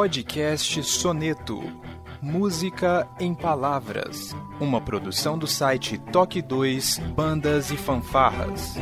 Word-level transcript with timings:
Podcast 0.00 0.82
Soneto. 0.82 1.62
Música 2.22 3.06
em 3.20 3.34
Palavras. 3.34 4.34
Uma 4.58 4.80
produção 4.80 5.36
do 5.36 5.46
site 5.46 5.98
Toque 5.98 6.40
2 6.40 6.96
Bandas 7.14 7.70
e 7.70 7.76
Fanfarras. 7.76 8.76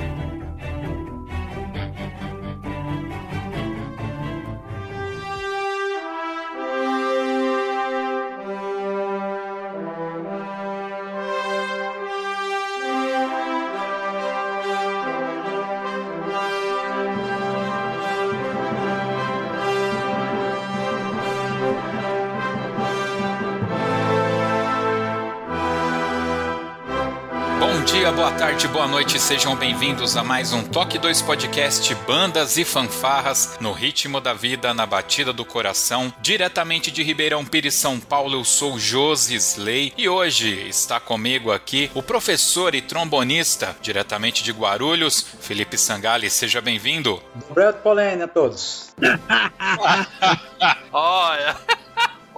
Tarde, 28.39 28.69
boa 28.69 28.87
noite, 28.87 29.19
sejam 29.19 29.57
bem-vindos 29.57 30.17
a 30.17 30.23
mais 30.23 30.53
um 30.53 30.63
Toque 30.63 30.97
2 30.97 31.23
Podcast 31.23 31.93
Bandas 32.07 32.57
e 32.57 32.65
Fanfarras 32.65 33.59
no 33.61 33.73
ritmo 33.73 34.21
da 34.21 34.33
vida, 34.33 34.73
na 34.73 34.87
batida 34.87 35.33
do 35.33 35.45
coração. 35.45 36.15
Diretamente 36.21 36.93
de 36.93 37.03
Ribeirão 37.03 37.45
Pires, 37.45 37.75
São 37.75 37.99
Paulo, 37.99 38.39
eu 38.39 38.45
sou 38.45 38.79
Josi 38.79 39.35
Slay 39.35 39.93
e 39.99 40.09
hoje 40.09 40.69
está 40.69 41.01
comigo 41.01 41.51
aqui 41.51 41.91
o 41.97 42.03
professor 42.03 42.77
e 42.77 42.81
trombonista, 42.81 43.75
diretamente 43.83 44.45
de 44.45 44.53
Guarulhos, 44.53 45.21
Felipe 45.41 45.77
Sangali. 45.77 46.31
Seja 46.31 46.61
bem-vindo. 46.61 47.21
Obrigado, 47.51 47.83
Polênia 47.83 48.27
a 48.27 48.29
todos. 48.29 48.95
Olha 50.93 51.57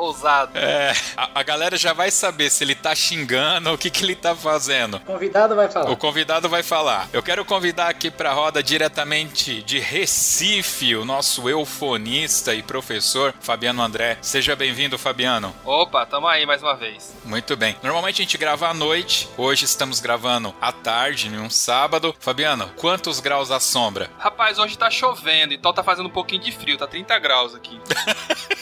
ousado. 0.01 0.59
É, 0.59 0.93
a, 1.17 1.41
a, 1.41 1.43
galera 1.43 1.77
já 1.77 1.93
vai 1.93 2.11
saber 2.11 2.51
se 2.51 2.65
ele 2.65 2.75
tá 2.75 2.95
xingando 2.95 3.69
ou 3.69 3.75
o 3.75 3.79
que, 3.79 3.91
que 3.91 4.03
ele 4.03 4.15
tá 4.15 4.35
fazendo. 4.35 4.97
O 4.97 5.01
convidado 5.01 5.55
vai 5.55 5.69
falar. 5.69 5.91
O 5.91 5.97
convidado 5.97 6.49
vai 6.49 6.63
falar. 6.63 7.09
Eu 7.13 7.23
quero 7.23 7.45
convidar 7.45 7.89
aqui 7.89 8.11
pra 8.11 8.33
roda 8.33 8.63
diretamente 8.63 9.63
de 9.63 9.79
Recife, 9.79 10.97
o 10.97 11.05
nosso 11.05 11.49
eufonista 11.49 12.55
e 12.55 12.63
professor 12.63 13.35
Fabiano 13.41 13.83
André. 13.83 14.19
Seja 14.23 14.57
bem-vindo, 14.57 14.99
Fabiano. 14.99 15.55
Opa, 15.65 16.07
tamo 16.07 16.27
aí 16.27 16.47
mais 16.47 16.63
uma 16.63 16.75
vez. 16.75 17.15
Muito 17.25 17.57
bem. 17.57 17.77
Normalmente 17.83 18.23
a 18.23 18.25
gente 18.25 18.39
grava 18.39 18.69
à 18.69 18.75
noite, 18.75 19.29
hoje 19.37 19.65
estamos 19.65 20.01
gravando 20.01 20.55
à 20.61 20.73
tarde, 20.73 21.29
em 21.29 21.39
um 21.39 21.51
sábado. 21.51 22.15
Fabiano, 22.19 22.71
quantos 22.77 23.21
graus 23.21 23.51
a 23.51 23.61
sombra? 23.61 24.11
Rapaz, 24.19 24.59
hoje 24.59 24.79
tá 24.79 24.91
chovendo, 24.91 25.55
então 25.55 25.73
tá 25.73 25.83
fazendo 25.83 26.07
um 26.07 26.13
pouquinho 26.13 26.43
de 26.43 26.53
frio, 26.53 26.79
tá 26.79 26.87
30 26.87 27.19
graus 27.19 27.55
aqui. 27.55 27.79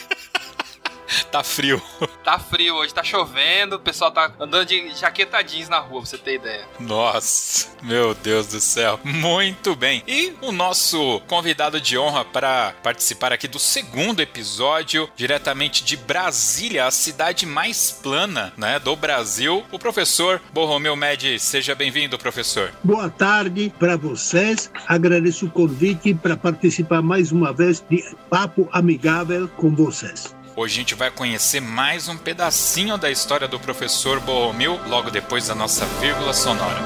tá 1.30 1.42
frio. 1.42 1.80
Tá 2.28 2.38
frio 2.38 2.74
hoje, 2.74 2.92
tá 2.92 3.02
chovendo, 3.02 3.76
o 3.76 3.80
pessoal 3.80 4.10
tá 4.10 4.30
andando 4.38 4.66
de 4.66 4.94
jaqueta 4.94 5.40
jeans 5.40 5.66
na 5.66 5.78
rua, 5.78 6.02
pra 6.02 6.10
você 6.10 6.18
ter 6.18 6.34
ideia. 6.34 6.68
Nossa, 6.78 7.68
meu 7.82 8.14
Deus 8.14 8.48
do 8.48 8.60
céu. 8.60 9.00
Muito 9.02 9.74
bem. 9.74 10.02
E 10.06 10.34
o 10.42 10.52
nosso 10.52 11.22
convidado 11.26 11.80
de 11.80 11.96
honra 11.96 12.26
para 12.26 12.74
participar 12.82 13.32
aqui 13.32 13.48
do 13.48 13.58
segundo 13.58 14.20
episódio, 14.20 15.08
diretamente 15.16 15.82
de 15.82 15.96
Brasília, 15.96 16.84
a 16.84 16.90
cidade 16.90 17.46
mais 17.46 17.90
plana, 17.90 18.52
né, 18.58 18.78
do 18.78 18.94
Brasil, 18.94 19.64
o 19.72 19.78
professor 19.78 20.38
Borromeu 20.52 20.94
Med. 20.94 21.38
Seja 21.38 21.74
bem-vindo, 21.74 22.18
professor. 22.18 22.70
Boa 22.84 23.08
tarde 23.08 23.72
para 23.78 23.96
vocês. 23.96 24.70
Agradeço 24.86 25.46
o 25.46 25.50
convite 25.50 26.12
para 26.12 26.36
participar 26.36 27.00
mais 27.00 27.32
uma 27.32 27.54
vez 27.54 27.82
de 27.88 28.04
Papo 28.28 28.68
Amigável 28.70 29.48
com 29.56 29.74
vocês. 29.74 30.38
Hoje 30.60 30.74
a 30.74 30.78
gente 30.78 30.96
vai 30.96 31.08
conhecer 31.08 31.60
mais 31.60 32.08
um 32.08 32.19
pedacinho 32.19 32.98
da 32.98 33.08
história 33.08 33.46
do 33.46 33.60
professor 33.60 34.19
Borromil, 34.19 34.76
logo 34.88 35.08
depois 35.08 35.46
da 35.46 35.54
nossa 35.54 35.86
vírgula 36.00 36.34
sonora. 36.34 36.80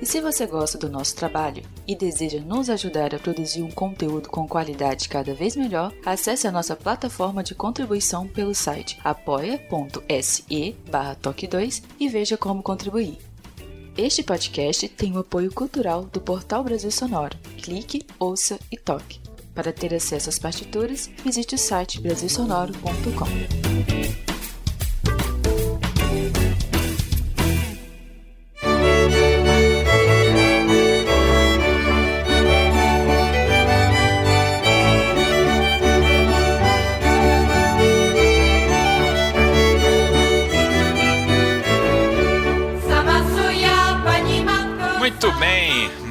E 0.00 0.06
se 0.06 0.20
você 0.20 0.46
gosta 0.46 0.78
do 0.78 0.88
nosso 0.88 1.14
trabalho 1.14 1.62
e 1.86 1.94
deseja 1.94 2.40
nos 2.40 2.70
ajudar 2.70 3.14
a 3.14 3.18
produzir 3.18 3.62
um 3.62 3.70
conteúdo 3.70 4.30
com 4.30 4.48
qualidade 4.48 5.10
cada 5.10 5.34
vez 5.34 5.54
melhor, 5.54 5.92
acesse 6.06 6.48
a 6.48 6.52
nossa 6.52 6.74
plataforma 6.74 7.42
de 7.42 7.54
contribuição 7.54 8.26
pelo 8.26 8.54
site 8.54 8.98
apoia.se 9.04 10.74
toque2 11.20 11.82
e 11.98 12.08
veja 12.08 12.38
como 12.38 12.62
contribuir. 12.62 13.18
Este 13.94 14.22
podcast 14.22 14.88
tem 14.88 15.14
o 15.14 15.18
apoio 15.18 15.52
cultural 15.52 16.04
do 16.04 16.18
Portal 16.20 16.64
Brasil 16.64 16.90
Sonoro. 16.90 17.36
Clique, 17.58 18.06
ouça 18.18 18.58
e 18.72 18.78
toque. 18.78 19.20
Para 19.54 19.72
ter 19.72 19.94
acesso 19.94 20.28
às 20.28 20.38
partituras, 20.38 21.10
visite 21.24 21.54
o 21.54 21.58
site 21.58 22.00
brasilsonoro.com. 22.00 24.29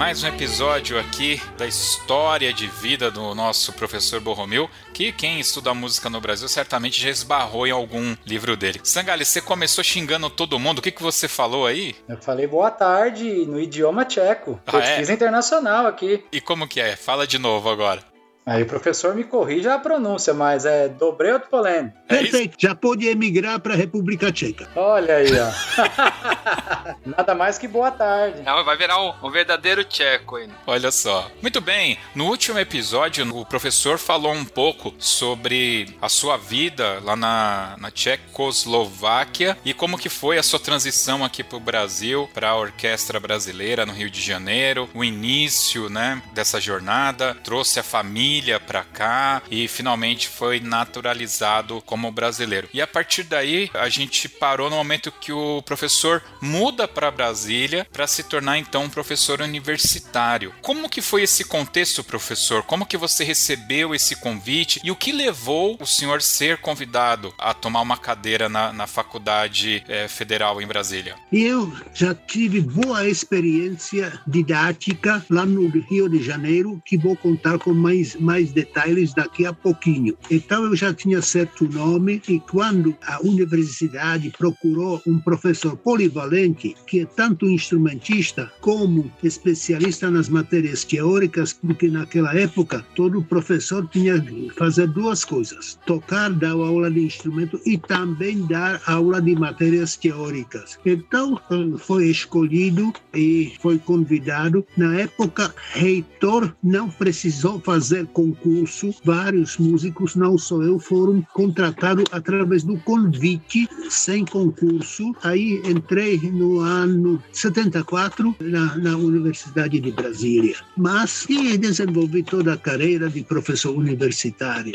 mais 0.09 0.23
um 0.23 0.27
episódio 0.27 0.99
aqui 0.99 1.39
da 1.55 1.67
história 1.67 2.51
de 2.51 2.65
vida 2.65 3.11
do 3.11 3.35
nosso 3.35 3.71
professor 3.73 4.19
Borromil, 4.19 4.67
que 4.95 5.11
quem 5.11 5.39
estuda 5.39 5.75
música 5.75 6.09
no 6.09 6.19
Brasil 6.19 6.47
certamente 6.47 6.99
já 6.99 7.09
esbarrou 7.09 7.67
em 7.67 7.71
algum 7.71 8.17
livro 8.25 8.57
dele. 8.57 8.81
Sangali, 8.83 9.23
você 9.23 9.41
começou 9.41 9.83
xingando 9.83 10.27
todo 10.27 10.57
mundo, 10.57 10.79
o 10.79 10.81
que, 10.81 10.89
que 10.89 11.03
você 11.03 11.27
falou 11.27 11.67
aí? 11.67 11.95
Eu 12.07 12.17
falei 12.17 12.47
boa 12.47 12.71
tarde 12.71 13.45
no 13.45 13.59
idioma 13.59 14.05
tcheco, 14.05 14.59
ah, 14.65 14.71
pesquisa 14.71 15.11
é? 15.11 15.15
internacional 15.15 15.85
aqui. 15.85 16.25
E 16.31 16.41
como 16.41 16.67
que 16.67 16.81
é? 16.81 16.95
Fala 16.95 17.27
de 17.27 17.37
novo 17.37 17.69
agora. 17.69 18.08
Aí 18.49 18.63
o 18.63 18.65
professor 18.65 19.13
me 19.13 19.23
corrige 19.23 19.69
a 19.69 19.77
pronúncia, 19.77 20.33
mas 20.33 20.65
é 20.65 20.87
Dobrei 20.87 21.37
Polene. 21.37 21.93
É 22.07 22.17
Perfeito, 22.17 22.55
já 22.57 22.73
pode 22.73 23.07
emigrar 23.07 23.59
para 23.59 23.75
a 23.75 23.77
República 23.77 24.31
Tcheca. 24.31 24.67
Olha 24.75 25.17
aí, 25.17 25.29
ó. 25.39 26.95
Nada 27.05 27.35
mais 27.35 27.59
que 27.59 27.67
boa 27.67 27.91
tarde. 27.91 28.41
Não, 28.41 28.65
vai 28.65 28.75
virar 28.75 28.99
um, 28.99 29.13
um, 29.21 29.29
verdadeiro 29.29 29.83
tcheco 29.83 30.37
aí. 30.37 30.49
Olha 30.65 30.89
só. 30.91 31.29
Muito 31.43 31.61
bem, 31.61 31.99
no 32.15 32.25
último 32.25 32.57
episódio, 32.57 33.23
o 33.37 33.45
professor 33.45 33.99
falou 33.99 34.33
um 34.33 34.43
pouco 34.43 34.95
sobre 34.97 35.95
a 36.01 36.09
sua 36.09 36.35
vida 36.35 36.99
lá 37.03 37.15
na, 37.15 37.75
na 37.77 37.91
Tchecoslováquia 37.91 39.59
e 39.63 39.75
como 39.75 39.99
que 39.99 40.09
foi 40.09 40.39
a 40.39 40.43
sua 40.43 40.59
transição 40.59 41.23
aqui 41.23 41.43
para 41.43 41.57
o 41.57 41.61
Brasil, 41.61 42.27
para 42.33 42.49
a 42.49 42.55
Orquestra 42.55 43.19
Brasileira 43.19 43.85
no 43.85 43.93
Rio 43.93 44.09
de 44.09 44.21
Janeiro, 44.21 44.89
o 44.95 45.03
início, 45.03 45.87
né, 45.87 46.19
dessa 46.33 46.59
jornada, 46.59 47.37
trouxe 47.43 47.79
a 47.79 47.83
família 47.83 48.38
família 48.39 48.59
para 48.59 48.83
cá 48.83 49.41
e 49.51 49.67
finalmente 49.67 50.29
foi 50.29 50.61
naturalizado 50.61 51.81
como 51.85 52.11
brasileiro. 52.11 52.69
E 52.73 52.81
a 52.81 52.87
partir 52.87 53.23
daí 53.23 53.69
a 53.73 53.89
gente 53.89 54.29
parou 54.29 54.69
no 54.69 54.77
momento 54.77 55.11
que 55.11 55.31
o 55.33 55.61
professor 55.63 56.23
muda 56.41 56.87
para 56.87 57.11
Brasília 57.11 57.85
para 57.91 58.07
se 58.07 58.23
tornar 58.23 58.57
então 58.57 58.83
um 58.83 58.89
professor 58.89 59.41
universitário. 59.41 60.53
Como 60.61 60.89
que 60.89 61.01
foi 61.01 61.23
esse 61.23 61.43
contexto, 61.43 62.03
professor? 62.03 62.63
Como 62.63 62.85
que 62.85 62.95
você 62.95 63.25
recebeu 63.25 63.93
esse 63.93 64.15
convite 64.15 64.79
e 64.83 64.91
o 64.91 64.95
que 64.95 65.11
levou 65.11 65.77
o 65.79 65.85
senhor 65.85 66.21
ser 66.21 66.59
convidado 66.59 67.33
a 67.37 67.53
tomar 67.53 67.81
uma 67.81 67.97
cadeira 67.97 68.47
na, 68.47 68.71
na 68.71 68.87
faculdade 68.87 69.83
é, 69.87 70.07
federal 70.07 70.61
em 70.61 70.67
Brasília? 70.67 71.15
Eu 71.31 71.73
já 71.93 72.15
tive 72.15 72.61
boa 72.61 73.05
experiência 73.07 74.17
didática 74.25 75.25
lá 75.29 75.45
no 75.45 75.67
Rio 75.67 76.07
de 76.07 76.23
Janeiro 76.23 76.81
que 76.85 76.97
vou 76.97 77.17
contar 77.17 77.59
com 77.59 77.73
mais 77.73 78.15
mais 78.29 78.51
detalhes 78.51 79.11
daqui 79.11 79.43
a 79.43 79.51
pouquinho. 79.51 80.15
Então 80.29 80.63
eu 80.63 80.75
já 80.75 80.93
tinha 80.93 81.19
certo 81.19 81.67
nome 81.67 82.21
e 82.29 82.39
quando 82.39 82.95
a 83.07 83.19
universidade 83.23 84.31
procurou 84.37 85.01
um 85.07 85.17
professor 85.17 85.75
polivalente, 85.75 86.75
que 86.85 86.99
é 86.99 87.05
tanto 87.05 87.49
instrumentista 87.49 88.51
como 88.61 89.11
especialista 89.23 90.11
nas 90.11 90.29
matérias 90.29 90.83
teóricas, 90.83 91.53
porque 91.53 91.87
naquela 91.87 92.35
época 92.35 92.85
todo 92.95 93.23
professor 93.23 93.87
tinha 93.87 94.21
que 94.21 94.51
fazer 94.55 94.87
duas 94.89 95.25
coisas: 95.25 95.79
tocar, 95.87 96.29
dar 96.29 96.51
aula 96.51 96.91
de 96.91 96.99
instrumento 96.99 97.59
e 97.65 97.79
também 97.79 98.45
dar 98.45 98.79
aula 98.85 99.19
de 99.19 99.33
matérias 99.33 99.97
teóricas. 99.97 100.77
Então 100.85 101.41
foi 101.79 102.07
escolhido 102.07 102.93
e 103.11 103.53
foi 103.59 103.79
convidado. 103.79 104.63
Na 104.77 104.99
época, 104.99 105.51
reitor 105.73 106.53
não 106.61 106.89
precisou 106.89 107.59
fazer 107.61 108.05
concurso. 108.13 108.93
Vários 109.03 109.57
músicos, 109.57 110.15
não 110.15 110.37
só 110.37 110.61
eu, 110.61 110.79
foram 110.79 111.25
contratados 111.33 112.05
através 112.11 112.63
do 112.63 112.77
convite, 112.79 113.67
sem 113.89 114.25
concurso. 114.25 115.15
Aí 115.23 115.61
entrei 115.65 116.17
no 116.31 116.59
ano 116.59 117.21
74 117.31 118.35
na, 118.39 118.75
na 118.77 118.97
Universidade 118.97 119.79
de 119.79 119.91
Brasília. 119.91 120.55
Mas 120.77 121.25
e 121.29 121.57
desenvolvi 121.57 122.23
toda 122.23 122.53
a 122.53 122.57
carreira 122.57 123.09
de 123.09 123.23
professor 123.23 123.75
universitário. 123.75 124.73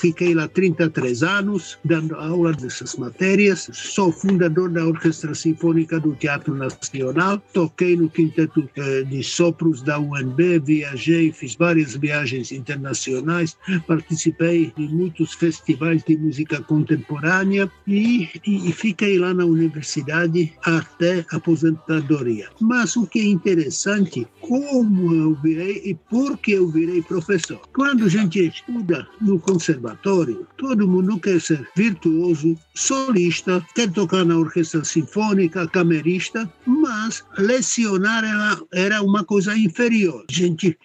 Fiquei 0.00 0.34
lá 0.34 0.48
33 0.48 1.22
anos, 1.22 1.78
dando 1.84 2.14
aula 2.16 2.52
dessas 2.52 2.96
matérias. 2.96 3.68
Sou 3.72 4.12
fundador 4.12 4.70
da 4.70 4.84
Orquestra 4.84 5.34
Sinfônica 5.34 6.00
do 6.00 6.14
Teatro 6.14 6.54
Nacional. 6.54 7.42
Toquei 7.52 7.96
no 7.96 8.08
Quinteto 8.08 8.68
eh, 8.76 9.02
de 9.04 9.22
Sopros 9.22 9.82
da 9.82 9.98
UNB, 9.98 10.58
viajei, 10.60 11.32
fiz 11.32 11.54
várias 11.54 11.94
viagens 11.96 12.52
internacionais, 12.56 13.56
participei 13.86 14.72
de 14.76 14.88
muitos 14.88 15.34
festivais 15.34 16.02
de 16.02 16.16
música 16.16 16.60
contemporânea 16.62 17.70
e, 17.86 18.28
e, 18.46 18.68
e 18.68 18.72
fiquei 18.72 19.18
lá 19.18 19.32
na 19.34 19.44
universidade 19.44 20.52
até 20.64 21.24
aposentadoria. 21.30 22.48
Mas 22.60 22.96
o 22.96 23.06
que 23.06 23.20
é 23.20 23.24
interessante, 23.24 24.26
como 24.40 25.14
eu 25.14 25.34
virei 25.34 25.82
e 25.84 25.94
por 25.94 26.38
que 26.38 26.52
eu 26.52 26.68
virei 26.68 27.02
professor. 27.02 27.60
Quando 27.74 28.04
a 28.04 28.08
gente 28.08 28.46
estuda 28.46 29.06
no 29.20 29.38
conservatório, 29.38 30.46
todo 30.56 30.88
mundo 30.88 31.18
quer 31.20 31.40
ser 31.40 31.66
virtuoso, 31.76 32.56
solista, 32.74 33.64
quer 33.74 33.90
tocar 33.90 34.24
na 34.24 34.36
orquestra 34.36 34.84
sinfônica, 34.84 35.66
camerista, 35.68 36.50
mas 36.86 37.24
lecionar 37.36 38.24
era, 38.24 38.60
era 38.72 39.02
uma 39.02 39.24
coisa 39.24 39.56
inferior. 39.56 40.24
A 40.28 40.32
gente 40.32 40.78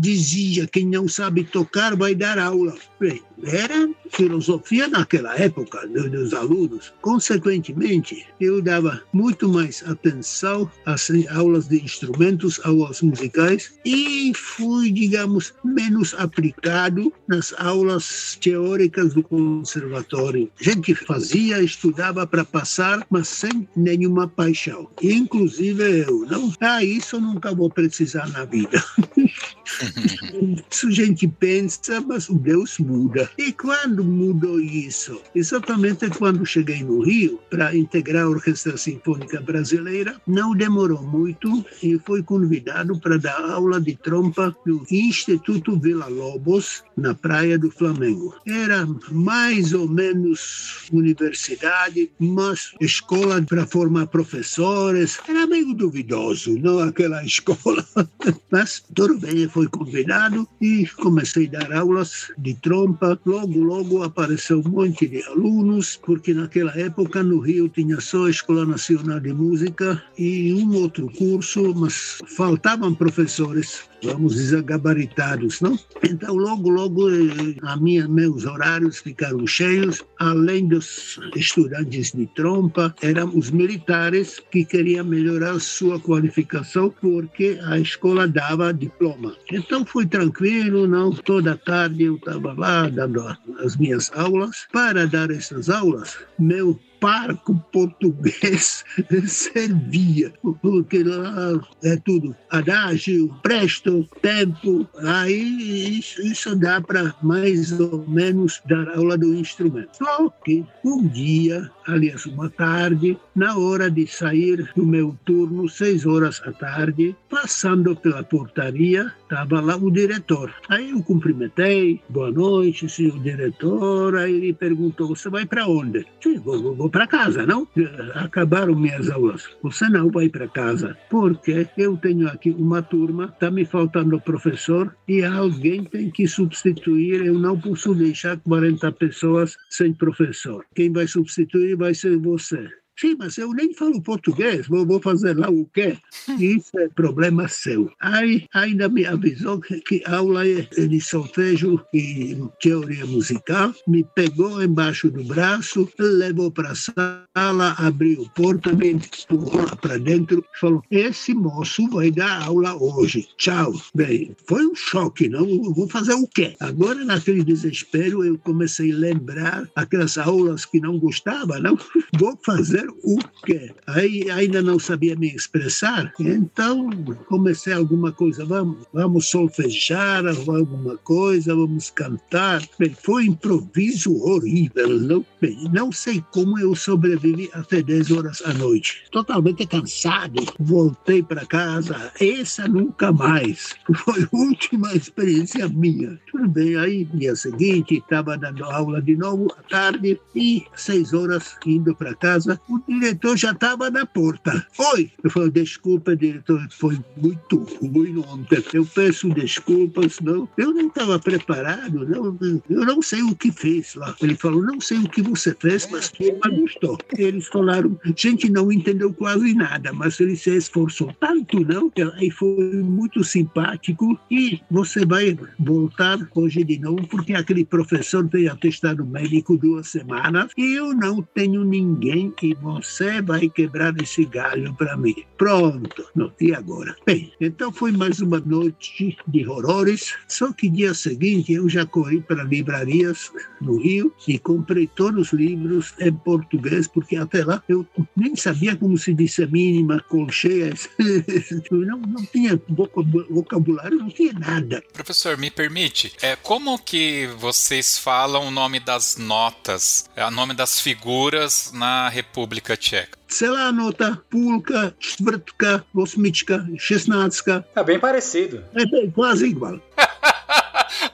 dizia 0.00 0.66
quem 0.66 0.86
não 0.86 1.06
sabe 1.06 1.44
tocar 1.44 1.94
vai 1.94 2.14
dar 2.14 2.38
aula. 2.38 2.74
Bem, 2.98 3.20
era 3.44 3.90
filosofia 4.10 4.88
naquela 4.88 5.36
época 5.36 5.86
dos 5.86 6.32
alunos. 6.32 6.92
Consequentemente, 7.00 8.24
eu 8.40 8.62
dava 8.62 9.02
muito 9.12 9.48
mais 9.48 9.82
atenção 9.86 10.70
às 10.86 11.10
aulas 11.30 11.66
de 11.68 11.82
instrumentos, 11.82 12.60
aulas 12.64 13.02
musicais 13.02 13.74
e 13.84 14.32
fui, 14.34 14.90
digamos, 14.90 15.52
menos 15.64 16.14
aplicado 16.14 17.12
nas 17.26 17.52
aulas 17.58 18.38
teóricas 18.40 19.14
do 19.14 19.22
conservatório. 19.22 20.50
A 20.60 20.62
gente 20.62 20.94
fazia, 20.94 21.62
estudava 21.62 22.26
para 22.26 22.44
passar, 22.44 23.04
mas 23.10 23.28
sem 23.28 23.68
nenhuma 23.74 24.28
paixão. 24.28 24.88
Inclusive 25.02 25.41
eu, 25.58 26.26
não? 26.26 26.52
Ah, 26.60 26.84
isso 26.84 27.16
eu 27.16 27.20
nunca 27.20 27.54
vou 27.54 27.70
precisar 27.70 28.28
na 28.30 28.44
vida. 28.44 28.82
isso 30.70 30.88
a 30.88 30.90
gente 30.90 31.26
pensa, 31.28 32.00
mas 32.00 32.28
o 32.28 32.34
Deus 32.34 32.78
muda. 32.78 33.30
E 33.38 33.52
quando 33.52 34.04
mudou 34.04 34.60
isso? 34.60 35.20
Exatamente 35.34 36.10
quando 36.10 36.44
cheguei 36.44 36.82
no 36.82 37.02
Rio 37.02 37.38
para 37.50 37.74
integrar 37.76 38.24
a 38.24 38.28
Orquestra 38.28 38.76
Sinfônica 38.76 39.40
Brasileira, 39.40 40.20
não 40.26 40.54
demorou 40.54 41.02
muito 41.02 41.64
e 41.82 41.98
fui 41.98 42.22
convidado 42.22 42.98
para 43.00 43.18
dar 43.18 43.40
aula 43.50 43.80
de 43.80 43.96
trompa 43.96 44.54
no 44.66 44.84
Instituto 44.90 45.78
Vila 45.78 46.06
Lobos, 46.06 46.82
na 46.96 47.14
Praia 47.14 47.58
do 47.58 47.70
Flamengo. 47.70 48.34
Era 48.46 48.86
mais 49.10 49.72
ou 49.72 49.88
menos 49.88 50.88
universidade, 50.92 52.10
mas 52.18 52.72
escola 52.80 53.42
para 53.42 53.66
formar 53.66 54.06
professores. 54.06 55.18
Era 55.32 55.46
meio 55.46 55.72
duvidoso, 55.72 56.58
não 56.58 56.78
aquela 56.80 57.24
escola. 57.24 57.82
Mas 58.52 58.84
tudo 58.94 59.16
bem, 59.16 59.48
fui 59.48 59.66
convidado 59.66 60.46
e 60.60 60.86
comecei 61.00 61.46
a 61.46 61.58
dar 61.58 61.72
aulas 61.72 62.30
de 62.36 62.52
trompa 62.56 63.18
logo, 63.24 63.58
logo 63.58 64.02
apareceu 64.02 64.60
um 64.60 64.68
monte 64.68 65.08
de 65.08 65.22
alunos, 65.22 65.98
porque 66.04 66.34
naquela 66.34 66.78
época 66.78 67.22
no 67.22 67.40
Rio 67.40 67.66
tinha 67.70 67.98
só 67.98 68.26
a 68.26 68.30
Escola 68.30 68.66
Nacional 68.66 69.20
de 69.20 69.32
Música 69.32 70.02
e 70.18 70.52
um 70.52 70.74
outro 70.74 71.10
curso, 71.16 71.74
mas 71.74 72.18
faltavam 72.36 72.94
professores 72.94 73.90
vamos 74.02 74.34
dizer, 74.34 74.62
gabaritados, 74.62 75.60
não? 75.60 75.78
Então, 76.02 76.34
logo, 76.34 76.68
logo, 76.68 77.10
eh, 77.10 77.56
a 77.62 77.76
minha, 77.76 78.08
meus 78.08 78.44
horários 78.44 78.98
ficaram 78.98 79.46
cheios, 79.46 80.02
além 80.18 80.66
dos 80.66 81.20
estudantes 81.36 82.12
de 82.12 82.26
trompa, 82.34 82.94
eram 83.00 83.36
os 83.36 83.50
militares 83.50 84.40
que 84.50 84.64
queriam 84.64 85.04
melhorar 85.22 85.58
sua 85.60 86.00
qualificação, 86.00 86.92
porque 87.00 87.58
a 87.64 87.78
escola 87.78 88.26
dava 88.26 88.74
diploma. 88.74 89.36
Então, 89.50 89.86
foi 89.86 90.04
tranquilo, 90.04 90.88
não? 90.88 91.12
Toda 91.12 91.56
tarde 91.56 92.04
eu 92.04 92.16
estava 92.16 92.52
lá 92.52 92.88
dando 92.88 93.24
as 93.60 93.76
minhas 93.76 94.10
aulas. 94.14 94.66
Para 94.72 95.06
dar 95.06 95.30
essas 95.30 95.70
aulas, 95.70 96.18
meu 96.38 96.78
parco 97.02 97.52
português 97.72 98.84
servia, 99.26 100.32
porque 100.62 101.02
lá 101.02 101.60
é 101.82 101.96
tudo 101.96 102.34
adágio, 102.48 103.34
presto, 103.42 104.08
tempo, 104.22 104.86
aí 104.98 105.98
isso, 105.98 106.22
isso 106.22 106.54
dá 106.54 106.80
para 106.80 107.12
mais 107.20 107.72
ou 107.80 108.06
menos 108.06 108.62
dar 108.68 108.88
aula 108.96 109.18
do 109.18 109.34
instrumento. 109.34 109.96
Só 109.96 110.30
que 110.44 110.64
um 110.84 111.08
dia, 111.08 111.68
aliás, 111.88 112.24
uma 112.26 112.48
tarde, 112.48 113.18
na 113.34 113.58
hora 113.58 113.90
de 113.90 114.06
sair 114.06 114.70
do 114.76 114.86
meu 114.86 115.18
turno, 115.24 115.68
seis 115.68 116.06
horas 116.06 116.40
à 116.44 116.52
tarde, 116.52 117.16
passando 117.28 117.96
pela 117.96 118.22
portaria, 118.22 119.12
estava 119.22 119.60
lá 119.60 119.76
o 119.76 119.90
diretor. 119.90 120.54
Aí 120.68 120.90
eu 120.90 121.02
cumprimentei, 121.02 122.00
boa 122.08 122.30
noite, 122.30 122.88
senhor 122.88 123.18
diretor, 123.18 124.14
aí 124.14 124.34
ele 124.34 124.52
perguntou, 124.52 125.08
você 125.08 125.28
vai 125.28 125.44
para 125.46 125.66
onde? 125.66 126.06
Sim, 126.22 126.38
vou, 126.38 126.76
vou 126.76 126.91
para 126.92 127.06
casa, 127.06 127.46
não? 127.46 127.66
Acabaram 128.14 128.76
minhas 128.76 129.10
aulas. 129.10 129.48
Você 129.62 129.88
não 129.88 130.10
vai 130.10 130.28
para 130.28 130.46
casa, 130.46 130.96
porque 131.10 131.66
eu 131.76 131.96
tenho 131.96 132.28
aqui 132.28 132.50
uma 132.50 132.82
turma, 132.82 133.24
está 133.24 133.50
me 133.50 133.64
faltando 133.64 134.20
professor 134.20 134.94
e 135.08 135.24
alguém 135.24 135.84
tem 135.84 136.10
que 136.10 136.28
substituir. 136.28 137.24
Eu 137.24 137.38
não 137.38 137.58
posso 137.58 137.94
deixar 137.94 138.38
40 138.38 138.92
pessoas 138.92 139.56
sem 139.70 139.92
professor. 139.94 140.64
Quem 140.74 140.92
vai 140.92 141.06
substituir 141.06 141.76
vai 141.76 141.94
ser 141.94 142.16
você. 142.18 142.68
Sim, 142.98 143.16
mas 143.18 143.38
eu 143.38 143.52
nem 143.52 143.72
falo 143.74 144.02
português, 144.02 144.66
vou, 144.66 144.86
vou 144.86 145.00
fazer 145.00 145.36
lá 145.36 145.50
o 145.50 145.66
quê? 145.66 145.96
Isso 146.38 146.78
é 146.78 146.88
problema 146.88 147.48
seu. 147.48 147.90
Aí 148.00 148.46
ainda 148.54 148.88
me 148.88 149.04
avisou 149.06 149.60
que, 149.60 149.80
que 149.80 150.02
aula 150.06 150.46
é 150.46 150.62
de 150.62 151.00
solfejo 151.00 151.80
e 151.92 152.36
teoria 152.60 153.06
musical, 153.06 153.74
me 153.88 154.04
pegou 154.14 154.62
embaixo 154.62 155.10
do 155.10 155.24
braço, 155.24 155.88
levou 155.98 156.50
para 156.50 156.72
a 156.72 156.74
sala, 156.74 157.74
abriu 157.78 158.24
a 158.24 158.28
porta, 158.30 158.72
me 158.72 158.92
empurrou 158.92 159.64
lá 159.64 159.76
para 159.76 159.98
dentro 159.98 160.44
e 160.54 160.58
falou: 160.58 160.82
Esse 160.90 161.34
moço 161.34 161.88
vai 161.90 162.10
dar 162.10 162.42
aula 162.44 162.74
hoje. 162.74 163.26
Tchau. 163.36 163.72
Bem, 163.94 164.36
foi 164.46 164.66
um 164.66 164.74
choque, 164.74 165.28
não? 165.28 165.46
vou 165.72 165.88
fazer 165.88 166.14
o 166.14 166.26
quê? 166.26 166.54
Agora, 166.60 167.04
naquele 167.04 167.42
desespero, 167.42 168.24
eu 168.24 168.38
comecei 168.38 168.92
a 168.92 168.96
lembrar 168.96 169.68
aquelas 169.74 170.18
aulas 170.18 170.64
que 170.64 170.80
não 170.80 170.98
gostava, 170.98 171.58
não? 171.58 171.78
Vou 172.18 172.38
fazer 172.44 172.81
o 173.02 173.18
quê? 173.44 173.72
Aí 173.86 174.30
ainda 174.30 174.62
não 174.62 174.78
sabia 174.78 175.16
me 175.16 175.28
expressar, 175.28 176.12
então 176.18 176.90
comecei 177.26 177.72
alguma 177.72 178.12
coisa, 178.12 178.44
vamos, 178.44 178.86
vamos 178.92 179.28
solfejar, 179.28 180.24
alguma 180.26 180.96
coisa, 180.98 181.54
vamos 181.54 181.90
cantar. 181.90 182.62
Bem, 182.78 182.94
foi 183.02 183.28
um 183.28 183.32
improviso 183.32 184.14
horrível, 184.22 185.00
não? 185.00 185.26
Bem, 185.40 185.68
não 185.72 185.90
sei 185.90 186.24
como 186.30 186.58
eu 186.58 186.74
sobrevivi 186.74 187.50
até 187.52 187.82
10 187.82 188.10
horas 188.12 188.42
à 188.44 188.54
noite. 188.54 189.04
Totalmente 189.10 189.66
cansado, 189.66 190.44
voltei 190.58 191.22
para 191.22 191.46
casa. 191.46 192.12
Essa 192.20 192.68
nunca 192.68 193.12
mais. 193.12 193.74
Foi 194.04 194.22
a 194.22 194.28
última 194.32 194.94
experiência 194.94 195.68
minha. 195.68 196.18
Tudo 196.30 196.48
bem, 196.48 196.76
aí 196.76 197.04
dia 197.04 197.34
seguinte 197.36 197.96
estava 197.98 198.36
dando 198.36 198.64
aula 198.64 199.00
de 199.00 199.16
novo 199.16 199.52
à 199.58 199.62
tarde 199.62 200.20
e 200.34 200.64
seis 200.74 201.12
horas 201.12 201.56
indo 201.66 201.94
para 201.94 202.14
casa, 202.14 202.60
o 202.74 202.82
diretor 202.88 203.36
já 203.36 203.52
estava 203.52 203.90
na 203.90 204.06
porta. 204.06 204.66
Oi! 204.94 205.10
Eu 205.22 205.30
falei, 205.30 205.50
desculpa, 205.50 206.16
diretor, 206.16 206.66
foi 206.70 206.98
muito 207.16 207.58
ruim 207.80 208.18
ontem. 208.18 208.62
Eu 208.72 208.86
peço 208.86 209.28
desculpas, 209.30 210.18
não. 210.20 210.48
Eu 210.56 210.72
não 210.72 210.86
estava 210.86 211.18
preparado, 211.18 212.06
não. 212.06 212.38
Eu 212.68 212.86
não 212.86 213.02
sei 213.02 213.22
o 213.22 213.34
que 213.34 213.50
fez 213.50 213.94
lá. 213.94 214.14
Ele 214.20 214.34
falou, 214.34 214.62
não 214.62 214.80
sei 214.80 214.98
o 214.98 215.08
que 215.08 215.22
você 215.22 215.54
fez, 215.58 215.88
mas 215.90 216.10
turma 216.10 216.48
gostou. 216.48 216.98
Eles 217.16 217.46
falaram, 217.48 217.98
gente 218.16 218.50
não 218.50 218.70
entendeu 218.70 219.12
quase 219.12 219.54
nada, 219.54 219.92
mas 219.92 220.18
ele 220.20 220.36
se 220.36 220.50
esforçou 220.56 221.14
tanto, 221.20 221.60
não? 221.60 221.92
Aí 222.14 222.30
foi 222.30 222.82
muito 222.82 223.22
simpático 223.24 224.18
e 224.30 224.60
você 224.70 225.04
vai 225.04 225.38
voltar 225.58 226.18
hoje 226.34 226.64
de 226.64 226.78
novo, 226.78 227.06
porque 227.08 227.34
aquele 227.34 227.64
professor 227.64 228.28
tem 228.28 228.48
atestado 228.48 229.04
médico 229.04 229.56
duas 229.56 229.88
semanas 229.88 230.50
e 230.56 230.74
eu 230.74 230.94
não 230.94 231.22
tenho 231.22 231.64
ninguém 231.64 232.32
e 232.42 232.54
você 232.62 233.20
vai 233.20 233.48
quebrar 233.48 233.92
esse 234.00 234.24
galho 234.24 234.72
para 234.74 234.96
mim. 234.96 235.14
Pronto, 235.36 236.06
não, 236.14 236.32
e 236.40 236.54
agora? 236.54 236.94
Bem, 237.04 237.32
então 237.40 237.72
foi 237.72 237.90
mais 237.90 238.20
uma 238.20 238.38
noite 238.38 239.16
de 239.26 239.46
horrores, 239.46 240.14
só 240.28 240.52
que 240.52 240.68
dia 240.68 240.94
seguinte 240.94 241.52
eu 241.52 241.68
já 241.68 241.84
corri 241.84 242.20
para 242.20 242.44
livrarias 242.44 243.32
no 243.60 243.82
Rio 243.82 244.14
e 244.28 244.38
comprei 244.38 244.86
todos 244.86 245.32
os 245.32 245.38
livros 245.38 245.92
em 245.98 246.12
português, 246.12 246.86
porque 246.86 247.16
até 247.16 247.44
lá 247.44 247.62
eu 247.68 247.84
nem 248.16 248.36
sabia 248.36 248.76
como 248.76 248.96
se 248.96 249.12
disse 249.12 249.44
mínima, 249.46 250.00
colcheias, 250.08 250.88
não, 251.70 251.98
não 251.98 252.24
tinha 252.26 252.60
vocabulário, 252.68 253.98
não 253.98 254.08
tinha 254.08 254.32
nada. 254.32 254.82
Professor, 254.92 255.36
me 255.36 255.50
permite, 255.50 256.12
é, 256.22 256.36
como 256.36 256.78
que 256.78 257.26
vocês 257.38 257.98
falam 257.98 258.46
o 258.46 258.50
nome 258.50 258.78
das 258.78 259.16
notas, 259.16 260.08
é, 260.14 260.24
o 260.24 260.30
nome 260.30 260.54
das 260.54 260.80
figuras 260.80 261.72
na 261.72 262.08
República 262.08 262.51
Tcheca? 262.60 263.18
Celá 263.28 263.72
nota, 263.72 264.22
pulka, 264.28 264.94
čtvrtka, 264.98 265.84
osmička, 265.94 266.66
šestnáctka. 266.78 267.66
É 267.74 267.82
bem 267.82 267.98
parecido. 267.98 268.64
É 268.74 268.84
bem, 268.86 269.10
quase 269.10 269.46
igual. 269.46 269.80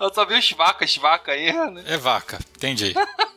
Eu 0.00 0.12
só 0.12 0.24
vi 0.24 0.34
os 0.34 0.52
vacas, 0.52 0.96
vaca 0.96 1.32
aí, 1.32 1.52
né? 1.70 1.82
É 1.86 1.96
vaca, 1.96 2.38
entendi. 2.56 2.94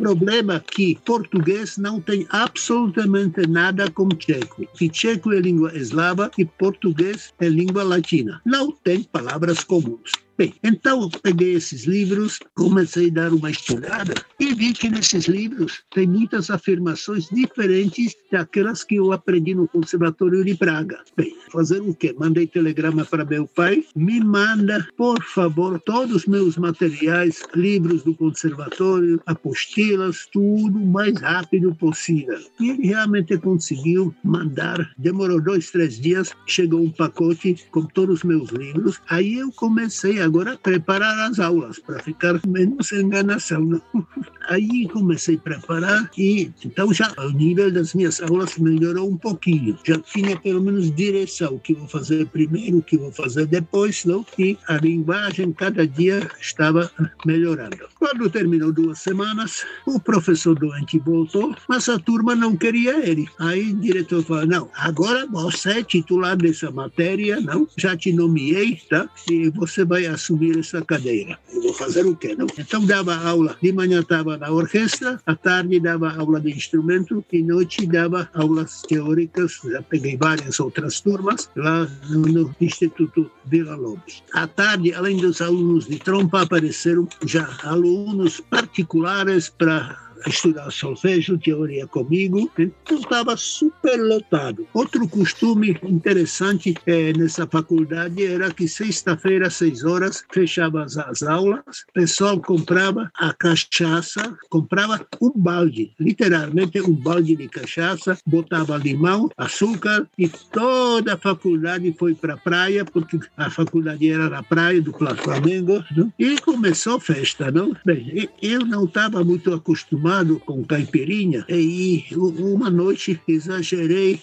problema 0.00 0.54
é 0.54 0.60
que 0.60 0.98
português 1.04 1.76
não 1.76 2.00
tem 2.00 2.26
absolutamente 2.30 3.46
nada 3.46 3.90
com 3.90 4.08
tcheco. 4.08 4.66
Que 4.74 4.88
tcheco 4.88 5.32
é 5.32 5.38
língua 5.38 5.76
eslava 5.76 6.30
e 6.38 6.44
português 6.44 7.34
é 7.38 7.48
língua 7.48 7.84
latina. 7.84 8.40
Não 8.44 8.72
tem 8.72 9.02
palavras 9.02 9.62
comuns. 9.62 10.12
Bem, 10.40 10.54
então 10.64 11.02
eu 11.02 11.10
peguei 11.10 11.52
esses 11.52 11.84
livros, 11.84 12.38
comecei 12.54 13.08
a 13.08 13.12
dar 13.12 13.30
uma 13.34 13.50
estudada 13.50 14.14
e 14.38 14.54
vi 14.54 14.72
que 14.72 14.88
nesses 14.88 15.26
livros 15.26 15.82
tem 15.90 16.06
muitas 16.06 16.48
afirmações 16.48 17.28
diferentes 17.28 18.16
daquelas 18.32 18.82
que 18.82 18.94
eu 18.94 19.12
aprendi 19.12 19.54
no 19.54 19.68
Conservatório 19.68 20.42
de 20.42 20.54
Praga. 20.54 20.98
Bem, 21.14 21.36
fazer 21.52 21.82
o 21.82 21.94
quê? 21.94 22.16
Mandei 22.18 22.46
telegrama 22.46 23.04
para 23.04 23.22
meu 23.22 23.46
pai, 23.46 23.84
me 23.94 24.18
manda, 24.18 24.88
por 24.96 25.22
favor, 25.22 25.78
todos 25.80 26.16
os 26.16 26.26
meus 26.26 26.56
materiais, 26.56 27.42
livros 27.54 28.02
do 28.02 28.14
Conservatório, 28.14 29.20
apostilas, 29.26 30.26
tudo 30.32 30.78
o 30.78 30.86
mais 30.86 31.20
rápido 31.20 31.74
possível. 31.74 32.38
E 32.58 32.70
ele 32.70 32.86
realmente 32.86 33.36
conseguiu 33.36 34.14
mandar, 34.24 34.90
demorou 34.96 35.38
dois, 35.38 35.70
três 35.70 36.00
dias, 36.00 36.30
chegou 36.46 36.80
um 36.82 36.90
pacote 36.90 37.62
com 37.70 37.84
todos 37.84 38.20
os 38.20 38.24
meus 38.24 38.48
livros. 38.48 39.02
Aí 39.06 39.34
eu 39.34 39.52
comecei 39.52 40.18
a 40.18 40.29
agora 40.30 40.56
preparar 40.56 41.18
as 41.28 41.40
aulas, 41.40 41.80
para 41.80 41.98
ficar 41.98 42.40
menos 42.46 42.92
enganação. 42.92 43.82
Aí 44.48 44.88
comecei 44.88 45.36
a 45.36 45.38
preparar 45.38 46.10
e 46.16 46.50
então 46.64 46.92
já 46.92 47.12
o 47.18 47.30
nível 47.30 47.70
das 47.70 47.94
minhas 47.94 48.20
aulas 48.20 48.56
melhorou 48.58 49.08
um 49.08 49.16
pouquinho. 49.16 49.78
Já 49.84 49.98
tinha 49.98 50.38
pelo 50.38 50.62
menos 50.62 50.94
direção, 50.94 51.54
o 51.54 51.60
que 51.60 51.74
vou 51.74 51.86
fazer 51.86 52.26
primeiro, 52.26 52.78
o 52.78 52.82
que 52.82 52.96
vou 52.96 53.12
fazer 53.12 53.46
depois, 53.46 54.04
não? 54.04 54.24
e 54.38 54.56
a 54.68 54.76
linguagem 54.76 55.52
cada 55.52 55.86
dia 55.86 56.28
estava 56.40 56.90
melhorando. 57.26 57.76
Quando 57.98 58.30
terminou 58.30 58.72
duas 58.72 59.00
semanas, 59.00 59.64
o 59.86 60.00
professor 60.00 60.58
doente 60.58 60.98
voltou, 60.98 61.54
mas 61.68 61.88
a 61.88 61.98
turma 61.98 62.34
não 62.34 62.56
queria 62.56 63.06
ele. 63.06 63.28
Aí 63.38 63.72
o 63.72 63.76
diretor 63.76 64.24
falou, 64.24 64.46
não, 64.46 64.70
agora 64.74 65.26
você 65.26 65.80
é 65.80 65.82
titular 65.82 66.36
dessa 66.36 66.70
matéria, 66.70 67.40
não? 67.40 67.68
Já 67.76 67.96
te 67.96 68.12
nomeei, 68.12 68.80
tá? 68.88 69.08
E 69.30 69.50
você 69.50 69.84
vai 69.84 70.06
assumir 70.20 70.58
essa 70.58 70.82
cadeira. 70.82 71.38
Eu 71.52 71.62
vou 71.62 71.72
fazer 71.72 72.04
o 72.04 72.14
quê? 72.14 72.36
Não? 72.36 72.46
Então 72.58 72.84
dava 72.84 73.16
aula, 73.16 73.56
de 73.60 73.72
manhã 73.72 74.00
estava 74.00 74.36
na 74.36 74.50
orquestra, 74.50 75.18
à 75.24 75.34
tarde 75.34 75.80
dava 75.80 76.12
aula 76.12 76.38
de 76.40 76.50
instrumento 76.50 77.24
e 77.32 77.42
noite 77.42 77.86
dava 77.86 78.28
aulas 78.34 78.82
teóricas. 78.82 79.58
Já 79.64 79.82
peguei 79.82 80.16
várias 80.16 80.60
outras 80.60 81.00
turmas 81.00 81.48
lá 81.56 81.88
no 82.10 82.54
Instituto 82.60 83.30
Vila 83.46 83.74
Lobos. 83.74 84.22
À 84.32 84.46
tarde, 84.46 84.92
além 84.92 85.16
dos 85.16 85.40
alunos 85.40 85.86
de 85.86 85.98
trompa, 85.98 86.42
apareceram 86.42 87.08
já 87.24 87.48
alunos 87.62 88.40
particulares 88.40 89.48
para 89.48 90.09
estudar 90.26 90.70
solfejo, 90.70 91.38
teoria 91.38 91.86
comigo, 91.86 92.50
então 92.58 92.98
estava 92.98 93.36
super 93.36 93.96
lotado. 93.96 94.66
Outro 94.74 95.06
costume 95.08 95.78
interessante 95.82 96.74
é, 96.86 97.12
nessa 97.12 97.46
faculdade 97.46 98.24
era 98.24 98.52
que 98.52 98.68
sexta-feira, 98.68 99.48
seis 99.48 99.84
horas, 99.84 100.24
fechava 100.32 100.84
as, 100.84 100.96
as 100.96 101.22
aulas, 101.22 101.84
o 101.88 101.92
pessoal 101.94 102.40
comprava 102.40 103.10
a 103.14 103.32
cachaça, 103.32 104.36
comprava 104.48 105.06
um 105.20 105.32
balde, 105.34 105.92
literalmente 105.98 106.80
um 106.80 106.92
balde 106.92 107.36
de 107.36 107.48
cachaça, 107.48 108.18
botava 108.26 108.76
limão, 108.76 109.30
açúcar 109.36 110.06
e 110.18 110.28
toda 110.28 111.14
a 111.14 111.18
faculdade 111.18 111.94
foi 111.98 112.14
para 112.14 112.34
a 112.34 112.36
praia, 112.36 112.84
porque 112.84 113.18
a 113.36 113.50
faculdade 113.50 114.10
era 114.10 114.28
na 114.28 114.42
praia 114.42 114.80
do 114.82 114.92
Flamengo, 114.92 115.84
não? 115.96 116.12
e 116.18 116.38
começou 116.40 116.96
a 116.96 117.00
festa. 117.00 117.50
Não? 117.50 117.74
Bem, 117.84 118.28
eu 118.42 118.60
não 118.66 118.84
estava 118.84 119.24
muito 119.24 119.52
acostumado 119.52 120.09
acostumado 120.10 120.40
com 120.40 120.64
caipirinha 120.64 121.44
e 121.48 122.04
uma 122.12 122.68
noite 122.68 123.22
exagerei, 123.28 124.20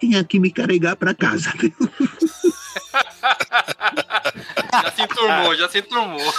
tinha 0.00 0.24
que 0.24 0.40
me 0.40 0.50
carregar 0.50 0.96
para 0.96 1.14
casa. 1.14 1.52
já 4.72 4.90
se 4.92 5.02
enturmou, 5.02 5.54
já 5.54 5.68
se 5.68 5.78
enturmou. 5.78 6.34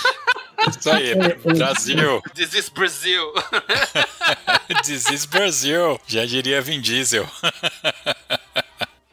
Isso 0.68 0.90
aí, 0.90 1.14
Brasil. 1.56 2.22
This 2.34 2.56
is 2.56 2.70
Brasil. 2.70 3.32
This 4.84 5.10
is 5.10 5.26
Brasil. 5.26 6.00
Já 6.08 6.26
diria 6.26 6.62
Vin 6.62 6.82
Diesel. 6.82 7.28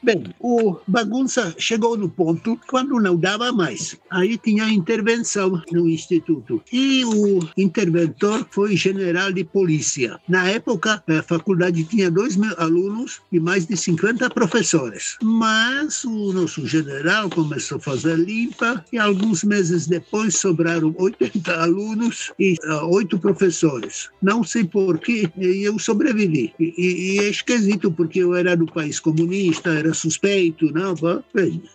Bem, 0.05 0.23
o 0.39 0.77
bagunça 0.87 1.55
chegou 1.57 1.97
no 1.97 2.11
ponto 2.11 2.61
quando 2.69 3.01
não 3.01 3.17
dava 3.17 3.51
mais. 3.51 3.97
Aí 4.11 4.37
tinha 4.37 4.69
intervenção 4.69 5.63
no 5.73 5.89
instituto. 5.89 6.63
E 6.71 7.03
o 7.07 7.41
interventor 7.57 8.47
foi 8.51 8.77
general 8.77 9.33
de 9.33 9.45
polícia. 9.45 10.21
Na 10.29 10.47
época, 10.47 11.03
a 11.09 11.23
faculdade 11.23 11.85
tinha 11.85 12.11
dois 12.11 12.37
mil 12.37 12.53
alunos 12.59 13.23
e 13.33 13.41
mais 13.41 13.65
de 13.65 13.79
50 13.79 14.29
professores. 14.29 15.17
Mas 15.23 16.05
o 16.05 16.35
nosso 16.35 16.67
general 16.67 17.31
começou 17.31 17.79
a 17.79 17.81
fazer 17.81 18.19
limpa 18.19 18.85
e 18.93 18.99
alguns 18.99 19.43
meses 19.43 19.87
depois 19.87 20.37
sobraram 20.37 20.95
80 20.99 21.51
alunos 21.51 22.31
e 22.39 22.59
uh, 22.65 22.95
oito 22.95 23.19
professores. 23.19 24.11
Não 24.21 24.45
sei 24.45 24.65
porquê, 24.65 25.31
eu 25.39 25.79
sobrevivi. 25.79 26.53
E, 26.61 26.75
e 26.77 27.19
é 27.21 27.31
esquisito, 27.31 27.91
porque 27.91 28.19
eu 28.19 28.35
era 28.35 28.55
do 28.55 28.67
país 28.67 29.01
comunista, 29.01 29.71
era 29.71 29.94
suspeito, 29.95 30.73
não, 30.73 30.95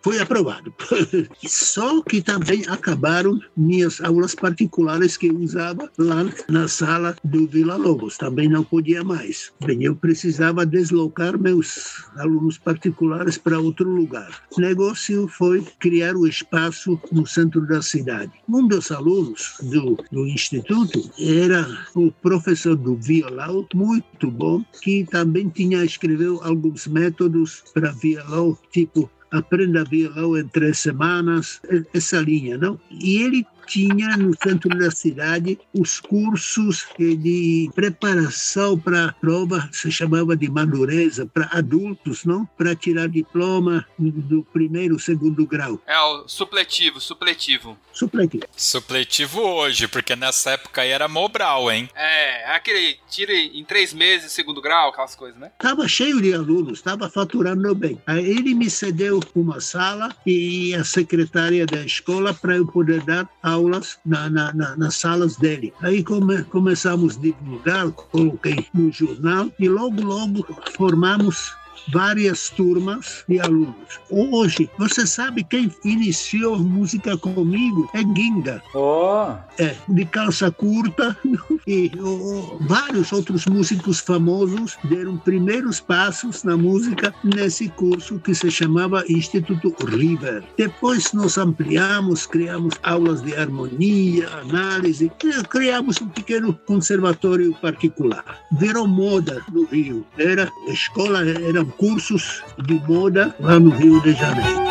foi 0.01 0.19
aprovado. 0.19 0.73
Só 1.45 2.01
que 2.03 2.21
também 2.21 2.63
acabaram 2.67 3.39
minhas 3.55 4.01
aulas 4.01 4.35
particulares 4.35 5.17
que 5.17 5.27
eu 5.27 5.37
usava 5.37 5.89
lá 5.97 6.25
na 6.47 6.67
sala 6.67 7.15
do 7.23 7.47
Vila 7.47 7.75
Lobos, 7.75 8.17
também 8.17 8.47
não 8.47 8.63
podia 8.63 9.03
mais. 9.03 9.51
Bem, 9.65 9.83
eu 9.83 9.95
precisava 9.95 10.65
deslocar 10.65 11.39
meus 11.39 12.03
alunos 12.17 12.57
particulares 12.57 13.37
para 13.37 13.59
outro 13.59 13.89
lugar. 13.89 14.43
O 14.55 14.61
negócio 14.61 15.27
foi 15.27 15.65
criar 15.79 16.15
o 16.15 16.27
espaço 16.27 16.99
no 17.11 17.25
centro 17.25 17.65
da 17.65 17.81
cidade. 17.81 18.31
Um 18.47 18.67
dos 18.67 18.91
alunos 18.91 19.55
do, 19.61 19.97
do 20.11 20.27
instituto 20.27 21.09
era 21.19 21.67
o 21.95 22.11
professor 22.11 22.75
do 22.75 22.95
violão, 22.95 23.67
muito 23.73 24.29
bom, 24.29 24.63
que 24.81 25.05
também 25.05 25.49
tinha 25.49 25.83
escreveu 25.83 26.39
alguns 26.43 26.87
métodos 26.87 27.63
para 27.73 27.91
violão 27.91 28.08
violão, 28.15 28.57
tipo 28.71 29.09
aprenda 29.31 29.83
violão 29.83 30.37
em 30.37 30.47
três 30.47 30.79
semanas, 30.79 31.61
essa 31.93 32.19
linha, 32.19 32.57
não? 32.57 32.79
E 32.89 33.21
ele 33.21 33.45
tinha 33.69 34.17
no 34.17 34.35
centro 34.41 34.69
da 34.77 34.89
cidade 34.89 35.59
os 35.73 35.99
cursos 35.99 36.87
de 36.97 37.69
preparação 37.75 38.77
para 38.77 39.05
a 39.05 39.13
prova, 39.13 39.69
se 39.71 39.91
chamava 39.91 40.35
de 40.35 40.49
madureza, 40.49 41.27
para 41.27 41.47
adultos, 41.51 42.25
não? 42.25 42.45
Para 42.57 42.75
tirar 42.75 43.07
diploma 43.07 43.85
do 43.97 44.43
primeiro, 44.51 44.99
segundo 44.99 45.45
grau. 45.45 45.79
É 45.85 45.99
o 45.99 46.27
supletivo, 46.27 46.99
supletivo. 46.99 47.77
Supletivo. 47.93 48.45
Supletivo 48.57 49.41
hoje, 49.41 49.87
porque 49.87 50.15
nessa 50.15 50.51
época 50.51 50.81
aí 50.81 50.89
era 50.89 51.07
Mobral, 51.07 51.71
hein? 51.71 51.89
É, 51.95 52.51
aquele 52.51 52.97
tira 53.09 53.33
em 53.33 53.63
três 53.63 53.93
meses, 53.93 54.31
segundo 54.31 54.61
grau, 54.61 54.89
aquelas 54.89 55.15
coisas, 55.15 55.39
né? 55.39 55.51
Tava 55.59 55.87
cheio 55.87 56.21
de 56.21 56.33
alunos, 56.33 56.79
estava 56.79 57.09
faturando 57.09 57.75
bem. 57.75 58.01
Aí 58.07 58.25
ele 58.25 58.55
me 58.55 58.69
cedeu 58.69 59.19
uma 59.35 59.61
sala 59.61 60.15
e 60.25 60.73
a 60.73 60.83
secretária 60.83 61.65
da 61.65 61.85
escola 61.85 62.33
para 62.33 62.55
eu 62.55 62.65
poder 62.65 63.01
dar 63.01 63.29
aulas 63.59 63.97
na, 64.05 64.29
na, 64.29 64.53
na, 64.53 64.75
nas 64.75 64.95
salas 64.95 65.35
dele. 65.35 65.73
Aí 65.81 66.03
come, 66.03 66.43
começamos 66.43 67.17
a 67.17 67.19
divulgar, 67.19 67.91
coloquei 67.91 68.65
no 68.73 68.91
jornal 68.91 69.51
e 69.59 69.67
logo, 69.67 70.01
logo 70.01 70.45
formamos 70.75 71.53
várias 71.87 72.49
turmas 72.49 73.23
de 73.27 73.39
alunos. 73.39 73.99
Hoje, 74.09 74.69
você 74.77 75.05
sabe 75.05 75.43
quem 75.43 75.71
iniciou 75.83 76.59
música 76.59 77.17
comigo? 77.17 77.89
É 77.93 77.99
Ginga. 77.99 78.61
Oh. 78.73 79.33
É, 79.57 79.75
de 79.87 80.05
calça 80.05 80.51
curta. 80.51 81.15
E 81.67 81.91
oh, 82.01 82.57
vários 82.61 83.11
outros 83.11 83.45
músicos 83.45 83.99
famosos 83.99 84.75
deram 84.85 85.17
primeiros 85.17 85.79
passos 85.79 86.43
na 86.43 86.57
música 86.57 87.13
nesse 87.23 87.69
curso 87.69 88.17
que 88.19 88.33
se 88.33 88.49
chamava 88.49 89.03
Instituto 89.07 89.85
River. 89.85 90.43
Depois 90.57 91.13
nós 91.13 91.37
ampliamos, 91.37 92.25
criamos 92.25 92.73
aulas 92.81 93.21
de 93.21 93.35
harmonia, 93.35 94.27
análise, 94.41 95.11
criamos 95.49 96.01
um 96.01 96.07
pequeno 96.07 96.53
conservatório 96.65 97.53
particular. 97.61 98.23
Virou 98.53 98.87
moda 98.87 99.43
no 99.51 99.65
Rio. 99.65 100.05
Era 100.17 100.51
escola, 100.67 101.21
era 101.21 101.63
cursos 101.69 102.43
de 102.57 102.73
moda 102.87 103.35
lá 103.39 103.59
no 103.59 103.69
Rio 103.69 104.01
de 104.01 104.13
Janeiro. 104.13 104.69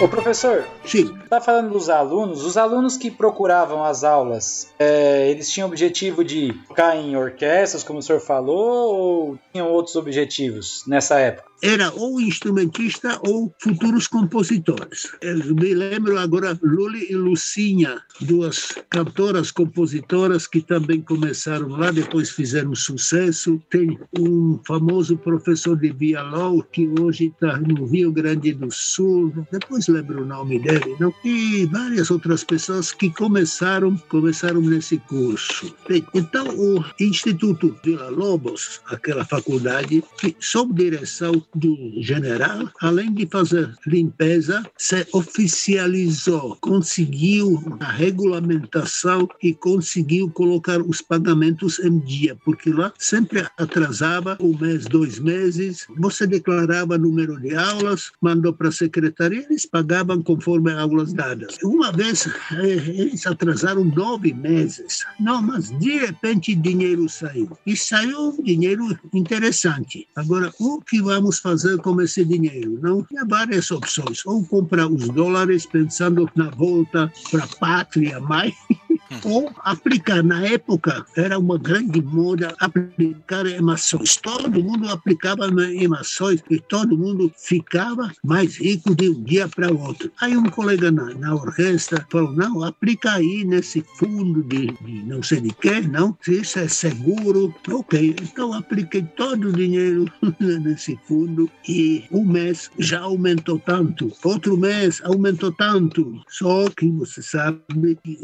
Ô 0.00 0.08
professor, 0.08 0.66
Sim. 0.84 1.16
Tá 1.30 1.40
falando 1.40 1.72
dos 1.72 1.88
alunos, 1.88 2.44
os 2.44 2.56
alunos 2.58 2.96
que 2.96 3.10
procuravam 3.10 3.82
as 3.82 4.04
aulas, 4.04 4.72
é, 4.78 5.30
eles 5.30 5.50
tinham 5.50 5.66
o 5.66 5.70
objetivo 5.70 6.22
de 6.22 6.52
tocar 6.68 6.94
em 6.96 7.16
orquestras, 7.16 7.82
como 7.82 8.00
o 8.00 8.02
senhor 8.02 8.20
falou, 8.20 8.94
ou 8.94 9.38
tinham 9.50 9.70
outros 9.70 9.96
objetivos 9.96 10.84
nessa 10.86 11.18
época? 11.18 11.48
Era 11.64 11.90
ou 11.94 12.20
instrumentista 12.20 13.18
ou 13.26 13.50
futuros 13.58 14.06
compositores. 14.06 15.10
Eu 15.22 15.54
me 15.54 15.72
lembro 15.72 16.18
agora 16.18 16.58
Luli 16.62 17.10
e 17.10 17.16
Lucinha, 17.16 18.02
duas 18.20 18.74
cantoras 18.90 19.50
compositoras 19.50 20.46
que 20.46 20.60
também 20.60 21.00
começaram 21.00 21.68
lá, 21.68 21.90
depois 21.90 22.28
fizeram 22.28 22.74
sucesso. 22.74 23.58
Tem 23.70 23.98
um 24.18 24.60
famoso 24.66 25.16
professor 25.16 25.74
de 25.78 25.90
violão 25.90 26.62
que 26.70 26.86
hoje 27.00 27.32
está 27.32 27.56
no 27.56 27.86
Rio 27.86 28.12
Grande 28.12 28.52
do 28.52 28.70
Sul, 28.70 29.32
depois 29.50 29.88
lembro 29.88 30.22
o 30.22 30.26
nome 30.26 30.58
dele, 30.58 30.94
não? 31.00 31.14
E 31.24 31.64
várias 31.72 32.10
outras 32.10 32.44
pessoas 32.44 32.92
que 32.92 33.08
começaram 33.08 33.96
começaram 34.10 34.60
nesse 34.60 34.98
curso. 34.98 35.74
Bem, 35.88 36.04
então 36.12 36.46
o 36.48 36.84
Instituto 37.00 37.74
Vila 37.82 38.10
Lobos, 38.10 38.82
aquela 38.84 39.24
faculdade, 39.24 40.04
que 40.18 40.36
sob 40.38 40.74
direção 40.74 41.42
do 41.54 41.76
general, 42.02 42.70
além 42.80 43.12
de 43.12 43.26
fazer 43.26 43.72
limpeza, 43.86 44.64
se 44.76 45.06
oficializou, 45.12 46.56
conseguiu 46.60 47.62
a 47.80 47.90
regulamentação 47.90 49.28
e 49.42 49.54
conseguiu 49.54 50.30
colocar 50.30 50.80
os 50.80 51.00
pagamentos 51.00 51.78
em 51.78 51.98
dia, 51.98 52.36
porque 52.44 52.70
lá 52.70 52.92
sempre 52.98 53.46
atrasava 53.56 54.36
um 54.40 54.56
mês, 54.58 54.86
dois 54.86 55.18
meses. 55.18 55.86
Você 55.98 56.26
declarava 56.26 56.98
número 56.98 57.40
de 57.40 57.54
aulas, 57.54 58.10
mandou 58.20 58.52
para 58.52 58.68
a 58.68 58.72
secretaria, 58.72 59.44
eles 59.44 59.66
pagavam 59.66 60.22
conforme 60.22 60.72
aulas 60.72 61.12
dadas. 61.12 61.58
Uma 61.62 61.92
vez 61.92 62.26
eh, 62.52 62.82
eles 62.88 63.26
atrasaram 63.26 63.84
nove 63.84 64.32
meses. 64.32 65.04
Não, 65.20 65.40
mas 65.42 65.70
de 65.78 65.98
repente 65.98 66.54
dinheiro 66.54 67.08
saiu. 67.08 67.56
E 67.66 67.76
saiu 67.76 68.30
um 68.30 68.42
dinheiro 68.42 68.98
interessante. 69.12 70.06
Agora, 70.16 70.52
o 70.58 70.80
que 70.80 71.00
vamos 71.02 71.38
fazer 71.44 71.76
com 71.76 72.00
esse 72.00 72.24
dinheiro? 72.24 72.78
Não 72.80 73.02
tinha 73.02 73.22
várias 73.26 73.70
opções. 73.70 74.24
Ou 74.24 74.42
comprar 74.46 74.88
os 74.88 75.10
dólares 75.10 75.66
pensando 75.66 76.28
na 76.34 76.48
volta 76.48 77.12
para 77.30 77.44
a 77.44 77.48
pátria 77.58 78.18
mãe, 78.18 78.54
ou 79.24 79.52
aplicar. 79.60 80.22
Na 80.22 80.44
época, 80.46 81.04
era 81.16 81.38
uma 81.38 81.58
grande 81.58 82.00
moda 82.02 82.54
aplicar 82.60 83.46
emações. 83.46 84.16
Todo 84.16 84.62
mundo 84.62 84.88
aplicava 84.88 85.46
emações 85.72 86.42
e 86.50 86.58
todo 86.58 86.96
mundo 86.96 87.32
ficava 87.36 88.10
mais 88.24 88.56
rico 88.56 88.94
de 88.94 89.10
um 89.10 89.22
dia 89.22 89.48
para 89.48 89.72
o 89.72 89.80
outro. 89.80 90.10
Aí 90.20 90.36
um 90.36 90.48
colega 90.48 90.90
na, 90.90 91.14
na 91.14 91.34
orquestra 91.34 92.06
falou, 92.10 92.32
não, 92.32 92.62
aplica 92.62 93.12
aí 93.12 93.44
nesse 93.44 93.84
fundo 93.96 94.42
de, 94.42 94.66
de 94.66 95.02
não 95.06 95.22
sei 95.22 95.40
de 95.40 95.50
quê, 95.50 95.80
não, 95.80 96.16
isso 96.26 96.58
é 96.58 96.68
seguro. 96.68 97.54
Ok, 97.70 98.16
então 98.22 98.52
apliquei 98.52 99.02
todo 99.16 99.48
o 99.48 99.52
dinheiro 99.52 100.06
nesse 100.40 100.98
fundo 101.06 101.50
e 101.68 102.04
um 102.10 102.24
mês 102.24 102.70
já 102.78 103.00
aumentou 103.00 103.58
tanto, 103.58 104.12
outro 104.22 104.56
mês 104.56 105.00
aumentou 105.04 105.52
tanto. 105.52 106.20
Só 106.28 106.68
que 106.70 106.88
você 106.90 107.22
sabe 107.22 107.98
que 108.02 108.18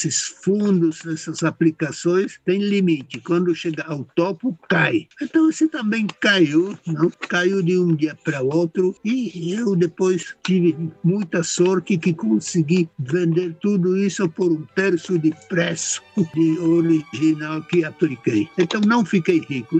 esses 0.00 0.22
fundos, 0.42 1.04
essas 1.06 1.42
aplicações 1.42 2.40
têm 2.44 2.62
limite. 2.62 3.20
Quando 3.20 3.54
chega 3.54 3.84
ao 3.84 4.04
topo, 4.16 4.58
cai. 4.68 5.06
Então 5.20 5.50
você 5.50 5.68
também 5.68 6.06
caiu, 6.20 6.78
não? 6.86 7.10
Caiu 7.28 7.62
de 7.62 7.78
um 7.78 7.94
dia 7.94 8.16
para 8.24 8.42
outro 8.42 8.94
e 9.04 9.52
eu 9.52 9.76
depois 9.76 10.34
tive 10.42 10.76
muita 11.04 11.42
sorte 11.42 11.98
que 11.98 12.14
consegui 12.14 12.88
vender 12.98 13.54
tudo 13.60 13.96
isso 13.96 14.28
por 14.28 14.50
um 14.50 14.64
terço 14.74 15.18
de 15.18 15.34
preço 15.48 16.02
de 16.34 16.58
original 16.58 17.62
que 17.62 17.84
apliquei. 17.84 18.48
Então 18.58 18.80
não 18.80 19.04
fiquei 19.04 19.40
rico. 19.48 19.76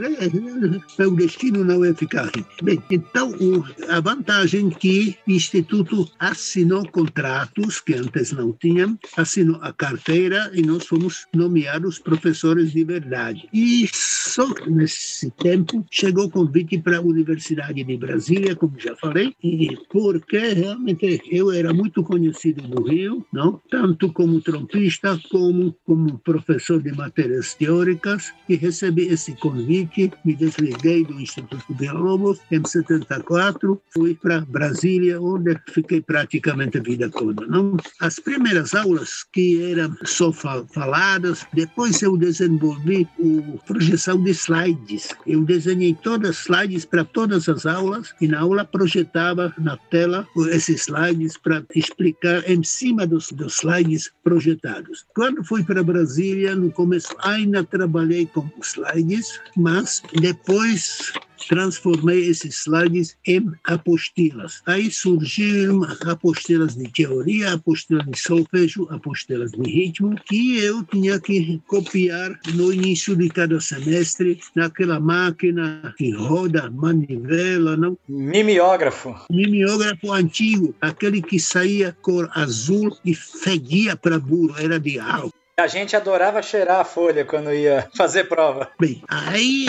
Meu 0.98 1.14
destino 1.14 1.64
não 1.64 1.84
é 1.84 1.94
ficar 1.94 2.26
rico. 2.26 2.50
Bem, 2.62 2.82
então 2.90 3.32
a 3.88 4.00
vantagem 4.00 4.68
que 4.70 5.16
o 5.26 5.30
Instituto 5.30 6.10
assinou 6.18 6.86
contratos 6.90 7.80
que 7.80 7.94
antes 7.94 8.32
não 8.32 8.52
tinham, 8.52 8.98
assinou 9.16 9.58
a 9.62 9.72
e 10.10 10.62
nós 10.62 10.86
fomos 10.86 11.26
nomeados 11.32 11.98
professores 11.98 12.72
de 12.72 12.84
verdade. 12.84 13.48
E 13.52 13.88
só 13.92 14.46
nesse 14.66 15.30
tempo 15.30 15.84
chegou 15.90 16.26
o 16.26 16.30
convite 16.30 16.78
para 16.78 16.98
a 16.98 17.00
Universidade 17.00 17.84
de 17.84 17.96
Brasília, 17.96 18.56
como 18.56 18.78
já 18.78 18.96
falei, 18.96 19.34
e 19.42 19.76
porque 19.88 20.38
realmente 20.38 21.22
eu 21.30 21.52
era 21.52 21.72
muito 21.72 22.02
conhecido 22.02 22.66
no 22.66 22.82
Rio, 22.82 23.24
não? 23.32 23.60
tanto 23.70 24.12
como 24.12 24.40
trompista 24.40 25.18
como 25.30 25.74
como 25.84 26.18
professor 26.18 26.82
de 26.82 26.92
matérias 26.92 27.54
teóricas, 27.54 28.32
e 28.48 28.56
recebi 28.56 29.08
esse 29.08 29.32
convite, 29.32 30.10
me 30.24 30.34
desliguei 30.34 31.04
do 31.04 31.20
Instituto 31.20 31.74
de 31.74 31.90
Lobos 31.90 32.40
em 32.50 32.64
74, 32.64 33.80
fui 33.92 34.14
para 34.14 34.40
Brasília, 34.40 35.20
onde 35.20 35.56
fiquei 35.68 36.00
praticamente 36.00 36.78
a 36.78 36.82
vida 36.82 37.10
toda. 37.10 37.46
Não? 37.46 37.76
As 38.00 38.18
primeiras 38.18 38.74
aulas 38.74 39.24
que 39.32 39.70
eram 39.70 39.96
só 40.04 40.32
faladas, 40.32 41.46
depois 41.52 42.00
eu 42.02 42.16
desenvolvi 42.16 43.06
a 43.18 43.66
projeção 43.66 44.22
de 44.22 44.30
slides. 44.30 45.08
Eu 45.26 45.44
desenhei 45.44 45.94
todas 45.94 46.30
as 46.30 46.38
slides 46.40 46.84
para 46.84 47.04
todas 47.04 47.48
as 47.48 47.66
aulas 47.66 48.14
e 48.20 48.26
na 48.26 48.40
aula 48.40 48.64
projetava 48.64 49.52
na 49.58 49.76
tela 49.76 50.26
esses 50.50 50.82
slides 50.82 51.36
para 51.36 51.64
explicar 51.74 52.48
em 52.48 52.62
cima 52.62 53.06
dos, 53.06 53.30
dos 53.32 53.56
slides 53.56 54.10
projetados. 54.24 55.04
Quando 55.14 55.44
fui 55.44 55.62
para 55.62 55.82
Brasília, 55.82 56.54
no 56.54 56.70
começo 56.70 57.14
ainda 57.20 57.64
trabalhei 57.64 58.26
com 58.26 58.48
slides, 58.62 59.40
mas 59.56 60.02
depois 60.20 61.12
transformei 61.48 62.26
esses 62.26 62.62
slides 62.62 63.16
em 63.26 63.50
apostilas. 63.64 64.62
Aí 64.66 64.90
surgiram 64.90 65.82
apostilas 66.06 66.76
de 66.76 66.90
teoria, 66.90 67.54
apostilas 67.54 68.06
de 68.06 68.18
solfejo, 68.18 68.86
apostilas 68.90 69.52
de 69.52 69.62
ritmo, 69.62 70.14
que 70.26 70.58
eu 70.58 70.82
tinha 70.84 71.20
que 71.20 71.60
copiar 71.66 72.38
no 72.54 72.72
início 72.72 73.16
de 73.16 73.28
cada 73.28 73.60
semestre 73.60 74.40
naquela 74.54 75.00
máquina 75.00 75.94
que 75.96 76.10
roda 76.10 76.70
manivela, 76.70 77.76
não? 77.76 77.96
Mimeógrafo. 78.08 79.14
Mimeógrafo 79.30 80.12
antigo, 80.12 80.74
aquele 80.80 81.22
que 81.22 81.38
saía 81.38 81.96
cor 82.02 82.30
azul 82.34 82.96
e 83.04 83.14
fedia 83.14 83.96
para 83.96 84.18
burro, 84.18 84.54
era 84.58 84.78
de 84.78 84.98
álcool. 84.98 85.39
A 85.60 85.66
gente 85.66 85.94
adorava 85.94 86.40
cheirar 86.40 86.80
a 86.80 86.84
folha 86.84 87.22
quando 87.22 87.52
ia 87.52 87.86
fazer 87.94 88.24
prova. 88.24 88.70
Bem, 88.80 89.02
aí 89.08 89.66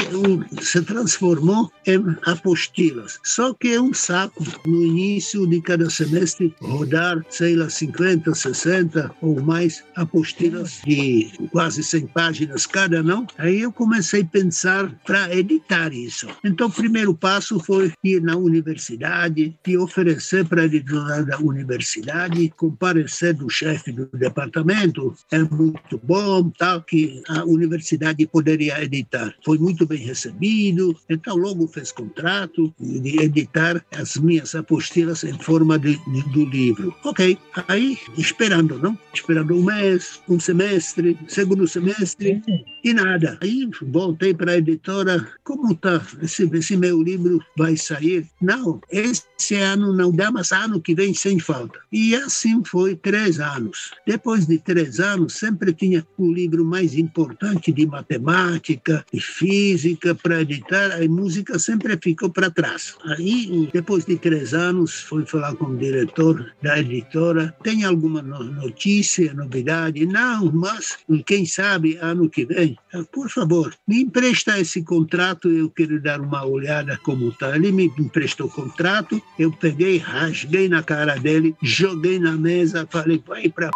se 0.62 0.82
transformou 0.84 1.70
em 1.86 2.16
apostilas. 2.26 3.20
Só 3.26 3.54
que 3.54 3.74
é 3.74 3.82
um 3.82 3.94
saco 3.94 4.42
no 4.66 4.86
início 4.86 5.46
de 5.46 5.60
cada 5.60 5.90
semestre 5.90 6.56
rodar, 6.62 7.22
sei 7.30 7.58
lá, 7.58 7.70
50, 7.70 8.34
60 8.34 9.12
ou 9.22 9.42
mais 9.42 9.84
apostilas 9.98 10.80
de 10.86 11.30
quase 11.52 11.84
100 11.84 12.08
páginas 12.08 12.66
cada, 12.66 13.04
não? 13.04 13.28
Aí 13.38 13.60
eu 13.60 13.74
comecei 13.74 14.22
a 14.22 14.26
pensar 14.26 14.90
para 15.06 15.36
editar 15.36 15.92
isso. 15.92 16.26
Então, 16.42 16.68
o 16.68 16.72
primeiro 16.72 17.14
passo 17.14 17.60
foi 17.60 17.92
ir 18.02 18.22
na 18.22 18.38
universidade 18.38 19.54
e 19.68 19.78
oferecer 19.78 20.46
para 20.46 20.62
a 20.62 20.66
editora 20.66 21.22
da 21.26 21.38
universidade, 21.38 22.54
comparecer 22.56 23.34
do 23.34 23.50
chefe 23.50 23.92
do 23.92 24.06
departamento, 24.14 25.14
é 25.30 25.40
muito 25.40 25.81
bom, 26.04 26.50
tal, 26.50 26.82
que 26.82 27.22
a 27.28 27.44
universidade 27.44 28.26
poderia 28.28 28.84
editar. 28.84 29.34
Foi 29.44 29.58
muito 29.58 29.86
bem 29.86 30.00
recebido, 30.00 30.96
então 31.10 31.36
logo 31.36 31.68
fez 31.68 31.92
contrato 31.92 32.74
de 32.80 33.22
editar 33.22 33.84
as 33.96 34.18
minhas 34.18 34.56
apostilas 34.56 35.24
em 35.24 35.38
forma 35.40 35.78
de, 35.78 35.98
de, 35.98 36.22
do 36.32 36.46
livro. 36.46 36.96
Ok, 37.04 37.38
aí 37.68 37.98
esperando, 38.18 38.78
não? 38.80 38.98
Esperando 39.14 39.56
um 39.56 39.64
mês, 39.64 40.22
um 40.28 40.40
semestre, 40.40 41.18
segundo 41.28 41.68
semestre, 41.68 42.42
e 42.84 42.94
nada. 42.94 43.38
Aí 43.42 43.70
voltei 43.82 44.34
para 44.34 44.54
a 44.54 44.58
editora, 44.58 45.28
como 45.44 45.76
tá? 45.76 46.02
Esse, 46.22 46.50
esse 46.54 46.76
meu 46.76 47.02
livro 47.02 47.40
vai 47.58 47.78
sair? 47.78 48.28
Não, 48.42 48.82
esse 48.92 49.56
ano 49.56 49.94
não 49.94 50.12
dá, 50.12 50.32
mas 50.32 50.52
ano 50.52 50.82
que 50.82 50.96
vem 50.96 51.14
sem 51.14 51.40
falta. 51.40 51.80
E 51.92 52.16
assim 52.16 52.64
foi 52.64 52.96
três 52.96 53.40
anos. 53.40 53.92
Depois 54.06 54.48
de 54.48 54.58
três 54.58 55.00
anos, 55.00 55.34
sempre 55.34 55.61
tinha 55.72 56.06
o 56.18 56.32
livro 56.32 56.66
mais 56.66 56.96
importante 56.96 57.72
de 57.72 57.86
matemática 57.86 59.06
e 59.14 59.20
física 59.20 60.16
para 60.16 60.42
editar, 60.42 60.92
a 60.94 61.08
música 61.08 61.60
sempre 61.60 62.00
ficou 62.02 62.30
para 62.30 62.50
trás. 62.50 62.96
Aí, 63.06 63.70
depois 63.72 64.06
de 64.06 64.18
três 64.18 64.54
anos, 64.54 65.02
fui 65.02 65.26
falar 65.26 65.56
com 65.56 65.66
o 65.66 65.78
diretor 65.78 66.54
da 66.64 66.80
editora, 66.80 67.54
tem 67.62 67.84
alguma 67.84 68.22
notícia, 68.22 69.34
novidade? 69.34 70.06
Não, 70.06 70.52
mas 70.52 70.98
quem 71.26 71.46
sabe 71.46 71.98
ano 72.02 72.30
que 72.30 72.46
vem, 72.46 72.78
por 73.12 73.30
favor, 73.30 73.74
me 73.88 74.04
empresta 74.04 74.60
esse 74.60 74.82
contrato, 74.84 75.50
eu 75.50 75.70
quero 75.70 76.02
dar 76.02 76.22
uma 76.22 76.46
olhada 76.46 76.98
como 77.04 77.30
está. 77.30 77.56
Ele 77.56 77.72
me 77.72 77.92
emprestou 78.00 78.48
o 78.48 78.52
contrato, 78.52 79.22
eu 79.38 79.52
peguei, 79.52 79.98
rasguei 79.98 80.70
na 80.70 80.82
cara 80.82 81.16
dele, 81.18 81.56
joguei 81.62 82.18
na 82.20 82.34
mesa, 82.34 82.88
falei, 82.90 83.22
vai 83.26 83.50
para 83.50 83.70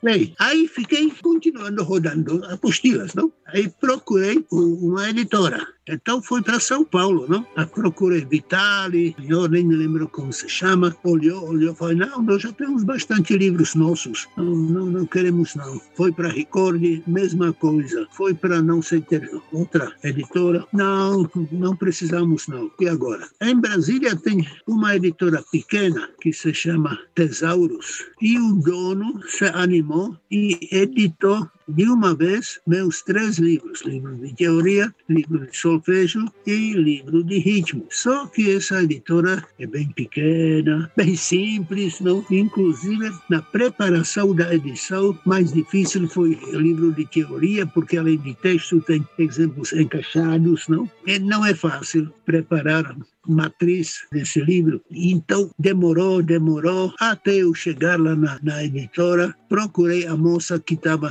Bem, 0.05 0.35
aí 0.39 0.69
fiquei 0.69 1.11
continuando 1.23 1.83
rodando 1.83 2.45
apostilas, 2.45 3.15
não? 3.15 3.33
Aí 3.47 3.73
procurei 3.81 4.45
uma 4.53 5.09
editora. 5.09 5.67
Então 5.87 6.23
fui 6.23 6.43
para 6.43 6.59
São 6.59 6.83
Paulo, 6.85 7.27
não? 7.29 7.47
A 7.57 7.67
procurei 7.67 8.25
Vitali, 8.25 9.15
eu 9.29 9.47
nem 9.49 9.65
me 9.65 9.77
lembro 9.77 10.09
como 10.09 10.33
se 10.33 10.49
chama. 10.49 10.97
Olhou, 11.05 11.51
olhou, 11.51 11.75
falou: 11.75 11.95
não, 11.95 12.23
nós 12.23 12.41
já 12.43 12.53
temos 12.53 12.85
bastante 12.85 13.37
livros 13.37 13.75
nossos. 13.75 14.27
Não, 14.37 14.45
não, 14.45 14.87
não 14.87 15.07
queremos 15.07 15.55
não. 15.55 15.81
Foi 15.95 16.11
para 16.11 16.31
Record, 16.31 16.83
mesma 17.07 17.53
coisa. 17.53 18.07
Foi 18.13 18.33
para 18.33 18.63
não 18.63 18.81
sei 18.81 19.03
ter 19.03 19.31
outra 19.53 19.93
editora. 20.03 20.67
Não, 20.73 21.31
não 21.53 21.77
precisamos 21.77 22.49
não. 22.49 22.71
E 22.81 22.89
agora? 22.89 23.29
Em 23.43 23.61
Brasília 23.61 24.17
tem 24.17 24.47
uma 24.67 24.97
editora 24.97 25.45
pequena 25.53 26.09
que 26.21 26.33
se 26.33 26.55
chama 26.55 26.99
Tesauros. 27.15 28.07
E 28.23 28.39
o 28.39 28.55
dono 28.55 29.21
se 29.29 29.45
animou 29.45 30.17
e 30.31 30.59
editou 30.73 31.47
de 31.69 31.89
uma 31.89 32.15
vez 32.15 32.61
meus 32.67 33.03
três 33.03 33.39
livros, 33.39 33.83
livro 33.83 34.15
de 34.17 34.35
teoria, 34.35 34.95
livro 35.09 35.47
de 35.47 35.57
solfejo 35.57 36.25
e 36.47 36.73
livro 36.73 37.23
de 37.23 37.39
ritmo. 37.39 37.87
Só 37.91 38.27
que 38.27 38.55
essa 38.55 38.83
editora 38.83 39.45
é 39.59 39.67
bem 39.67 39.89
pequena, 39.89 40.91
bem 40.97 41.17
simples, 41.17 42.01
não? 42.01 42.25
Inclusive 42.31 43.13
na 43.29 43.43
preparação 43.43 44.35
da 44.35 44.55
edição, 44.55 45.19
mais 45.25 45.53
difícil 45.53 46.09
foi 46.09 46.35
o 46.35 46.59
livro 46.59 46.93
de 46.93 47.07
teoria, 47.07 47.67
porque 47.67 47.97
além 47.97 48.19
de 48.19 48.35
texto 48.35 48.81
tem 48.81 49.07
exemplos 49.19 49.73
encaixados, 49.73 50.69
não? 50.69 50.91
E 51.07 51.19
não 51.19 51.45
é 51.45 51.55
fácil 51.55 52.13
preparar 52.25 52.97
matriz 53.27 54.07
desse 54.13 54.41
livro. 54.41 54.81
Então, 54.91 55.51
demorou, 55.59 56.23
demorou, 56.23 56.93
até 57.01 57.37
eu 57.37 57.55
chegar 57.55 57.99
lá 57.99 58.15
na, 58.15 58.39
na 58.43 58.65
editora, 58.65 59.35
procurei 59.49 60.07
a 60.07 60.17
moça 60.17 60.59
que 60.59 60.75
estava 60.75 61.09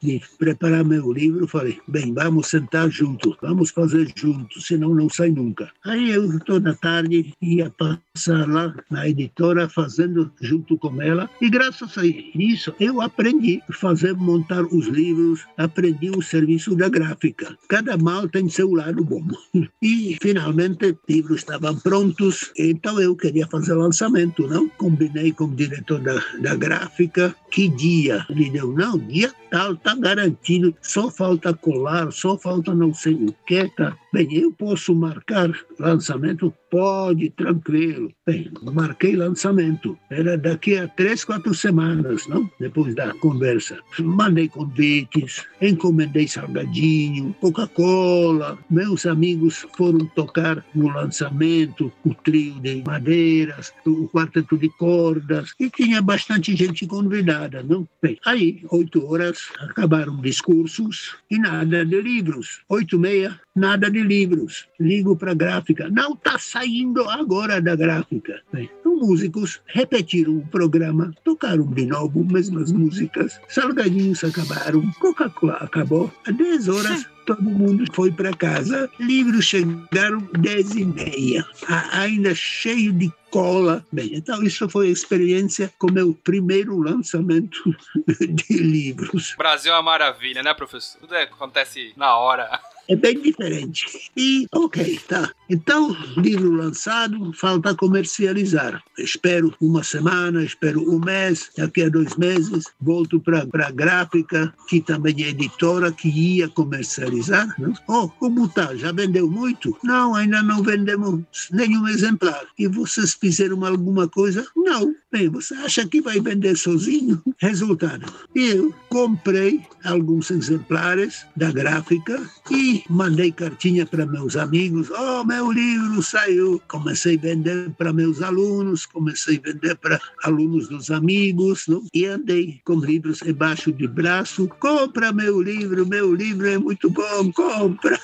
de 0.00 0.20
preparar 0.38 0.84
meu 0.84 1.12
livro, 1.12 1.46
falei, 1.46 1.78
bem, 1.88 2.12
vamos 2.14 2.48
sentar 2.48 2.88
juntos, 2.90 3.36
vamos 3.42 3.70
fazer 3.70 4.12
juntos, 4.14 4.66
senão 4.66 4.94
não 4.94 5.08
sai 5.08 5.30
nunca. 5.30 5.70
Aí 5.84 6.10
eu, 6.10 6.38
toda 6.40 6.74
tarde, 6.74 7.32
ia 7.42 7.70
passar 7.70 8.48
lá 8.48 8.74
na 8.90 9.08
editora, 9.08 9.68
fazendo 9.68 10.30
junto 10.40 10.78
com 10.78 11.02
ela, 11.02 11.28
e 11.40 11.50
graças 11.50 11.98
a 11.98 12.06
isso, 12.06 12.72
eu 12.78 13.00
aprendi 13.00 13.60
a 13.68 13.72
fazer, 13.72 14.14
montar 14.14 14.62
os 14.64 14.86
livros, 14.86 15.44
aprendi 15.56 16.10
o 16.10 16.22
serviço 16.22 16.74
da 16.76 16.88
gráfica. 16.88 17.56
Cada 17.68 17.96
mal 17.96 18.28
tem 18.28 18.48
seu 18.48 18.72
lado 18.72 19.04
bom. 19.04 19.24
E, 19.82 20.16
finalmente, 20.20 20.96
livros 21.08 21.40
estavam 21.40 21.76
prontos, 21.76 22.50
então 22.56 22.98
eu 22.98 23.14
queria 23.14 23.46
fazer 23.46 23.74
lançamento, 23.74 24.46
não? 24.46 24.68
Combinei 24.68 25.30
com 25.32 25.44
o 25.44 25.54
diretor 25.54 26.00
da, 26.00 26.22
da 26.40 26.54
gráfica, 26.54 27.34
que 27.50 27.68
dia? 27.68 28.24
Ele 28.30 28.50
deu, 28.50 28.72
não, 28.72 28.98
dia 28.98 29.23
tal, 29.50 29.76
tá 29.76 29.94
garantido, 29.94 30.74
só 30.82 31.10
falta 31.10 31.54
colar, 31.54 32.10
só 32.12 32.36
falta 32.36 32.74
não 32.74 32.92
sei 32.92 33.14
o 33.14 33.34
que, 33.46 33.68
tá? 33.76 33.96
Bem, 34.12 34.32
eu 34.32 34.52
posso 34.52 34.94
marcar 34.94 35.50
lançamento? 35.78 36.52
Pode, 36.70 37.30
tranquilo. 37.30 38.12
Bem, 38.26 38.50
marquei 38.62 39.14
lançamento. 39.14 39.96
Era 40.10 40.36
daqui 40.36 40.76
a 40.76 40.88
três, 40.88 41.24
quatro 41.24 41.54
semanas, 41.54 42.26
não? 42.26 42.48
Depois 42.58 42.94
da 42.94 43.14
conversa. 43.14 43.78
Mandei 44.00 44.48
convites, 44.48 45.44
encomendei 45.60 46.26
salgadinho, 46.26 47.34
Coca-Cola. 47.40 48.58
Meus 48.68 49.06
amigos 49.06 49.66
foram 49.76 50.04
tocar 50.06 50.64
no 50.74 50.88
lançamento, 50.88 51.92
o 52.04 52.14
trio 52.14 52.54
de 52.60 52.82
madeiras, 52.86 53.72
o 53.86 54.08
quarteto 54.08 54.56
de 54.56 54.68
cordas, 54.70 55.54
e 55.58 55.70
tinha 55.70 56.02
bastante 56.02 56.54
gente 56.56 56.86
convidada, 56.86 57.62
não? 57.62 57.88
Bem, 58.02 58.18
aí, 58.24 58.62
oito 58.70 59.04
horas, 59.06 59.13
acabaram 59.60 60.20
discursos 60.20 61.16
e 61.30 61.38
nada 61.38 61.84
de 61.84 62.00
livros. 62.00 62.62
Oito 62.68 62.96
e 62.96 62.98
meia, 62.98 63.40
nada 63.54 63.90
de 63.90 64.02
livros. 64.02 64.68
Ligo 64.80 65.16
para 65.16 65.32
a 65.32 65.34
gráfica, 65.34 65.88
não 65.90 66.14
está 66.14 66.38
saindo 66.38 67.08
agora 67.08 67.60
da 67.60 67.76
gráfica. 67.76 68.42
Então, 68.54 68.96
músicos 68.96 69.60
repetiram 69.66 70.38
o 70.38 70.46
programa, 70.46 71.12
tocaram 71.24 71.66
de 71.66 71.86
novo 71.86 72.24
mesmas 72.24 72.72
músicas, 72.72 73.40
salgadinhos 73.48 74.24
acabaram, 74.24 74.90
Coca-Cola 74.98 75.54
acabou. 75.54 76.12
Às 76.26 76.34
10 76.36 76.68
horas, 76.68 77.06
todo 77.24 77.42
mundo 77.42 77.84
foi 77.92 78.10
para 78.10 78.34
casa. 78.34 78.90
Livros 78.98 79.44
chegaram 79.44 80.18
10 80.38 80.74
e 80.76 80.84
meia, 80.84 81.46
ainda 81.92 82.34
cheio 82.34 82.92
de 82.92 83.12
cola. 83.30 83.84
Bem, 83.90 84.10
então 84.14 84.42
isso 84.42 84.68
foi 84.68 84.88
a 84.88 84.92
experiência 84.92 85.72
com 85.78 85.90
meu 85.90 86.14
primeiro 86.14 86.78
lançamento 86.78 87.74
de 88.28 88.56
livros. 88.56 89.34
Brasil 89.36 89.72
é 89.72 89.76
uma 89.76 89.82
maravilha, 89.82 90.42
né, 90.42 90.54
professor? 90.54 91.00
Tudo 91.00 91.14
acontece 91.16 91.92
na 91.96 92.16
hora. 92.16 92.60
É 92.88 92.96
bem 92.96 93.18
diferente. 93.20 94.10
E, 94.16 94.46
ok, 94.52 95.00
tá. 95.08 95.30
Então, 95.48 95.96
livro 96.16 96.52
lançado, 96.52 97.32
falta 97.34 97.74
comercializar. 97.74 98.82
Espero 98.98 99.54
uma 99.60 99.82
semana, 99.82 100.42
espero 100.42 100.82
um 100.90 100.98
mês, 100.98 101.50
daqui 101.56 101.82
a 101.82 101.88
dois 101.88 102.16
meses, 102.16 102.64
volto 102.80 103.20
para 103.20 103.46
a 103.66 103.70
gráfica, 103.70 104.52
que 104.68 104.80
também 104.80 105.24
é 105.24 105.28
editora, 105.28 105.92
que 105.92 106.08
ia 106.08 106.48
comercializar. 106.48 107.48
Né? 107.58 107.72
Oh, 107.88 108.08
como 108.08 108.48
tá? 108.48 108.74
Já 108.74 108.92
vendeu 108.92 109.30
muito? 109.30 109.76
Não, 109.82 110.14
ainda 110.14 110.42
não 110.42 110.62
vendemos 110.62 111.22
nenhum 111.50 111.88
exemplar. 111.88 112.44
E 112.58 112.68
vocês 112.68 113.14
fizeram 113.14 113.64
alguma 113.64 114.08
coisa? 114.08 114.46
Não. 114.56 114.94
Bem, 115.10 115.28
você 115.28 115.54
acha 115.54 115.86
que 115.86 116.00
vai 116.00 116.20
vender 116.20 116.56
sozinho? 116.56 117.22
Resultado, 117.38 118.12
eu 118.34 118.74
comprei 118.88 119.62
alguns 119.84 120.30
exemplares 120.30 121.24
da 121.36 121.52
gráfica 121.52 122.20
e 122.50 122.73
mandei 122.88 123.30
cartinha 123.30 123.84
para 123.84 124.06
meus 124.06 124.36
amigos. 124.36 124.90
Oh, 124.90 125.24
meu 125.24 125.52
livro 125.52 126.02
saiu. 126.02 126.60
Comecei 126.66 127.16
a 127.16 127.20
vender 127.20 127.70
para 127.76 127.92
meus 127.92 128.22
alunos, 128.22 128.86
comecei 128.86 129.36
a 129.38 129.52
vender 129.52 129.76
para 129.76 130.00
alunos 130.22 130.68
dos 130.68 130.90
amigos, 130.90 131.66
não? 131.68 131.84
e 131.92 132.06
andei 132.06 132.60
com 132.64 132.74
livros 132.74 133.20
embaixo 133.22 133.72
de 133.72 133.86
braço. 133.86 134.48
Compra 134.60 135.12
meu 135.12 135.40
livro, 135.40 135.86
meu 135.86 136.14
livro 136.14 136.48
é 136.48 136.58
muito 136.58 136.90
bom, 136.90 137.32
compra. 137.32 137.98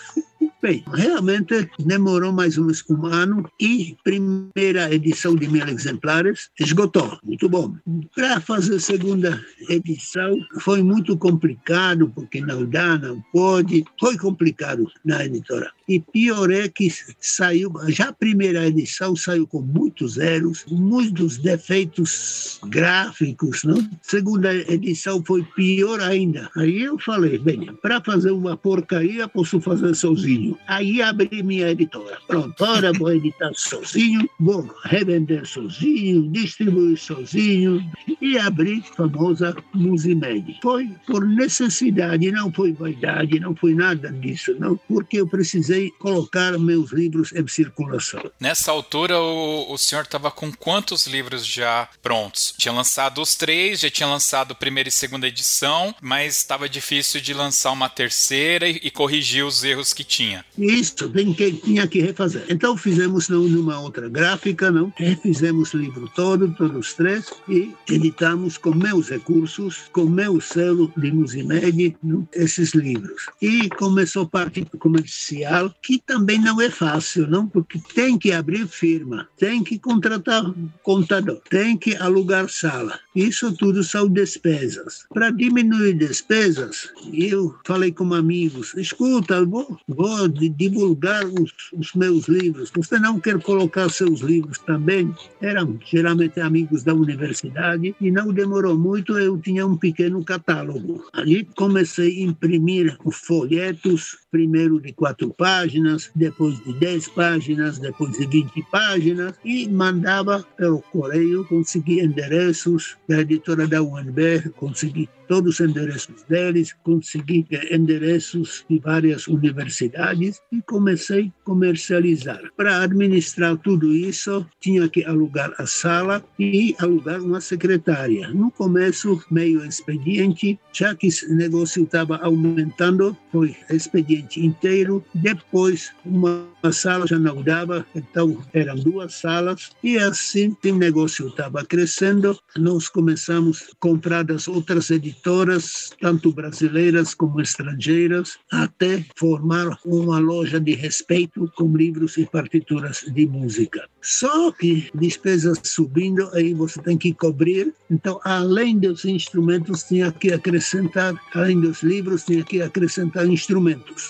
Bem, 0.62 0.85
realmente 0.92 1.70
demorou 1.79 2.33
mais 2.33 2.59
ou 2.59 2.64
menos 2.64 2.85
um 2.90 3.07
ano 3.07 3.51
e 3.59 3.96
primeira 4.05 4.92
edição 4.94 5.35
de 5.35 5.49
mil 5.49 5.66
exemplares 5.66 6.51
esgotou. 6.61 7.18
Muito 7.25 7.49
bom. 7.49 7.75
Para 8.14 8.40
fazer 8.42 8.79
segunda 8.79 9.42
edição 9.70 10.37
foi 10.61 10.83
muito 10.83 11.16
complicado, 11.16 12.12
porque 12.14 12.42
não 12.42 12.64
dá, 12.66 12.99
não 12.99 13.23
pode. 13.33 13.85
Foi 13.99 14.18
complicado 14.18 14.87
na 15.03 15.25
editora. 15.25 15.73
E 15.88 15.99
pior 15.99 16.53
é 16.53 16.68
que 16.68 16.88
saiu, 17.18 17.73
já 17.88 18.11
a 18.11 18.12
primeira 18.12 18.66
edição 18.66 19.16
saiu 19.16 19.46
com 19.46 19.61
muitos 19.61 20.18
erros, 20.18 20.64
muitos 20.70 21.38
defeitos 21.38 22.61
gráficos. 22.66 23.64
Não? 23.64 23.88
Segunda 24.03 24.55
edição 24.55 25.25
foi 25.25 25.42
pior 25.57 26.01
ainda. 26.01 26.49
Aí 26.57 26.83
eu 26.83 26.99
falei, 26.99 27.38
bem, 27.38 27.75
para 27.83 28.01
fazer 28.01 28.31
uma 28.31 28.57
porcaria, 28.57 29.27
posso 29.27 29.61
fazer 29.61 29.94
sozinho. 29.94 30.49
Aí 30.66 31.02
abri 31.02 31.42
minha 31.42 31.70
editora. 31.70 32.18
Pronto, 32.26 32.64
agora 32.64 32.92
vou 32.92 33.12
editar 33.12 33.50
sozinho, 33.54 34.28
vou 34.38 34.68
revender 34.84 35.46
sozinho, 35.46 36.30
distribuir 36.30 36.98
sozinho 36.98 37.84
e 38.20 38.38
abri 38.38 38.82
a 38.92 38.94
famosa 38.94 39.56
Musimed. 39.74 40.58
Foi 40.62 40.88
por 41.06 41.26
necessidade, 41.26 42.30
não 42.30 42.52
foi 42.52 42.72
vaidade, 42.72 43.40
não 43.40 43.54
foi 43.54 43.74
nada 43.74 44.10
disso, 44.12 44.54
não, 44.58 44.76
porque 44.88 45.20
eu 45.20 45.26
precisei 45.26 45.90
colocar 45.98 46.58
meus 46.58 46.92
livros 46.92 47.32
em 47.32 47.46
circulação. 47.46 48.30
Nessa 48.38 48.70
altura, 48.70 49.18
o, 49.18 49.72
o 49.72 49.78
senhor 49.78 50.02
estava 50.02 50.30
com 50.30 50.52
quantos 50.52 51.06
livros 51.06 51.44
já 51.44 51.88
prontos? 52.02 52.54
Tinha 52.56 52.72
lançado 52.72 53.20
os 53.20 53.34
três, 53.34 53.80
já 53.80 53.90
tinha 53.90 54.08
lançado 54.08 54.54
primeira 54.54 54.88
e 54.88 54.92
segunda 54.92 55.26
edição, 55.26 55.94
mas 56.00 56.36
estava 56.36 56.68
difícil 56.68 57.20
de 57.20 57.34
lançar 57.34 57.72
uma 57.72 57.88
terceira 57.88 58.68
e, 58.68 58.80
e 58.82 58.90
corrigir 58.90 59.44
os 59.44 59.62
erros 59.64 59.92
que 59.92 60.04
tinha. 60.04 60.39
Isso, 60.59 61.09
tem 61.09 61.33
que, 61.33 61.53
tinha 61.53 61.87
que 61.87 62.00
refazer. 62.00 62.44
Então 62.48 62.76
fizemos 62.76 63.29
numa 63.29 63.81
outra 63.81 64.09
gráfica, 64.09 64.70
não? 64.70 64.92
Refizemos 64.96 65.72
o 65.72 65.79
livro 65.79 66.11
todo, 66.14 66.53
todos 66.55 66.76
os 66.76 66.94
três, 66.94 67.31
e 67.48 67.72
editamos 67.88 68.59
com 68.59 68.74
meus 68.74 69.09
recursos, 69.09 69.85
com 69.92 70.05
meu 70.07 70.40
selo 70.40 70.92
de 70.96 71.11
Musimed, 71.12 71.96
esses 72.35 72.74
livros. 72.74 73.26
E 73.40 73.68
começou 73.70 74.26
parte 74.26 74.64
comercial 74.79 75.74
que 75.83 75.98
também 75.98 76.38
não 76.38 76.61
é 76.61 76.70
fácil, 76.70 77.26
não? 77.26 77.46
Porque 77.46 77.81
tem 77.94 78.18
que 78.18 78.33
abrir 78.33 78.66
firma, 78.66 79.29
tem 79.38 79.62
que 79.62 79.79
contratar 79.79 80.44
contador, 80.83 81.40
tem 81.48 81.76
que 81.76 81.96
alugar 81.96 82.48
sala. 82.48 82.98
Isso 83.14 83.53
tudo 83.53 83.83
são 83.83 84.09
despesas. 84.09 85.05
Para 85.12 85.31
diminuir 85.31 85.94
despesas, 85.94 86.92
eu 87.12 87.55
falei 87.64 87.92
com 87.92 88.12
amigos: 88.14 88.74
escuta, 88.74 89.44
vou, 89.44 89.79
vou 89.87 90.29
divulgar 90.31 91.27
os, 91.27 91.53
os 91.73 91.95
meus 91.95 92.29
livros. 92.29 92.71
Você 92.75 92.99
não 92.99 93.19
quer 93.21 93.40
colocar 93.40 93.88
seus 93.88 94.21
livros 94.21 94.59
também? 94.59 95.14
Eram 95.40 95.79
geralmente 95.85 96.40
amigos 96.40 96.83
da 96.83 96.95
universidade 96.95 97.95
e 98.01 98.11
não 98.11 98.33
demorou 98.33 98.77
muito, 98.77 99.19
eu 99.19 99.38
tinha 99.38 99.66
um 99.66 99.77
pequeno 99.77 100.25
catálogo. 100.25 101.05
Ali 101.12 101.45
comecei 101.57 102.23
a 102.23 102.27
imprimir 102.27 102.97
folhetos, 103.12 104.19
primeiro 104.31 104.81
de 104.81 104.93
quatro 104.93 105.33
páginas, 105.35 106.11
depois 106.14 106.62
de 106.64 106.73
dez 106.75 107.09
páginas, 107.09 107.79
depois 107.79 108.12
de 108.12 108.27
vinte 108.27 108.64
páginas, 108.71 109.35
e 109.45 109.69
mandava 109.69 110.45
pelo 110.57 110.81
correio, 110.81 111.45
consegui 111.47 112.01
endereços 112.01 112.97
da 113.09 113.21
editora 113.21 113.66
da 113.66 113.83
UNB, 113.83 114.51
consegui 114.57 115.09
todos 115.31 115.61
os 115.61 115.69
endereços 115.69 116.25
deles, 116.29 116.75
consegui 116.83 117.47
endereços 117.71 118.64
de 118.69 118.81
várias 118.81 119.29
universidades 119.29 120.43
e 120.51 120.61
comecei 120.62 121.27
a 121.27 121.45
comercializar. 121.45 122.40
Para 122.57 122.83
administrar 122.83 123.57
tudo 123.59 123.95
isso, 123.95 124.45
tinha 124.59 124.88
que 124.88 125.05
alugar 125.05 125.55
a 125.57 125.66
sala 125.66 126.25
e 126.37 126.75
alugar 126.81 127.23
uma 127.23 127.40
secretária. 127.40 128.29
No 128.31 128.51
começo, 128.51 129.23
meio 129.31 129.64
expediente, 129.64 130.59
já 130.73 130.97
que 130.97 131.09
o 131.29 131.35
negócio 131.37 131.85
estava 131.85 132.16
aumentando, 132.16 133.16
foi 133.31 133.55
expediente 133.71 134.19
inteiro. 134.37 135.04
Depois, 135.14 135.92
uma 136.04 136.46
sala 136.72 137.06
já 137.06 137.18
dava, 137.44 137.87
então 137.94 138.42
eram 138.52 138.76
duas 138.76 139.14
salas. 139.14 139.70
E 139.83 139.98
assim, 139.98 140.56
o 140.64 140.74
negócio 140.74 141.28
estava 141.28 141.64
crescendo. 141.64 142.38
Nós 142.56 142.88
começamos 142.88 143.70
a 143.70 143.76
comprar 143.78 144.24
das 144.24 144.48
outras 144.48 144.90
editoras, 144.90 145.90
tanto 146.00 146.33
brasileiras 146.33 147.14
como 147.14 147.40
estrangeiras, 147.40 148.38
até 148.50 149.04
formar 149.16 149.78
uma 149.85 150.18
loja 150.18 150.61
de 150.61 150.74
respeito 150.74 151.50
com 151.56 151.76
livros 151.76 152.16
e 152.16 152.26
partituras 152.26 153.04
de 153.09 153.26
música. 153.26 153.88
Só 154.02 154.50
que 154.52 154.90
despesas 154.94 155.59
subindo, 155.64 156.28
aí 156.33 156.54
você 156.54 156.80
tem 156.83 156.96
que 156.96 157.12
cobrir. 157.12 157.72
Então, 157.90 158.20
além 158.24 158.78
dos 158.78 159.04
instrumentos, 159.04 159.85
tinha 159.85 160.11
que 160.12 160.33
acrescentar, 160.33 161.14
além 161.35 161.61
dos 161.61 161.83
livros, 161.83 162.24
tinha 162.24 162.42
que 162.42 162.62
acrescentar 162.62 163.26
instrumentos. 163.26 164.10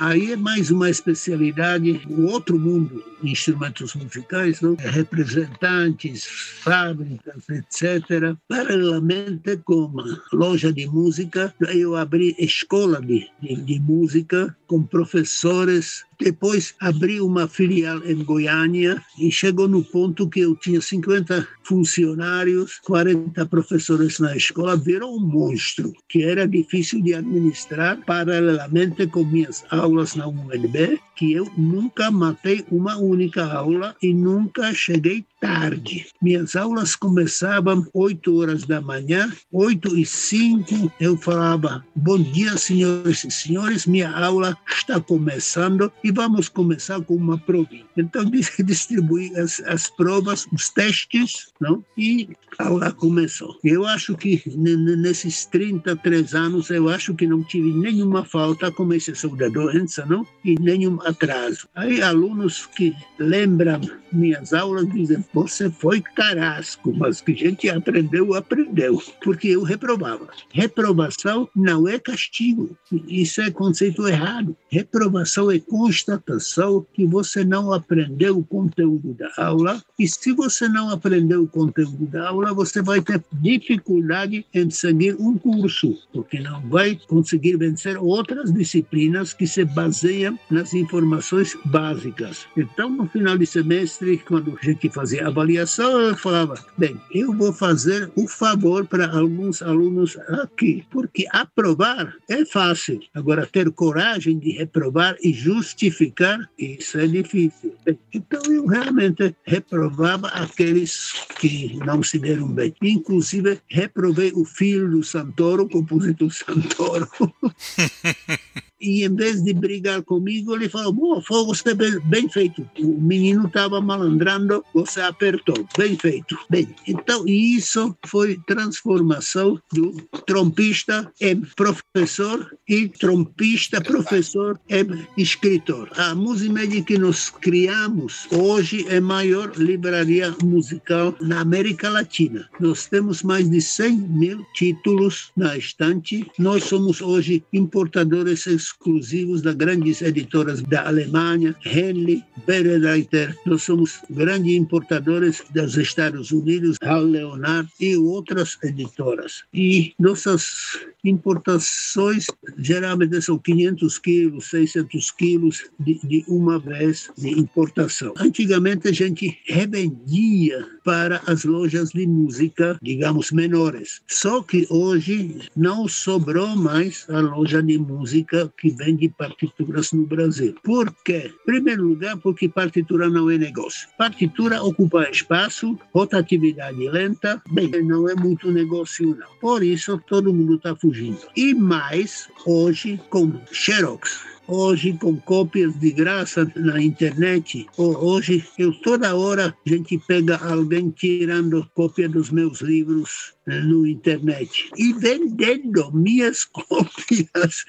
Aí 0.00 0.32
é 0.32 0.36
mais 0.36 0.70
uma 0.70 0.88
especialidade, 0.88 2.00
o 2.08 2.22
outro 2.22 2.58
mundo 2.58 3.04
instrumentos 3.22 3.94
musicais, 3.94 4.62
não? 4.62 4.74
É 4.78 4.88
representantes, 4.88 6.24
fábricas, 6.24 7.44
etc. 7.50 8.34
Paralelamente 8.48 9.58
com 9.58 9.92
loja 10.32 10.72
de 10.72 10.86
música, 10.86 11.54
eu 11.68 11.96
abri 11.96 12.34
escola 12.38 12.98
de, 12.98 13.28
de, 13.42 13.56
de 13.56 13.78
música 13.78 14.56
com 14.66 14.82
professores 14.82 16.04
depois 16.20 16.74
abri 16.78 17.18
uma 17.18 17.48
filial 17.48 18.04
em 18.04 18.22
Goiânia 18.22 19.02
e 19.18 19.32
chegou 19.32 19.66
no 19.66 19.82
ponto 19.82 20.28
que 20.28 20.40
eu 20.40 20.54
tinha 20.54 20.78
50 20.78 21.48
funcionários, 21.64 22.78
40 22.84 23.46
professores 23.46 24.18
na 24.18 24.36
escola, 24.36 24.76
virou 24.76 25.16
um 25.16 25.20
monstro 25.20 25.94
que 26.08 26.22
era 26.22 26.46
difícil 26.46 27.00
de 27.00 27.14
administrar 27.14 27.98
paralelamente 28.04 29.06
com 29.06 29.24
minhas 29.24 29.64
aulas 29.70 29.89
na 30.16 30.26
UNB, 30.26 31.00
que 31.16 31.32
eu 31.32 31.50
nunca 31.56 32.10
matei 32.10 32.64
uma 32.70 32.96
única 32.96 33.44
aula 33.44 33.96
e 34.02 34.14
nunca 34.14 34.72
cheguei 34.72 35.24
tarde. 35.40 36.06
Minhas 36.20 36.54
aulas 36.54 36.94
começavam 36.94 37.86
8 37.94 38.38
horas 38.38 38.64
da 38.64 38.80
manhã, 38.80 39.32
8 39.50 39.96
e 39.98 40.04
5 40.04 40.92
eu 41.00 41.16
falava, 41.16 41.84
bom 41.96 42.18
dia 42.18 42.56
senhores 42.58 43.24
e 43.24 43.30
senhores, 43.30 43.86
minha 43.86 44.10
aula 44.10 44.56
está 44.68 45.00
começando 45.00 45.90
e 46.04 46.12
vamos 46.12 46.48
começar 46.48 47.00
com 47.00 47.14
uma 47.16 47.38
provinha. 47.38 47.86
Então 47.96 48.24
distribuí 48.64 49.34
as, 49.36 49.60
as 49.60 49.88
provas, 49.88 50.46
os 50.52 50.68
testes, 50.68 51.52
não? 51.60 51.82
e 51.96 52.28
a 52.58 52.68
aula 52.68 52.92
começou. 52.92 53.56
Eu 53.64 53.86
acho 53.86 54.14
que 54.16 54.42
nesses 54.46 55.46
33 55.46 56.34
anos, 56.34 56.70
eu 56.70 56.88
acho 56.88 57.14
que 57.14 57.26
não 57.26 57.42
tive 57.42 57.72
nenhuma 57.72 58.24
falta, 58.24 58.70
com 58.70 58.92
exceção 58.92 59.34
da 59.36 59.48
doença, 59.48 60.04
não? 60.04 60.26
e 60.44 60.54
nenhum 60.60 61.00
atraso. 61.02 61.68
Aí 61.74 62.02
alunos 62.02 62.66
que 62.66 62.94
lembram 63.18 63.80
minhas 64.12 64.52
aulas 64.52 64.88
dizem, 64.90 65.24
você 65.32 65.70
foi 65.70 66.00
carasco, 66.00 66.92
mas 66.96 67.20
que 67.20 67.32
a 67.32 67.36
gente 67.36 67.68
aprendeu, 67.68 68.34
aprendeu, 68.34 69.00
porque 69.22 69.48
eu 69.48 69.62
reprovava. 69.62 70.28
Reprovação 70.52 71.48
não 71.54 71.86
é 71.86 71.98
castigo, 71.98 72.76
isso 73.06 73.40
é 73.40 73.50
conceito 73.50 74.06
errado. 74.06 74.56
Reprovação 74.68 75.50
é 75.50 75.58
constatação 75.58 76.86
que 76.92 77.06
você 77.06 77.44
não 77.44 77.72
aprendeu 77.72 78.38
o 78.38 78.44
conteúdo 78.44 79.14
da 79.14 79.30
aula, 79.36 79.82
e 79.98 80.08
se 80.08 80.32
você 80.32 80.68
não 80.68 80.90
aprendeu 80.90 81.42
o 81.42 81.48
conteúdo 81.48 82.06
da 82.06 82.28
aula, 82.28 82.52
você 82.52 82.82
vai 82.82 83.00
ter 83.00 83.22
dificuldade 83.32 84.44
em 84.54 84.70
seguir 84.70 85.16
um 85.18 85.36
curso, 85.36 85.96
porque 86.12 86.40
não 86.40 86.60
vai 86.68 86.98
conseguir 87.06 87.56
vencer 87.56 87.96
outras 87.96 88.52
disciplinas 88.52 89.32
que 89.32 89.46
se 89.46 89.64
baseiam 89.64 90.38
nas 90.50 90.74
informações 90.74 91.56
básicas. 91.64 92.46
Então, 92.56 92.90
no 92.90 93.08
final 93.08 93.36
de 93.36 93.46
semestre, 93.46 94.18
quando 94.18 94.58
a 94.60 94.64
gente 94.64 94.88
fazia 94.90 95.19
avaliação, 95.20 96.00
eu 96.00 96.16
falava: 96.16 96.54
bem, 96.76 97.00
eu 97.12 97.32
vou 97.32 97.52
fazer 97.52 98.10
o 98.16 98.22
um 98.22 98.28
favor 98.28 98.86
para 98.86 99.10
alguns 99.10 99.62
alunos 99.62 100.16
aqui, 100.42 100.84
porque 100.90 101.26
aprovar 101.30 102.14
é 102.28 102.44
fácil. 102.44 103.00
Agora, 103.14 103.46
ter 103.46 103.70
coragem 103.70 104.38
de 104.38 104.52
reprovar 104.52 105.16
e 105.22 105.32
justificar, 105.32 106.38
isso 106.58 106.98
é 106.98 107.06
difícil. 107.06 107.74
Então, 108.12 108.40
eu 108.48 108.66
realmente 108.66 109.34
reprovava 109.44 110.28
aqueles 110.28 111.12
que 111.38 111.78
não 111.84 112.02
se 112.02 112.18
deram 112.18 112.48
bem. 112.48 112.74
Inclusive, 112.82 113.60
reprovei 113.68 114.32
o 114.34 114.44
filho 114.44 114.90
do 114.90 115.02
Santoro, 115.02 115.64
o 115.64 115.68
compositor 115.68 116.30
Santoro. 116.32 117.08
e 118.80 119.04
em 119.04 119.14
vez 119.14 119.42
de 119.42 119.52
brigar 119.52 120.02
comigo, 120.02 120.54
ele 120.54 120.68
falou: 120.68 120.92
Bom, 120.92 121.20
foi 121.20 121.44
você 121.44 121.74
bem, 121.74 122.00
bem 122.00 122.28
feito. 122.28 122.68
O 122.78 123.00
menino 123.00 123.46
estava 123.46 123.80
malandrando, 123.80 124.64
você 124.72 125.00
apertou. 125.10 125.66
Bem 125.76 125.96
feito. 125.96 126.38
Bem, 126.48 126.68
então 126.86 127.26
isso 127.26 127.94
foi 128.06 128.38
transformação 128.46 129.60
do 129.72 129.92
trompista 130.26 131.10
em 131.20 131.40
professor 131.56 132.56
e 132.68 132.88
trompista, 132.88 133.80
professor 133.80 134.58
em 134.68 135.06
escritor. 135.16 135.90
A 135.96 136.14
Musimed 136.14 136.82
que 136.82 136.98
nós 136.98 137.30
criamos 137.30 138.26
hoje 138.30 138.86
é 138.88 138.98
a 138.98 139.00
maior 139.00 139.52
livraria 139.56 140.34
musical 140.42 141.14
na 141.20 141.40
América 141.40 141.88
Latina. 141.88 142.48
Nós 142.58 142.86
temos 142.86 143.22
mais 143.22 143.50
de 143.50 143.60
100 143.60 143.96
mil 143.96 144.46
títulos 144.54 145.30
na 145.36 145.56
estante. 145.56 146.26
Nós 146.38 146.64
somos 146.64 147.00
hoje 147.00 147.42
importadores 147.52 148.46
exclusivos 148.46 149.42
das 149.42 149.54
grandes 149.54 150.02
editoras 150.02 150.62
da 150.62 150.86
Alemanha, 150.86 151.56
Henley, 151.64 152.22
Berreiter. 152.46 153.36
Nós 153.44 153.62
somos 153.62 154.00
grandes 154.10 154.54
importadores 154.54 154.99
dos 155.00 155.76
Estados 155.76 156.30
Unidos, 156.30 156.76
Hal 156.82 157.04
Leonard 157.04 157.68
e 157.80 157.96
outras 157.96 158.58
editoras. 158.62 159.44
E 159.52 159.94
nossas 159.98 160.78
importações 161.04 162.26
geralmente 162.58 163.20
são 163.22 163.38
500 163.38 163.98
quilos, 163.98 164.50
600 164.50 165.10
quilos 165.12 165.70
de, 165.78 165.98
de, 166.06 166.24
uma 166.28 166.58
vez 166.58 167.10
de 167.16 167.30
importação. 167.30 168.14
Antigamente 168.18 168.88
a 168.88 168.92
gente 168.92 169.38
revendia 169.46 170.66
para 170.84 171.20
as 171.26 171.44
lojas 171.44 171.90
de 171.90 172.06
música, 172.06 172.78
digamos, 172.82 173.32
menores. 173.32 174.00
Só 174.08 174.42
que 174.42 174.66
hoje 174.70 175.48
não 175.56 175.88
sobrou 175.88 176.56
mais 176.56 177.06
a 177.08 177.20
loja 177.20 177.62
de 177.62 177.78
música 177.78 178.52
que 178.58 178.70
vende 178.70 179.08
partituras 179.08 179.92
no 179.92 180.06
Brasil. 180.06 180.54
Por 180.62 180.94
quê? 181.04 181.32
Em 181.42 181.44
primeiro 181.44 181.84
lugar, 181.84 182.16
porque 182.18 182.48
partitura 182.48 183.08
não 183.08 183.30
é 183.30 183.38
negócio. 183.38 183.88
Partitura 183.98 184.62
ocupa 184.62 185.08
espaço, 185.10 185.78
rotatividade 185.92 186.88
lenta, 186.88 187.42
bem, 187.50 187.70
não 187.82 188.08
é 188.08 188.14
muito 188.14 188.50
negócio 188.50 189.16
não. 189.18 189.28
Por 189.40 189.62
isso, 189.62 190.00
todo 190.06 190.32
mundo 190.32 190.56
está 190.56 190.74
fugindo. 190.90 191.20
E 191.36 191.54
mais, 191.54 192.28
hoje, 192.44 193.00
com 193.08 193.32
Xerox, 193.52 194.24
hoje 194.50 194.92
com 195.00 195.16
cópias 195.16 195.78
de 195.78 195.92
graça 195.92 196.50
na 196.56 196.82
internet. 196.82 197.66
Hoje, 197.76 198.44
eu 198.58 198.72
toda 198.72 199.16
hora 199.16 199.54
a 199.66 199.68
gente 199.68 199.98
pega 199.98 200.36
alguém 200.36 200.90
tirando 200.90 201.68
cópia 201.74 202.08
dos 202.08 202.30
meus 202.30 202.60
livros 202.60 203.34
né, 203.46 203.60
no 203.60 203.86
internet 203.86 204.70
e 204.76 204.92
vendendo 204.92 205.92
minhas 205.92 206.44
cópias 206.52 207.64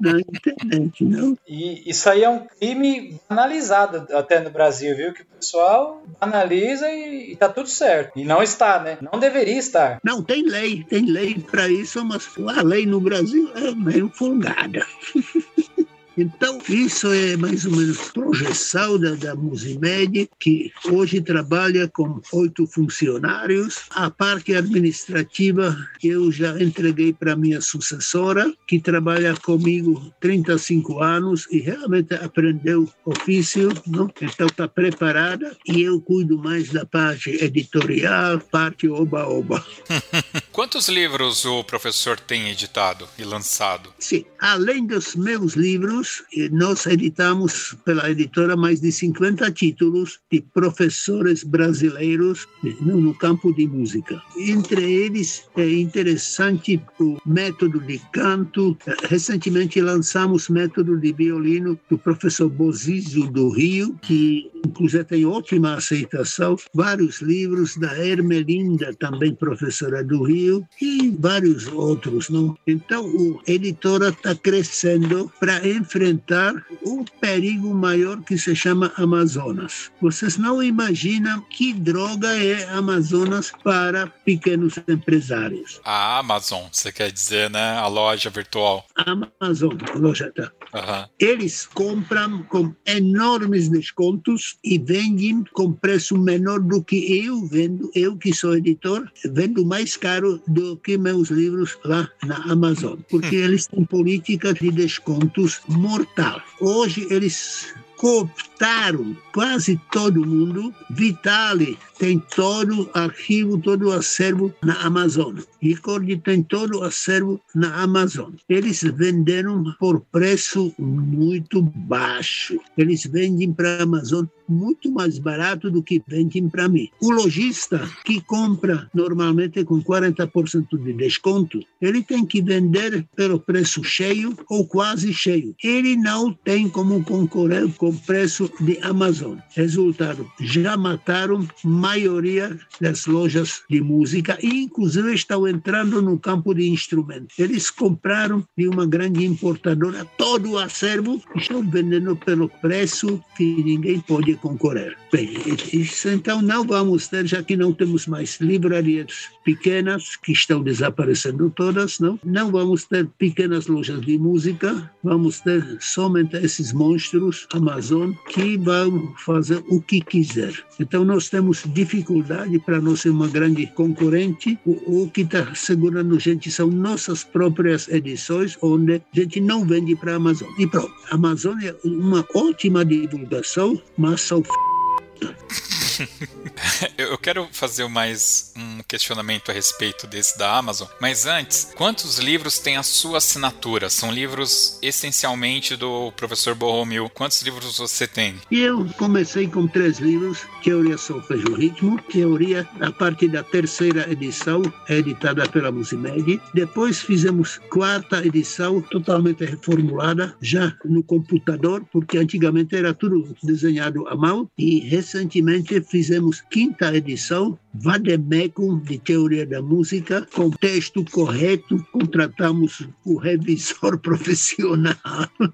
na 0.00 0.20
internet, 0.20 1.04
não? 1.04 1.36
E 1.46 1.88
isso 1.90 2.08
aí 2.08 2.22
é 2.22 2.28
um 2.28 2.46
crime 2.46 3.20
banalizado 3.28 4.06
até 4.14 4.40
no 4.40 4.50
Brasil, 4.50 4.96
viu? 4.96 5.12
Que 5.12 5.22
o 5.22 5.26
pessoal 5.26 6.02
analisa 6.20 6.90
e, 6.90 7.32
está 7.32 7.48
tudo 7.48 7.68
certo. 7.68 8.18
E 8.18 8.24
não 8.24 8.42
está, 8.42 8.80
né? 8.80 8.98
Não 9.00 9.18
deveria 9.18 9.58
estar. 9.58 9.98
Não, 10.04 10.22
tem 10.22 10.42
lei, 10.42 10.84
tem 10.84 11.04
lei 11.06 11.34
para 11.38 11.68
isso, 11.68 12.04
mas 12.04 12.28
a 12.56 12.62
lei 12.62 12.86
no 12.86 13.00
Brasil 13.00 13.50
é 13.54 13.72
meio 13.74 14.08
folgada. 14.08 14.86
Então, 16.16 16.58
isso 16.68 17.10
é 17.12 17.36
mais 17.36 17.64
ou 17.64 17.72
menos 17.72 18.10
projeção 18.10 18.98
da, 18.98 19.14
da 19.14 19.34
Musimed, 19.34 20.28
que 20.38 20.70
hoje 20.90 21.20
trabalha 21.20 21.88
com 21.88 22.20
oito 22.32 22.66
funcionários. 22.66 23.82
A 23.90 24.10
parte 24.10 24.54
administrativa 24.54 25.76
eu 26.02 26.30
já 26.30 26.60
entreguei 26.62 27.12
para 27.12 27.36
minha 27.36 27.60
sucessora, 27.60 28.52
que 28.66 28.78
trabalha 28.78 29.34
comigo 29.36 30.12
35 30.20 31.02
anos 31.02 31.46
e 31.50 31.60
realmente 31.60 32.14
aprendeu 32.14 32.88
ofício, 33.04 33.70
não? 33.86 34.10
então 34.20 34.46
está 34.46 34.68
preparada 34.68 35.56
e 35.66 35.82
eu 35.82 36.00
cuido 36.00 36.36
mais 36.38 36.68
da 36.70 36.84
parte 36.84 37.30
editorial, 37.42 38.38
parte 38.38 38.88
oba-oba. 38.88 39.64
Quantos 40.52 40.88
livros 40.88 41.44
o 41.44 41.64
professor 41.64 42.20
tem 42.20 42.50
editado 42.50 43.08
e 43.18 43.24
lançado? 43.24 43.92
Sim, 43.98 44.24
além 44.38 44.86
dos 44.86 45.14
meus 45.16 45.54
livros, 45.54 46.01
nós 46.50 46.86
editamos 46.86 47.76
pela 47.84 48.10
editora 48.10 48.56
mais 48.56 48.80
de 48.80 48.90
50 48.90 49.50
títulos 49.52 50.20
de 50.30 50.40
professores 50.40 51.44
brasileiros 51.44 52.46
no 52.80 53.14
campo 53.14 53.52
de 53.52 53.66
música. 53.66 54.20
Entre 54.36 54.82
eles 54.82 55.44
é 55.56 55.68
interessante 55.70 56.82
o 56.98 57.18
método 57.26 57.80
de 57.80 57.98
canto. 58.12 58.76
Recentemente 59.08 59.80
lançamos 59.80 60.48
método 60.48 60.98
de 60.98 61.12
violino 61.12 61.78
do 61.88 61.98
professor 61.98 62.48
Bozizio 62.48 63.30
do 63.30 63.50
Rio, 63.50 63.98
que 64.02 64.50
inclusive 64.66 65.04
tem 65.04 65.26
ótima 65.26 65.74
aceitação. 65.74 66.56
Vários 66.74 67.20
livros 67.20 67.76
da 67.76 67.96
Hermelinda, 67.98 68.94
também 68.94 69.34
professora 69.34 70.02
do 70.04 70.22
Rio 70.22 70.66
e 70.80 71.10
vários 71.18 71.66
outros. 71.68 72.28
Não? 72.28 72.56
Então, 72.66 73.40
a 73.46 73.50
editora 73.50 74.08
está 74.08 74.34
crescendo 74.34 75.30
para 75.40 75.66
enfrentar 75.92 76.54
o 76.82 77.04
perigo 77.20 77.74
maior 77.74 78.22
que 78.22 78.38
se 78.38 78.56
chama 78.56 78.92
Amazonas. 78.96 79.90
Vocês 80.00 80.38
não 80.38 80.62
imaginam 80.62 81.42
que 81.50 81.74
droga 81.74 82.28
é 82.42 82.64
Amazonas 82.70 83.52
para 83.62 84.06
pequenos 84.06 84.74
empresários. 84.88 85.80
A 85.84 86.18
Amazon, 86.18 86.64
você 86.72 86.90
quer 86.90 87.12
dizer, 87.12 87.50
né? 87.50 87.76
A 87.76 87.86
loja 87.88 88.30
virtual. 88.30 88.86
Amazon, 88.96 89.76
a 89.92 89.98
loja 89.98 90.32
tá. 90.34 90.50
Uhum. 90.72 91.06
Eles 91.18 91.66
compram 91.66 92.42
com 92.44 92.74
enormes 92.86 93.68
descontos 93.68 94.56
e 94.64 94.78
vendem 94.78 95.44
com 95.52 95.72
preço 95.72 96.16
menor 96.16 96.60
do 96.60 96.82
que 96.82 97.22
eu 97.26 97.46
vendo. 97.46 97.90
Eu 97.94 98.16
que 98.16 98.32
sou 98.32 98.56
editor, 98.56 99.06
vendo 99.26 99.66
mais 99.66 99.96
caro 99.98 100.42
do 100.48 100.78
que 100.78 100.96
meus 100.96 101.28
livros 101.28 101.76
lá 101.84 102.08
na 102.24 102.36
Amazon, 102.50 102.98
porque 103.10 103.36
hum. 103.36 103.44
eles 103.44 103.66
têm 103.66 103.84
política 103.84 104.54
de 104.54 104.70
descontos 104.70 105.60
mortal. 105.82 106.40
Hoje 106.60 107.08
eles 107.10 107.74
cooptaram 107.96 109.16
quase 109.32 109.80
todo 109.90 110.24
mundo. 110.24 110.72
Vitale 110.90 111.76
tem 111.98 112.20
todo 112.34 112.82
o 112.82 112.90
arquivo, 112.94 113.58
todo 113.58 113.88
o 113.88 113.92
acervo 113.92 114.52
na 114.62 114.74
Amazon. 114.82 115.38
Record 115.60 116.20
tem 116.22 116.42
todo 116.42 116.78
o 116.78 116.84
acervo 116.84 117.40
na 117.54 117.82
Amazon. 117.82 118.32
Eles 118.48 118.82
venderam 118.82 119.74
por 119.78 120.00
preço 120.12 120.72
muito 120.78 121.62
baixo. 121.62 122.58
Eles 122.76 123.04
vendem 123.04 123.52
para 123.52 123.78
a 123.78 123.82
Amazon 123.82 124.26
muito 124.52 124.92
mais 124.92 125.18
barato 125.18 125.70
do 125.70 125.82
que 125.82 126.02
vendem 126.06 126.48
para 126.48 126.68
mim. 126.68 126.88
O 127.00 127.10
lojista 127.10 127.88
que 128.04 128.20
compra 128.20 128.88
normalmente 128.94 129.64
com 129.64 129.82
40% 129.82 130.66
de 130.82 130.92
desconto, 130.92 131.60
ele 131.80 132.02
tem 132.02 132.24
que 132.24 132.42
vender 132.42 133.06
pelo 133.16 133.40
preço 133.40 133.82
cheio 133.82 134.36
ou 134.48 134.66
quase 134.66 135.12
cheio. 135.12 135.54
Ele 135.62 135.96
não 135.96 136.32
tem 136.32 136.68
como 136.68 137.02
concorrer 137.02 137.68
com 137.76 137.88
o 137.88 137.98
preço 137.98 138.50
de 138.60 138.78
Amazon. 138.82 139.38
Resultado, 139.54 140.30
já 140.40 140.76
mataram 140.76 141.46
maioria 141.64 142.58
das 142.80 143.06
lojas 143.06 143.62
de 143.68 143.80
música 143.80 144.38
e 144.42 144.64
inclusive 144.64 145.14
estão 145.14 145.46
entrando 145.46 146.02
no 146.02 146.18
campo 146.18 146.54
de 146.54 146.68
instrumentos. 146.68 147.38
Eles 147.38 147.70
compraram 147.70 148.44
de 148.56 148.68
uma 148.68 148.86
grande 148.86 149.24
importadora 149.24 150.04
todo 150.16 150.52
o 150.52 150.58
acervo 150.58 151.22
e 151.34 151.38
estão 151.38 151.62
vendendo 151.62 152.16
pelo 152.16 152.48
preço 152.48 153.22
que 153.36 153.62
ninguém 153.62 154.00
pode 154.00 154.34
concorrer. 154.42 154.96
Bem, 155.10 155.30
isso 155.72 156.08
então 156.08 156.42
não 156.42 156.64
vamos 156.64 157.08
ter, 157.08 157.26
já 157.26 157.42
que 157.42 157.56
não 157.56 157.72
temos 157.72 158.06
mais 158.06 158.38
livrarias 158.40 159.30
pequenas, 159.44 160.16
que 160.16 160.32
estão 160.32 160.62
desaparecendo 160.62 161.50
todas, 161.50 161.98
não? 161.98 162.18
Não 162.24 162.50
vamos 162.50 162.84
ter 162.84 163.06
pequenas 163.18 163.66
lojas 163.66 164.00
de 164.00 164.18
música, 164.18 164.90
vamos 165.02 165.40
ter 165.40 165.64
somente 165.80 166.36
esses 166.36 166.72
monstros 166.72 167.46
Amazon 167.52 168.12
que 168.28 168.56
vão 168.56 169.12
fazer 169.24 169.62
o 169.68 169.80
que 169.80 170.00
quiser. 170.00 170.52
Então 170.78 171.04
nós 171.04 171.28
temos 171.28 171.62
dificuldade 171.66 172.58
para 172.60 172.80
nós 172.80 173.00
ser 173.00 173.10
uma 173.10 173.28
grande 173.28 173.66
concorrente. 173.68 174.58
O, 174.64 175.02
o 175.02 175.10
que 175.10 175.22
está 175.22 175.54
segurando 175.54 176.18
gente 176.18 176.50
são 176.50 176.68
nossas 176.68 177.24
próprias 177.24 177.88
edições, 177.88 178.56
onde 178.62 178.94
a 178.94 179.00
gente 179.12 179.40
não 179.40 179.64
vende 179.64 179.94
para 179.96 180.12
a 180.12 180.16
Amazon. 180.16 180.48
E 180.58 180.66
pronto, 180.66 180.92
a 181.10 181.14
Amazon 181.14 181.58
é 181.62 181.74
uma 181.84 182.26
ótima 182.34 182.84
divulgação, 182.84 183.80
mas 183.96 184.20
são 184.20 184.40
f... 184.40 185.91
Eu 186.96 187.18
quero 187.18 187.48
fazer 187.52 187.86
mais 187.88 188.52
um 188.56 188.82
questionamento 188.82 189.50
a 189.50 189.54
respeito 189.54 190.06
desse 190.06 190.38
da 190.38 190.56
Amazon, 190.56 190.88
mas 191.00 191.26
antes, 191.26 191.72
quantos 191.74 192.18
livros 192.18 192.58
tem 192.58 192.76
a 192.76 192.82
sua 192.82 193.18
assinatura? 193.18 193.90
São 193.90 194.12
livros 194.12 194.78
essencialmente 194.82 195.76
do 195.76 196.12
professor 196.12 196.54
Borromil. 196.54 197.08
Quantos 197.10 197.42
livros 197.42 197.78
você 197.78 198.06
tem? 198.06 198.34
Eu 198.50 198.86
comecei 198.98 199.46
com 199.46 199.66
três 199.66 199.98
livros: 199.98 200.46
Teoria 200.62 200.98
Solfejo 200.98 201.54
Ritmo, 201.54 202.00
Teoria, 202.02 202.68
a 202.80 202.90
partir 202.90 203.28
da 203.28 203.42
terceira 203.42 204.10
edição, 204.10 204.62
editada 204.88 205.48
pela 205.48 205.72
Musimed. 205.72 206.40
Depois 206.54 207.00
fizemos 207.00 207.58
quarta 207.70 208.24
edição, 208.24 208.80
totalmente 208.80 209.44
reformulada, 209.44 210.34
já 210.40 210.74
no 210.84 211.02
computador, 211.02 211.84
porque 211.92 212.18
antigamente 212.18 212.76
era 212.76 212.94
tudo 212.94 213.34
desenhado 213.42 214.06
à 214.08 214.16
mão. 214.16 214.48
E 214.56 214.80
recentemente 214.80 215.74
fizemos 215.92 216.40
quinta 216.50 216.96
edição, 216.96 217.58
Vademecum 217.74 218.78
de 218.78 218.98
Teoria 218.98 219.44
da 219.44 219.60
Música, 219.60 220.26
com 220.32 220.50
texto 220.50 221.04
correto, 221.10 221.86
contratamos 221.92 222.88
o 223.04 223.18
revisor 223.18 223.98
profissional 224.00 224.96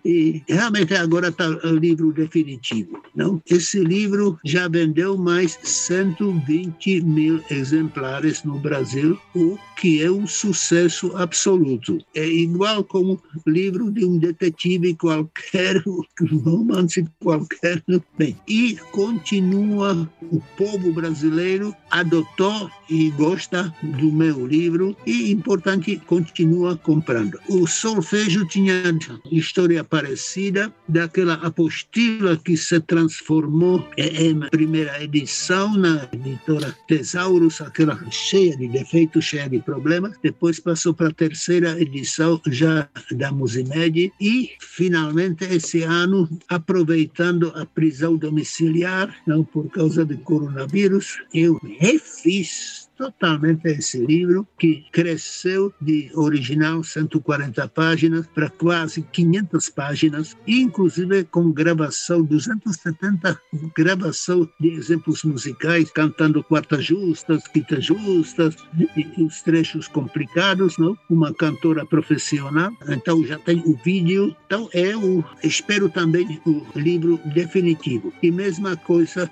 e 0.04 0.40
realmente 0.48 0.94
agora 0.94 1.28
está 1.28 1.48
o 1.48 1.74
livro 1.74 2.12
definitivo. 2.12 3.02
Não? 3.16 3.42
Esse 3.50 3.80
livro 3.80 4.38
já 4.44 4.68
vendeu 4.68 5.18
mais 5.18 5.58
120 5.60 7.00
mil 7.00 7.42
exemplares 7.50 8.44
no 8.44 8.60
Brasil, 8.60 9.18
o 9.34 9.58
que 9.76 10.02
é 10.02 10.10
um 10.10 10.26
sucesso 10.26 11.16
absoluto. 11.16 11.98
É 12.14 12.26
igual 12.26 12.84
como 12.84 13.20
livro 13.44 13.90
de 13.90 14.04
um 14.04 14.18
detetive 14.18 14.94
qualquer, 14.94 15.82
romance 16.44 17.04
qualquer. 17.20 17.82
Bem, 18.16 18.36
e 18.46 18.76
continua 18.92 20.08
o 20.22 20.40
povo 20.56 20.92
brasileiro 20.92 21.74
adotou 21.90 22.70
e 22.88 23.10
gosta 23.10 23.72
do 23.82 24.10
meu 24.10 24.46
livro 24.46 24.96
e, 25.06 25.30
importante, 25.30 25.96
continua 26.06 26.76
comprando. 26.76 27.38
O 27.48 27.66
solfejo 27.66 28.46
tinha 28.46 28.82
história 29.30 29.84
parecida 29.84 30.72
daquela 30.88 31.34
apostila 31.34 32.36
que 32.36 32.56
se 32.56 32.80
transformou 32.80 33.86
em 33.96 34.40
primeira 34.50 35.02
edição 35.02 35.74
na 35.76 36.08
editora 36.12 36.74
Tesauros, 36.86 37.60
aquela 37.60 37.98
cheia 38.10 38.56
de 38.56 38.68
defeitos, 38.68 39.24
cheia 39.24 39.48
de 39.48 39.60
problemas. 39.60 40.16
Depois 40.22 40.58
passou 40.58 40.94
para 40.94 41.08
a 41.08 41.14
terceira 41.14 41.80
edição 41.80 42.40
já 42.46 42.88
da 43.12 43.30
Musimed 43.30 44.12
e, 44.20 44.50
finalmente, 44.60 45.44
esse 45.44 45.82
ano, 45.82 46.28
aproveitando 46.48 47.52
a 47.54 47.66
prisão 47.66 48.16
domiciliar, 48.16 49.14
não 49.26 49.44
por 49.44 49.68
causa 49.70 50.04
do 50.08 50.18
coronavírus, 50.18 51.22
eu 51.32 51.60
refiz 51.78 52.87
totalmente 52.98 53.66
esse 53.68 54.04
livro, 54.04 54.46
que 54.58 54.84
cresceu 54.90 55.72
de 55.80 56.10
original 56.14 56.82
140 56.82 57.68
páginas 57.68 58.26
para 58.26 58.50
quase 58.50 59.02
500 59.02 59.70
páginas, 59.70 60.36
inclusive 60.46 61.24
com 61.24 61.52
gravação, 61.52 62.24
270 62.24 63.40
gravação 63.74 64.48
de 64.60 64.70
exemplos 64.70 65.22
musicais, 65.22 65.90
cantando 65.90 66.42
quartas 66.42 66.84
justas, 66.84 67.46
quintas 67.46 67.84
justas, 67.84 68.56
e 68.96 69.22
os 69.22 69.42
trechos 69.42 69.86
complicados, 69.86 70.76
não? 70.76 70.98
Uma 71.08 71.32
cantora 71.32 71.86
profissional. 71.86 72.72
Então 72.88 73.24
já 73.24 73.38
tem 73.38 73.62
o 73.64 73.76
vídeo. 73.76 74.34
Então 74.46 74.68
é 74.72 74.96
o, 74.96 75.24
espero 75.44 75.88
também 75.88 76.40
o 76.44 76.64
livro 76.74 77.20
definitivo. 77.26 78.12
E 78.22 78.30
mesma 78.30 78.76
coisa, 78.76 79.30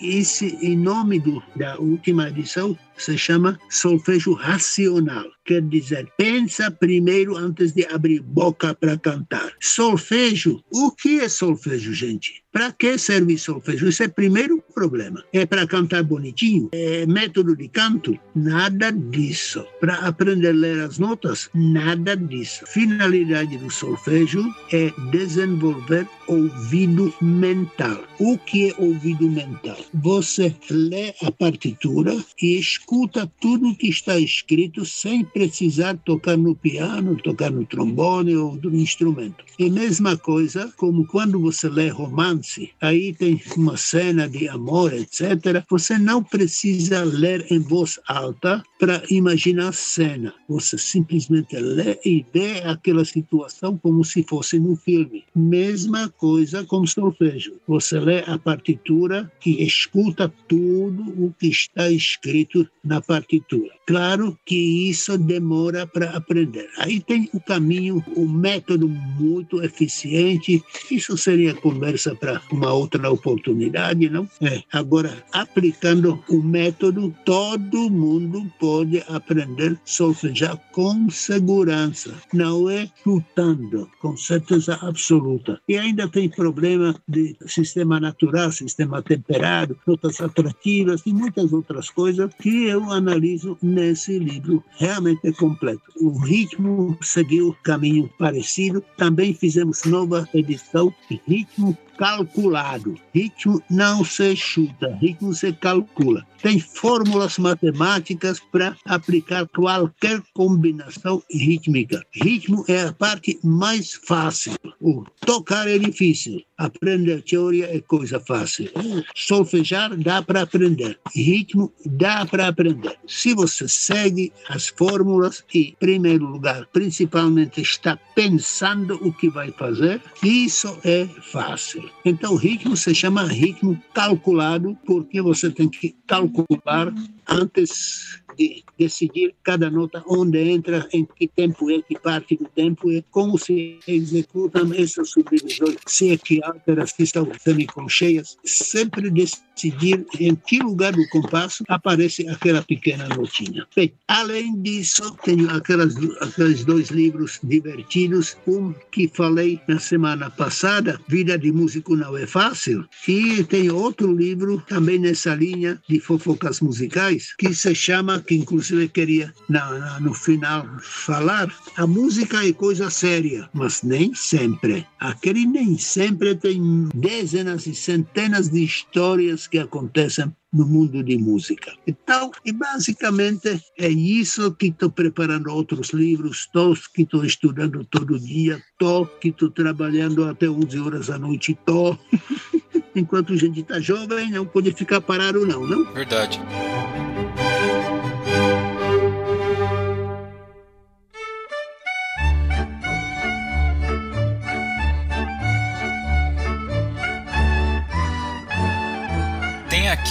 esse 0.00 0.56
em 0.62 0.76
nome 0.76 1.18
do, 1.18 1.42
da 1.56 1.78
última 1.78 2.28
edição 2.28 2.76
se 3.02 3.16
chama 3.16 3.58
solfejo 3.68 4.36
racional. 4.36 5.28
Quer 5.44 5.62
dizer, 5.62 6.08
pensa 6.16 6.70
primeiro 6.70 7.36
antes 7.36 7.72
de 7.72 7.84
abrir 7.86 8.20
boca 8.20 8.74
para 8.74 8.96
cantar. 8.96 9.52
Solfejo, 9.60 10.62
o 10.70 10.92
que 10.92 11.20
é 11.20 11.28
solfejo, 11.28 11.92
gente? 11.92 12.42
Para 12.52 12.70
que 12.70 12.98
serve 12.98 13.38
solfejo? 13.38 13.88
Isso 13.88 14.02
é 14.02 14.06
o 14.06 14.12
primeiro 14.12 14.62
problema. 14.74 15.24
É 15.32 15.46
para 15.46 15.66
cantar 15.66 16.02
bonitinho? 16.02 16.68
É 16.72 17.06
método 17.06 17.56
de 17.56 17.66
canto? 17.68 18.16
Nada 18.36 18.92
disso. 18.92 19.64
Para 19.80 19.94
aprender 20.06 20.48
a 20.48 20.52
ler 20.52 20.80
as 20.80 20.98
notas? 20.98 21.48
Nada 21.54 22.14
disso. 22.14 22.64
Finalidade 22.66 23.56
do 23.56 23.70
solfejo 23.70 24.44
é 24.70 24.92
desenvolver 25.10 26.06
ouvido 26.28 27.12
mental. 27.20 28.04
O 28.20 28.36
que 28.38 28.70
é 28.70 28.74
ouvido 28.78 29.28
mental? 29.28 29.78
Você 29.94 30.54
lê 30.70 31.14
a 31.22 31.32
partitura 31.32 32.14
e 32.40 32.58
escuta 32.58 33.30
tudo 33.40 33.74
que 33.76 33.88
está 33.88 34.18
escrito 34.18 34.84
sem 34.84 35.24
precisar 35.32 35.96
tocar 36.04 36.36
no 36.36 36.54
piano, 36.54 37.16
tocar 37.16 37.50
no 37.50 37.64
trombone 37.64 38.36
ou 38.36 38.56
do 38.56 38.74
instrumento. 38.74 39.44
A 39.60 39.68
mesma 39.68 40.16
coisa 40.16 40.72
como 40.76 41.06
quando 41.06 41.40
você 41.40 41.68
lê 41.68 41.88
romance, 41.88 42.70
aí 42.80 43.14
tem 43.14 43.40
uma 43.56 43.76
cena 43.76 44.28
de 44.28 44.48
amor, 44.48 44.92
etc. 44.92 45.64
Você 45.68 45.98
não 45.98 46.22
precisa 46.22 47.04
ler 47.04 47.46
em 47.50 47.58
voz 47.58 47.98
alta 48.06 48.62
para 48.82 49.00
imaginar 49.10 49.68
a 49.68 49.72
cena. 49.72 50.34
Você 50.48 50.76
simplesmente 50.76 51.56
lê 51.56 52.00
e 52.04 52.26
vê 52.34 52.62
aquela 52.64 53.04
situação 53.04 53.78
como 53.78 54.04
se 54.04 54.24
fosse 54.24 54.58
no 54.58 54.74
filme. 54.74 55.22
Mesma 55.32 56.08
coisa 56.08 56.64
com 56.64 56.84
solfejo. 56.84 57.52
Você 57.68 58.00
lê 58.00 58.24
a 58.26 58.36
partitura 58.36 59.30
e 59.46 59.64
escuta 59.64 60.28
tudo 60.48 61.04
o 61.24 61.32
que 61.38 61.46
está 61.46 61.88
escrito 61.92 62.68
na 62.82 63.00
partitura. 63.00 63.70
Claro 63.86 64.36
que 64.44 64.90
isso 64.90 65.16
demora 65.16 65.86
para 65.86 66.16
aprender. 66.16 66.68
Aí 66.78 66.98
tem 66.98 67.30
o 67.32 67.38
caminho, 67.38 68.04
o 68.16 68.26
método 68.26 68.88
muito 68.88 69.62
eficiente. 69.62 70.60
Isso 70.90 71.16
seria 71.16 71.54
conversa 71.54 72.16
para 72.16 72.42
uma 72.50 72.72
outra 72.72 73.08
oportunidade, 73.08 74.10
não? 74.10 74.28
É. 74.40 74.60
Agora, 74.72 75.24
aplicando 75.30 76.20
o 76.28 76.42
método, 76.42 77.14
todo 77.24 77.88
mundo 77.88 78.50
pode 78.58 78.71
aprender 79.08 79.78
solfejar 79.84 80.56
com 80.72 81.10
segurança. 81.10 82.14
Não 82.32 82.68
é 82.68 82.88
chutando, 83.02 83.88
com 84.00 84.16
certeza 84.16 84.78
absoluta. 84.82 85.60
E 85.68 85.76
ainda 85.76 86.08
tem 86.08 86.28
problema 86.28 86.94
de 87.08 87.36
sistema 87.46 88.00
natural, 88.00 88.50
sistema 88.52 89.02
temperado, 89.02 89.78
notas 89.86 90.20
atrativas 90.20 91.02
e 91.06 91.12
muitas 91.12 91.52
outras 91.52 91.90
coisas 91.90 92.30
que 92.40 92.64
eu 92.64 92.90
analiso 92.90 93.58
nesse 93.62 94.18
livro. 94.18 94.62
Realmente 94.78 95.26
é 95.28 95.32
completo. 95.32 95.82
O 96.00 96.18
ritmo 96.18 96.96
seguiu 97.02 97.56
caminho 97.62 98.08
parecido. 98.18 98.82
Também 98.96 99.34
fizemos 99.34 99.84
nova 99.84 100.28
edição 100.34 100.92
ritmo 101.26 101.76
calculado. 102.02 102.96
Ritmo 103.14 103.62
não 103.70 104.04
se 104.04 104.34
chuta, 104.34 104.98
ritmo 105.00 105.32
se 105.32 105.52
calcula. 105.52 106.26
Tem 106.42 106.58
fórmulas 106.58 107.38
matemáticas 107.38 108.40
para 108.40 108.76
aplicar 108.84 109.46
qualquer 109.46 110.20
combinação 110.34 111.22
rítmica. 111.30 112.04
Ritmo 112.12 112.64
é 112.66 112.82
a 112.82 112.92
parte 112.92 113.38
mais 113.44 113.92
fácil. 113.94 114.54
O 114.80 115.04
tocar 115.24 115.68
é 115.68 115.78
difícil. 115.78 116.42
Aprender 116.58 117.22
teoria 117.22 117.72
é 117.72 117.80
coisa 117.80 118.18
fácil. 118.18 118.68
Solfejar 119.14 119.96
dá 119.96 120.20
para 120.20 120.42
aprender. 120.42 120.98
Ritmo 121.14 121.72
dá 121.86 122.26
para 122.26 122.48
aprender. 122.48 122.96
Se 123.06 123.34
você 123.34 123.68
segue 123.68 124.32
as 124.48 124.66
fórmulas 124.66 125.44
e, 125.54 125.68
em 125.68 125.76
primeiro 125.78 126.26
lugar, 126.26 126.66
principalmente 126.72 127.60
está 127.60 127.96
pensando 128.16 128.94
o 129.06 129.12
que 129.12 129.28
vai 129.28 129.52
fazer, 129.52 130.02
isso 130.24 130.76
é 130.82 131.06
fácil. 131.06 131.91
Então, 132.04 132.32
o 132.32 132.36
ritmo 132.36 132.76
se 132.76 132.94
chama 132.94 133.24
ritmo 133.24 133.80
calculado, 133.94 134.76
porque 134.84 135.22
você 135.22 135.50
tem 135.50 135.68
que 135.68 135.94
calcular 136.06 136.92
antes 137.32 138.22
de 138.36 138.64
decidir 138.78 139.34
cada 139.42 139.70
nota 139.70 140.02
onde 140.06 140.38
entra, 140.38 140.88
em 140.92 141.04
que 141.04 141.28
tempo 141.28 141.70
é, 141.70 141.82
que 141.82 141.98
parte 141.98 142.36
do 142.36 142.46
tempo 142.46 142.90
é, 142.90 143.02
como 143.10 143.38
se 143.38 143.78
executam 143.86 144.72
essas 144.74 145.10
subdivisões, 145.10 145.76
se 145.86 146.12
é 146.12 146.16
que 146.16 146.42
altera, 146.42 146.86
se 146.86 147.02
estão 147.02 147.28
semicolcheias, 147.40 148.36
sempre 148.44 149.10
decidir 149.10 150.06
em 150.18 150.34
que 150.34 150.58
lugar 150.58 150.92
do 150.92 151.06
compasso 151.08 151.64
aparece 151.68 152.28
aquela 152.28 152.62
pequena 152.62 153.08
notinha. 153.08 153.66
Bem, 153.74 153.92
além 154.08 154.60
disso, 154.62 155.14
tenho 155.24 155.50
aquelas, 155.50 155.94
aqueles 156.20 156.64
dois 156.64 156.88
livros 156.88 157.38
divertidos, 157.42 158.36
um 158.46 158.72
que 158.90 159.08
falei 159.08 159.60
na 159.68 159.78
semana 159.78 160.30
passada, 160.30 161.00
Vida 161.08 161.38
de 161.38 161.52
Músico 161.52 161.96
Não 161.96 162.16
é 162.16 162.26
Fácil, 162.26 162.84
e 163.06 163.44
tem 163.44 163.70
outro 163.70 164.12
livro 164.12 164.62
também 164.68 164.98
nessa 164.98 165.34
linha 165.34 165.80
de 165.88 166.00
fofocas 166.00 166.60
musicais, 166.60 167.21
que 167.38 167.54
se 167.54 167.74
chama, 167.74 168.20
que 168.20 168.34
inclusive 168.34 168.88
queria 168.88 169.32
na, 169.48 169.78
na, 169.78 170.00
no 170.00 170.14
final 170.14 170.66
falar, 170.80 171.52
a 171.76 171.86
música 171.86 172.46
é 172.46 172.52
coisa 172.52 172.90
séria, 172.90 173.48
mas 173.52 173.82
nem 173.82 174.14
sempre. 174.14 174.86
Aquele 174.98 175.46
nem 175.46 175.78
sempre 175.78 176.34
tem 176.34 176.88
dezenas 176.94 177.66
e 177.66 177.74
centenas 177.74 178.48
de 178.48 178.64
histórias 178.64 179.46
que 179.46 179.58
acontecem 179.58 180.32
no 180.52 180.66
mundo 180.66 181.02
de 181.02 181.16
música. 181.16 181.72
Então, 181.86 182.30
e 182.44 182.52
basicamente 182.52 183.60
é 183.78 183.88
isso 183.88 184.52
que 184.52 184.66
estou 184.66 184.90
preparando 184.90 185.50
outros 185.50 185.90
livros, 185.90 186.40
estou 186.40 186.76
que 186.94 187.02
estou 187.02 187.24
estudando 187.24 187.84
todo 187.84 188.20
dia, 188.20 188.62
estou 188.72 189.06
que 189.06 189.28
estou 189.28 189.50
trabalhando 189.50 190.24
até 190.24 190.48
11 190.48 190.78
horas 190.78 191.06
da 191.06 191.18
noite, 191.18 191.52
estou. 191.52 191.98
Enquanto 192.94 193.32
a 193.32 193.36
gente 193.36 193.60
está 193.60 193.80
jovem, 193.80 194.30
não 194.30 194.44
pode 194.44 194.70
ficar 194.72 195.00
parado 195.00 195.46
não, 195.46 195.66
não? 195.66 195.84
Verdade. 195.94 196.38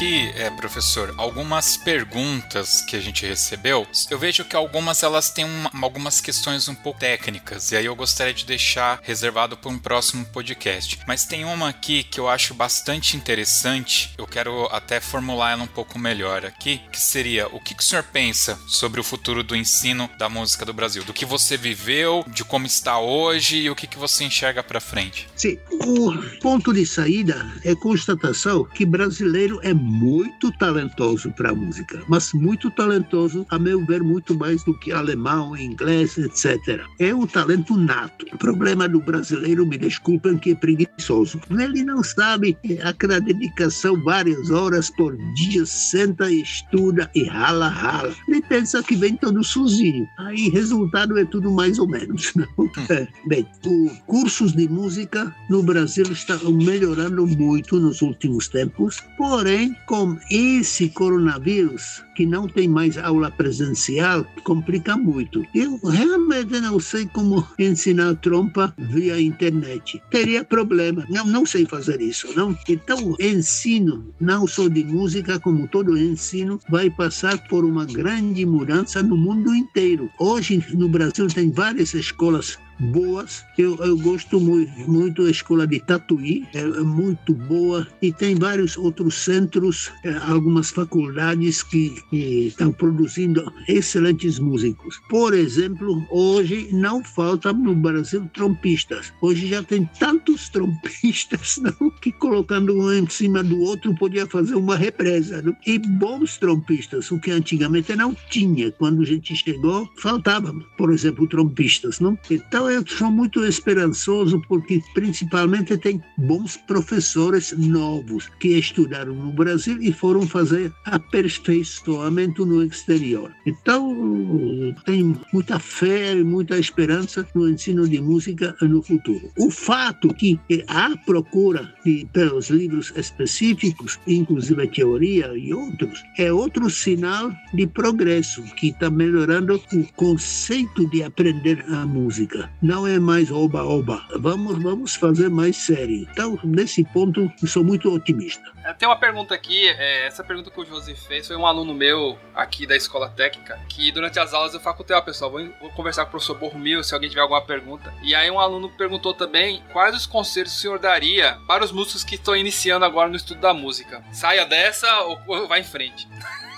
Aqui, 0.02 0.32
é, 0.36 0.50
professor, 0.50 1.14
algumas 1.16 1.78
perguntas 1.78 2.82
que 2.82 2.96
a 2.96 3.00
gente 3.00 3.24
recebeu. 3.24 3.86
Eu 4.10 4.18
vejo 4.18 4.44
que 4.44 4.56
algumas 4.56 5.04
elas 5.04 5.30
têm 5.30 5.46
uma, 5.46 5.70
algumas 5.80 6.20
questões 6.20 6.68
um 6.68 6.74
pouco 6.74 7.00
técnicas, 7.00 7.72
e 7.72 7.76
aí 7.76 7.86
eu 7.86 7.96
gostaria 7.96 8.34
de 8.34 8.44
deixar 8.44 9.00
reservado 9.04 9.56
para 9.56 9.70
um 9.70 9.78
próximo 9.78 10.26
podcast. 10.26 11.00
Mas 11.08 11.26
tem 11.26 11.46
uma 11.46 11.70
aqui 11.70 12.04
que 12.04 12.20
eu 12.20 12.28
acho 12.28 12.56
bastante 12.56 13.16
interessante, 13.16 14.12
eu 14.18 14.26
quero 14.26 14.66
até 14.72 15.00
formular 15.00 15.52
ela 15.52 15.62
um 15.62 15.68
pouco 15.68 16.00
melhor 16.00 16.48
aqui, 16.48 16.82
que 16.92 17.00
seria 17.00 17.48
o 17.50 17.60
que, 17.60 17.76
que 17.76 17.84
o 17.84 17.86
senhor 17.86 18.04
pensa 18.04 18.60
sobre 18.68 19.00
o 19.00 19.04
futuro 19.04 19.44
do 19.44 19.56
ensino 19.56 20.10
da 20.18 20.28
música 20.28 20.66
do 20.66 20.74
Brasil? 20.74 21.04
Do 21.04 21.14
que 21.14 21.28
você 21.28 21.56
viveu, 21.56 22.26
de 22.28 22.44
como 22.44 22.66
está 22.66 22.98
hoje 22.98 23.58
e 23.58 23.70
o 23.70 23.76
que, 23.76 23.86
que 23.86 24.00
você 24.00 24.24
enxerga 24.24 24.64
para 24.64 24.80
frente? 24.80 25.28
Sim, 25.36 25.60
o 25.70 26.40
ponto 26.42 26.74
de 26.74 26.88
saída 26.88 27.54
é 27.64 27.76
constatação 27.76 28.64
que 28.64 28.84
brasileiro 28.84 29.60
é 29.62 29.72
muito 29.92 30.52
talentoso 30.54 31.32
para 31.32 31.52
a 31.52 31.56
música, 31.56 32.02
mas 32.08 32.32
muito 32.34 32.72
talentoso, 32.72 33.46
a 33.50 33.60
meu 33.60 33.86
ver, 33.86 34.02
muito 34.02 34.34
mais 34.34 34.64
do 34.64 34.78
que 34.80 34.92
alemão, 34.92 35.56
inglês, 35.56 36.18
etc. 36.18 36.82
É 37.00 37.14
um 37.14 37.28
talento 37.28 37.76
nato. 37.76 38.26
O 38.34 38.38
problema 38.38 38.88
do 38.88 39.02
brasileiro, 39.02 39.66
me 39.66 39.78
desculpem, 39.78 40.38
que 40.38 40.52
é 40.52 40.56
preguiçoso. 40.56 41.40
Ele 41.50 41.84
não 41.84 42.04
sabe 42.04 42.58
aquela 42.84 43.20
dedicação 43.20 44.02
várias 44.04 44.50
horas 44.50 44.90
por 44.90 45.18
dia, 45.34 45.66
senta 45.66 46.32
e 46.32 46.42
estuda 46.42 47.10
e 47.14 47.26
rala, 47.26 47.68
rala. 47.68 48.14
Ele 48.28 48.42
pensa 48.42 48.82
que 48.82 48.96
vem 48.96 49.16
todo 49.18 49.44
sozinho. 49.44 50.08
Aí, 50.20 50.50
resultado 50.50 51.18
é 51.18 51.26
tudo 51.26 51.52
mais 51.52 51.78
ou 51.80 51.88
menos. 51.88 52.34
Não? 52.36 52.48
É. 52.90 53.08
Bem, 53.28 53.46
os 53.66 54.00
cursos 54.08 54.54
de 54.54 54.68
música 54.68 55.36
no 55.50 55.62
Brasil 55.62 56.06
estão 56.12 56.52
melhorando 56.52 57.28
muito 57.28 57.80
nos 57.80 58.02
últimos 58.02 58.48
tempos, 58.48 59.02
porém, 59.18 59.76
com 59.86 60.18
esse 60.30 60.90
coronavírus, 60.90 62.04
que 62.16 62.26
não 62.26 62.48
tem 62.48 62.68
mais 62.68 62.98
aula 62.98 63.32
presencial, 63.32 64.26
complica 64.44 64.96
muito. 64.98 65.46
Eu 65.54 65.78
realmente 65.78 66.60
não 66.60 66.80
sei 66.80 67.06
como 67.08 67.48
ensinar 67.60 68.16
trompa 68.16 68.74
via 68.78 69.20
internet. 69.20 70.02
Teria 70.10 70.44
problema. 70.44 71.06
Não, 71.10 71.26
não 71.26 71.46
sei 71.46 71.66
fazer 71.66 72.02
isso, 72.02 72.28
não. 72.36 72.58
Então, 72.68 73.16
ensino, 73.20 74.14
não 74.20 74.48
só 74.48 74.68
de 74.68 74.84
música, 74.84 75.40
como 75.40 75.68
todo 75.68 75.98
ensino, 75.98 76.60
vai 76.70 76.90
passar 76.90 77.38
por 77.48 77.66
uma 77.66 77.86
grande 77.86 78.46
mudança 78.46 79.02
no 79.02 79.18
mundo 79.18 79.54
inteiro. 79.54 80.10
Hoje, 80.20 80.64
no 80.74 80.90
Brasil, 80.90 81.28
tem 81.28 81.52
várias 81.52 81.94
escolas 81.94 82.58
boas. 82.82 83.46
Eu, 83.58 83.76
eu 83.78 83.98
gosto 83.98 84.40
muito, 84.40 84.72
muito 84.90 85.24
da 85.24 85.30
escola 85.30 85.68
de 85.68 85.80
Tatuí, 85.80 86.48
é, 86.54 86.60
é 86.60 86.82
muito 86.82 87.34
boa 87.34 87.88
e 88.02 88.12
tem 88.12 88.36
vários 88.36 88.78
outros 88.78 89.16
centros, 89.16 89.92
é, 90.04 90.14
algumas 90.28 90.72
faculdades 90.72 91.62
que, 91.64 91.96
que 92.10 92.48
estão 92.48 92.72
produzindo 92.72 93.52
excelentes 93.68 94.40
músicos. 94.40 95.00
Por 95.10 95.34
exemplo, 95.34 96.06
hoje 96.10 96.70
não 96.72 97.04
faltam 97.04 97.54
no 97.54 97.76
Brasil 97.76 98.30
trompistas. 98.34 99.14
Hoje 99.22 99.48
já 99.48 99.62
tem 99.62 99.90
tantos 100.00 100.50
trompistas 100.50 101.58
não, 101.62 101.92
que 102.02 102.12
colocando 102.12 102.76
um 102.76 102.92
em 102.92 103.08
cima 103.10 103.44
do 103.44 103.60
outro 103.60 103.94
podia 103.96 104.26
fazer 104.26 104.56
uma 104.56 104.76
represa. 104.76 105.42
Não? 105.42 105.56
E 105.66 105.78
bons 105.78 106.38
trompistas, 106.38 107.12
o 107.12 107.20
que 107.20 107.32
antigamente 107.32 107.96
não 107.96 108.16
tinha. 108.30 108.72
Quando 108.72 109.02
a 109.02 109.06
gente 109.06 109.36
chegou, 109.36 109.90
faltavam, 109.98 110.64
por 110.78 110.92
exemplo, 110.92 111.28
trompistas. 111.28 112.00
Não? 112.00 112.18
Então 112.30 112.71
eu 112.72 112.88
sou 112.88 113.12
muito 113.12 113.46
esperançoso 113.46 114.42
porque 114.48 114.82
principalmente 114.94 115.78
tem 115.78 116.02
bons 116.18 116.58
professores 116.58 117.52
novos 117.58 118.30
que 118.40 118.58
estudaram 118.58 119.14
no 119.14 119.32
Brasil 119.32 119.78
e 119.82 119.92
foram 119.92 120.26
fazer 120.26 120.72
aperfeiçoamento 120.86 122.46
no 122.46 122.64
exterior. 122.64 123.32
Então, 123.46 124.74
tenho 124.86 125.20
muita 125.34 125.60
fé 125.60 126.14
e 126.14 126.24
muita 126.24 126.58
esperança 126.58 127.28
no 127.36 127.50
ensino 127.50 127.88
de 127.88 128.02
música 128.02 128.56
no 128.62 128.82
futuro. 128.82 129.32
O 129.38 129.52
fato 129.52 130.14
que 130.14 130.40
há 130.68 130.96
procura 131.06 131.74
de, 131.84 132.08
pelos 132.14 132.50
livros 132.50 132.94
específicos, 132.96 134.00
inclusive 134.08 134.68
teoria 134.68 135.34
e 135.38 135.54
outros, 135.54 136.04
é 136.18 136.32
outro 136.32 136.70
sinal 136.70 137.32
de 137.54 137.68
progresso 137.68 138.42
que 138.56 138.70
está 138.70 138.90
melhorando 138.90 139.62
o 139.74 139.84
conceito 139.96 140.90
de 140.90 141.04
aprender 141.04 141.64
a 141.68 141.86
música 141.86 142.50
não 142.62 142.86
é 142.86 143.00
mais 143.00 143.32
oba-oba. 143.32 144.06
Vamos, 144.18 144.62
vamos 144.62 144.96
fazer 144.96 145.30
mais 145.30 145.58
sério. 145.58 146.08
Então, 146.12 146.38
nesse 146.44 146.84
ponto, 146.84 147.32
sou 147.48 147.64
muito 147.64 147.94
otimista. 147.94 148.44
É, 148.64 148.72
tem 148.74 148.88
uma 148.88 148.96
pergunta 148.96 149.34
aqui, 149.34 149.68
é, 149.68 150.06
essa 150.06 150.24
pergunta 150.24 150.52
que 150.52 150.60
o 150.62 150.66
José 150.66 150.94
fez 150.94 151.28
foi 151.28 151.36
um 151.36 151.46
aluno 151.46 151.74
meu 151.74 152.18
aqui 152.36 152.68
da 152.68 152.76
escola 152.76 153.10
técnica, 153.10 153.60
que 153.68 153.92
durante 153.92 154.20
as 154.20 154.34
aulas 154.34 154.54
eu 154.54 154.60
facultei, 154.60 154.96
ó, 154.96 155.02
pessoal, 155.02 155.32
vou, 155.32 155.50
vou 155.60 155.72
conversar 155.72 156.04
com 156.04 156.10
o 156.10 156.12
professor 156.12 156.38
Borromil 156.38 156.84
se 156.84 156.94
alguém 156.94 157.10
tiver 157.10 157.22
alguma 157.22 157.42
pergunta. 157.42 157.92
E 158.04 158.14
aí 158.14 158.30
um 158.30 158.40
aluno 158.40 158.70
perguntou 158.70 159.14
também 159.14 159.64
quais 159.74 159.96
os 159.96 160.06
conselhos 160.06 160.56
o 160.56 160.60
senhor 160.60 160.78
daria 160.78 161.40
para 161.48 161.64
os 161.64 161.72
músicos 161.72 162.04
que 162.04 162.16
estão 162.16 162.36
iniciando 162.36 162.86
agora 162.86 163.10
no 163.10 163.16
estudo 163.16 163.42
da 163.42 163.54
música. 163.54 164.04
Saia 164.12 164.46
dessa 164.46 164.88
ou 165.02 165.48
vá 165.48 165.58
em 165.58 165.64
frente. 165.64 166.08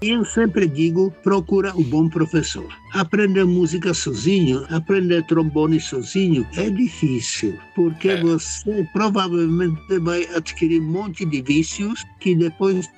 Eu 0.00 0.24
sempre 0.24 0.66
digo, 0.66 1.10
procura 1.22 1.74
o 1.74 1.80
um 1.80 1.84
bom 1.84 2.08
professor. 2.08 2.66
Aprender 2.94 3.44
música 3.44 3.92
sozinho, 3.92 4.64
aprender 4.70 5.22
trombone 5.26 5.78
sozinho 5.78 6.46
é 6.56 6.70
difícil, 6.70 7.58
porque 7.74 8.08
é. 8.08 8.20
você 8.22 8.88
provavelmente 8.92 9.98
vai 10.00 10.26
adquirir 10.34 10.80
um 10.80 10.86
monte 10.86 11.26
de 11.26 11.42
vícios 11.42 12.04
que 12.20 12.34
depois 12.34 12.88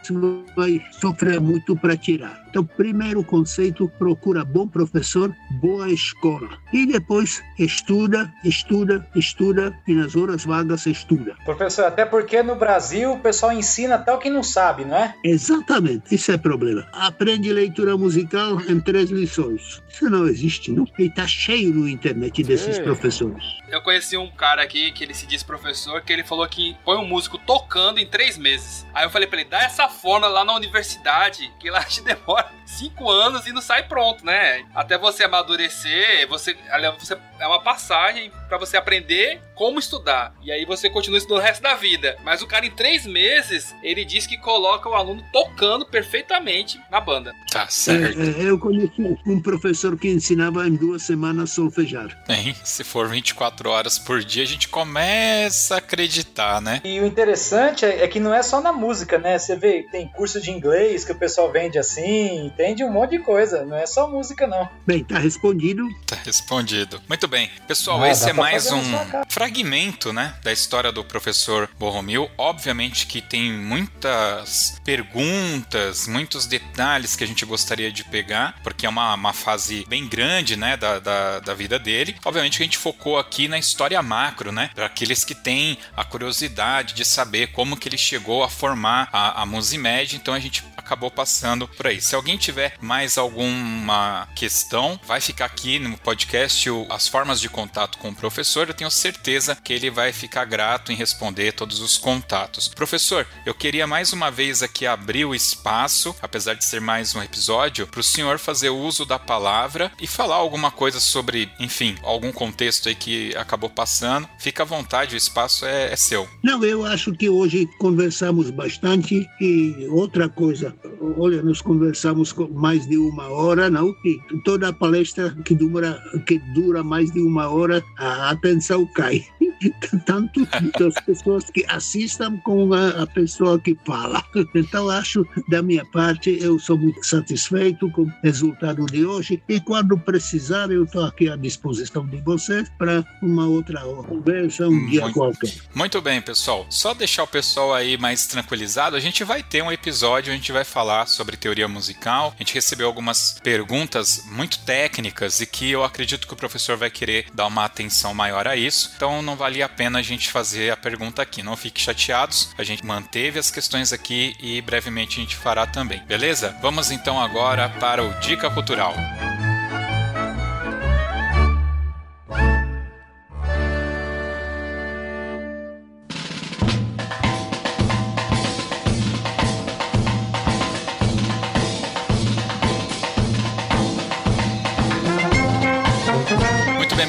vai 0.56 0.80
sofrer 1.00 1.40
muito 1.40 1.74
para 1.76 1.96
tirar. 1.96 2.47
Então, 2.48 2.64
primeiro 2.64 3.22
conceito, 3.22 3.90
procura 3.98 4.44
bom 4.44 4.66
professor, 4.66 5.34
boa 5.60 5.90
escola. 5.90 6.48
E 6.72 6.86
depois 6.86 7.42
estuda, 7.58 8.32
estuda, 8.44 9.06
estuda 9.14 9.78
e 9.86 9.94
nas 9.94 10.16
horas 10.16 10.44
vagas 10.44 10.86
estuda. 10.86 11.36
Professor, 11.44 11.84
até 11.84 12.04
porque 12.04 12.42
no 12.42 12.56
Brasil 12.56 13.12
o 13.12 13.20
pessoal 13.20 13.52
ensina 13.52 13.96
até 13.96 14.12
o 14.12 14.18
que 14.18 14.30
não 14.30 14.42
sabe, 14.42 14.84
não 14.84 14.96
é? 14.96 15.14
Exatamente, 15.22 16.14
isso 16.14 16.32
é 16.32 16.38
problema. 16.38 16.86
Aprende 16.92 17.52
leitura 17.52 17.96
musical 17.96 18.60
em 18.62 18.80
três 18.80 19.10
lições. 19.10 19.82
Isso 19.88 20.08
não 20.08 20.26
existe, 20.26 20.70
não. 20.70 20.86
E 20.98 21.10
tá 21.10 21.26
cheio 21.26 21.72
no 21.74 21.88
internet 21.88 22.42
desses 22.42 22.78
professores. 22.78 23.44
Eu 23.68 23.82
conheci 23.82 24.16
um 24.16 24.30
cara 24.30 24.62
aqui 24.62 24.92
que 24.92 25.04
ele 25.04 25.12
se 25.12 25.26
diz 25.26 25.42
professor, 25.42 26.00
que 26.00 26.12
ele 26.12 26.24
falou 26.24 26.46
que 26.48 26.76
põe 26.84 26.96
um 26.96 27.06
músico 27.06 27.36
tocando 27.38 27.98
em 27.98 28.06
três 28.06 28.38
meses. 28.38 28.86
Aí 28.94 29.04
eu 29.04 29.10
falei 29.10 29.26
pra 29.26 29.40
ele, 29.40 29.48
dá 29.50 29.62
essa 29.62 29.88
forma 29.88 30.26
lá 30.26 30.44
na 30.44 30.54
universidade, 30.54 31.52
que 31.58 31.70
lá 31.70 31.82
te 31.84 32.00
demora 32.02 32.37
cinco 32.64 33.10
anos 33.10 33.46
e 33.46 33.52
não 33.52 33.62
sai 33.62 33.86
pronto, 33.88 34.24
né? 34.24 34.64
Até 34.74 34.98
você 34.98 35.24
amadurecer, 35.24 36.28
você, 36.28 36.56
você 36.98 37.18
é 37.40 37.46
uma 37.46 37.60
passagem 37.60 38.30
para 38.48 38.58
você 38.58 38.76
aprender 38.76 39.40
como 39.54 39.78
estudar. 39.78 40.34
E 40.42 40.52
aí 40.52 40.64
você 40.64 40.88
continua 40.88 41.18
estudando 41.18 41.40
o 41.40 41.42
resto 41.42 41.62
da 41.62 41.74
vida. 41.74 42.16
Mas 42.22 42.42
o 42.42 42.46
cara, 42.46 42.66
em 42.66 42.70
três 42.70 43.04
meses, 43.04 43.74
ele 43.82 44.04
diz 44.04 44.26
que 44.26 44.36
coloca 44.36 44.88
o 44.88 44.94
aluno 44.94 45.24
tocando 45.32 45.84
perfeitamente 45.84 46.80
na 46.90 47.00
banda. 47.00 47.34
Tá 47.50 47.66
certo. 47.68 48.20
É, 48.20 48.44
é, 48.44 48.50
eu 48.50 48.58
conheci 48.58 49.18
um 49.26 49.42
professor 49.42 49.98
que 49.98 50.08
ensinava 50.08 50.66
em 50.66 50.74
duas 50.74 51.02
semanas 51.02 51.50
solfejar. 51.50 52.16
Bem, 52.26 52.54
se 52.62 52.84
for 52.84 53.08
24 53.08 53.68
horas 53.70 53.98
por 53.98 54.20
dia, 54.20 54.42
a 54.42 54.46
gente 54.46 54.68
começa 54.68 55.74
a 55.74 55.78
acreditar, 55.78 56.60
né? 56.60 56.80
E 56.84 57.00
o 57.00 57.06
interessante 57.06 57.84
é, 57.84 58.04
é 58.04 58.08
que 58.08 58.20
não 58.20 58.32
é 58.32 58.42
só 58.42 58.60
na 58.60 58.72
música, 58.72 59.18
né? 59.18 59.38
Você 59.38 59.56
vê, 59.56 59.86
tem 59.90 60.06
curso 60.08 60.40
de 60.40 60.50
inglês 60.50 61.04
que 61.04 61.12
o 61.12 61.18
pessoal 61.18 61.50
vende 61.50 61.78
assim, 61.78 62.27
Entende 62.34 62.84
um 62.84 62.90
monte 62.92 63.10
de 63.10 63.18
coisa, 63.20 63.64
não 63.64 63.76
é 63.76 63.86
só 63.86 64.08
música, 64.08 64.46
não. 64.46 64.68
Bem, 64.86 65.04
tá 65.04 65.18
respondido. 65.18 65.86
Tá 66.06 66.16
respondido. 66.24 67.00
Muito 67.08 67.26
bem. 67.28 67.50
Pessoal, 67.66 68.02
Ah, 68.02 68.10
esse 68.10 68.28
é 68.28 68.32
mais 68.32 68.70
um 68.70 68.82
fragmento, 69.28 70.12
né, 70.12 70.34
da 70.42 70.52
história 70.52 70.90
do 70.92 71.04
professor 71.04 71.68
Borromil. 71.78 72.30
Obviamente 72.36 73.06
que 73.06 73.20
tem 73.20 73.52
muitas 73.52 74.78
perguntas, 74.84 76.06
muitos 76.06 76.46
detalhes 76.46 77.16
que 77.16 77.24
a 77.24 77.26
gente 77.26 77.44
gostaria 77.44 77.90
de 77.90 78.04
pegar, 78.04 78.56
porque 78.62 78.86
é 78.86 78.88
uma, 78.88 79.14
uma 79.14 79.32
fase 79.32 79.84
bem 79.88 80.06
grande, 80.08 80.56
né, 80.56 80.76
da, 80.76 80.98
da, 80.98 81.40
da 81.40 81.54
vida 81.54 81.78
dele. 81.78 82.16
Obviamente 82.24 82.56
que 82.56 82.62
a 82.62 82.66
gente 82.66 82.78
focou 82.78 83.18
aqui 83.18 83.48
na 83.48 83.58
história 83.58 84.00
macro, 84.02 84.52
né, 84.52 84.70
para 84.74 84.86
aqueles 84.86 85.24
que 85.24 85.34
têm 85.34 85.78
a 85.96 86.04
curiosidade 86.04 86.94
de 86.94 87.04
saber 87.04 87.48
como 87.48 87.76
que 87.76 87.88
ele 87.88 87.98
chegou 87.98 88.42
a 88.42 88.48
formar 88.48 89.08
a, 89.12 89.42
a 89.42 89.46
Musimed, 89.46 90.16
então 90.16 90.34
a 90.34 90.40
gente 90.40 90.64
acabou 90.76 91.10
passando 91.10 91.66
por 91.68 91.86
aí. 91.86 92.00
Se 92.00 92.14
alguém 92.18 92.36
tiver 92.36 92.74
mais 92.80 93.16
alguma 93.16 94.28
questão, 94.34 94.98
vai 95.06 95.20
ficar 95.20 95.46
aqui 95.46 95.78
no 95.78 95.96
podcast 95.96 96.68
as 96.90 97.06
formas 97.06 97.40
de 97.40 97.48
contato 97.48 97.96
com 97.98 98.10
o 98.10 98.14
professor. 98.14 98.68
Eu 98.68 98.74
tenho 98.74 98.90
certeza 98.90 99.56
que 99.56 99.72
ele 99.72 99.90
vai 99.90 100.12
ficar 100.12 100.44
grato 100.44 100.92
em 100.92 100.96
responder 100.96 101.52
todos 101.52 101.80
os 101.80 101.96
contatos. 101.96 102.68
Professor, 102.68 103.26
eu 103.46 103.54
queria 103.54 103.86
mais 103.86 104.12
uma 104.12 104.30
vez 104.30 104.62
aqui 104.62 104.86
abrir 104.86 105.24
o 105.24 105.34
espaço, 105.34 106.14
apesar 106.20 106.54
de 106.54 106.64
ser 106.64 106.80
mais 106.80 107.14
um 107.14 107.22
episódio, 107.22 107.86
para 107.86 108.00
o 108.00 108.02
senhor 108.02 108.38
fazer 108.38 108.70
uso 108.70 109.06
da 109.06 109.18
palavra 109.18 109.92
e 110.00 110.06
falar 110.06 110.36
alguma 110.36 110.70
coisa 110.70 110.98
sobre, 110.98 111.48
enfim, 111.60 111.96
algum 112.02 112.32
contexto 112.32 112.88
aí 112.88 112.94
que 112.94 113.34
acabou 113.36 113.70
passando. 113.70 114.28
Fica 114.38 114.64
à 114.64 114.66
vontade, 114.66 115.14
o 115.14 115.18
espaço 115.18 115.64
é, 115.64 115.92
é 115.92 115.96
seu. 115.96 116.28
Não, 116.42 116.64
eu 116.64 116.84
acho 116.84 117.12
que 117.12 117.28
hoje 117.28 117.68
conversamos 117.78 118.50
bastante 118.50 119.28
e 119.40 119.86
outra 119.90 120.28
coisa, 120.28 120.74
olha, 121.16 121.42
nós 121.42 121.60
conversamos 121.60 122.07
com 122.32 122.48
mais 122.48 122.86
de 122.86 122.96
uma 122.96 123.28
hora, 123.28 123.70
não? 123.70 123.94
E 124.04 124.20
toda 124.44 124.72
palestra 124.72 125.36
que 125.44 125.54
dura, 125.54 126.00
que 126.26 126.38
dura 126.54 126.82
mais 126.82 127.10
de 127.12 127.20
uma 127.20 127.48
hora, 127.48 127.82
a 127.98 128.30
atenção 128.30 128.86
cai. 128.94 129.24
Tanto 130.06 130.46
das 130.78 130.94
pessoas 131.04 131.44
que 131.50 131.64
assistam 131.68 132.36
como 132.38 132.74
a, 132.74 133.02
a 133.02 133.06
pessoa 133.06 133.58
que 133.58 133.76
fala. 133.86 134.22
Então, 134.54 134.88
acho, 134.88 135.26
da 135.48 135.62
minha 135.62 135.84
parte, 135.84 136.36
eu 136.40 136.58
sou 136.58 136.76
muito 136.76 137.04
satisfeito 137.04 137.90
com 137.90 138.02
o 138.02 138.12
resultado 138.22 138.84
de 138.86 139.04
hoje 139.04 139.42
e 139.48 139.60
quando 139.60 139.96
precisar, 139.98 140.70
eu 140.70 140.84
estou 140.84 141.04
aqui 141.04 141.28
à 141.28 141.36
disposição 141.36 142.06
de 142.06 142.20
vocês 142.22 142.68
para 142.78 143.04
uma 143.22 143.46
outra 143.46 143.80
conversa, 143.80 144.66
um 144.66 144.86
dia 144.86 145.02
Muito- 145.02 145.14
qualquer. 145.14 145.54
Muito 145.74 146.00
bem, 146.00 146.20
pessoal. 146.20 146.66
Só 146.70 146.94
deixar 146.94 147.22
o 147.24 147.26
pessoal 147.26 147.74
aí 147.74 147.96
mais 147.96 148.26
tranquilizado, 148.26 148.96
a 148.96 149.00
gente 149.00 149.22
vai 149.24 149.42
ter 149.42 149.62
um 149.62 149.70
episódio, 149.70 150.32
a 150.32 150.36
gente 150.36 150.50
vai 150.52 150.64
falar 150.64 151.06
sobre 151.06 151.36
teoria 151.36 151.68
musical. 151.68 152.34
A 152.34 152.42
gente 152.42 152.54
recebeu 152.54 152.86
algumas 152.86 153.38
perguntas 153.42 154.24
muito 154.30 154.58
técnicas 154.60 155.40
e 155.40 155.46
que 155.46 155.70
eu 155.70 155.84
acredito 155.84 156.26
que 156.26 156.32
o 156.32 156.36
professor 156.36 156.76
vai 156.76 156.90
querer 156.90 157.26
dar 157.34 157.46
uma 157.46 157.64
atenção 157.64 158.14
maior 158.14 158.46
a 158.46 158.56
isso. 158.56 158.92
Então 158.96 159.22
não 159.22 159.36
valia 159.48 159.64
a 159.64 159.68
pena 159.68 159.98
a 159.98 160.02
gente 160.02 160.30
fazer 160.30 160.70
a 160.70 160.76
pergunta 160.76 161.22
aqui. 161.22 161.42
Não 161.42 161.56
fiquem 161.56 161.82
chateados. 161.82 162.50
A 162.58 162.62
gente 162.62 162.84
manteve 162.84 163.38
as 163.38 163.50
questões 163.50 163.94
aqui 163.94 164.36
e 164.38 164.60
brevemente 164.60 165.18
a 165.18 165.22
gente 165.22 165.36
fará 165.36 165.66
também. 165.66 166.02
Beleza? 166.04 166.54
Vamos 166.60 166.90
então 166.90 167.18
agora 167.18 167.70
para 167.80 168.04
o 168.04 168.12
Dica 168.20 168.50
Cultural. 168.50 168.94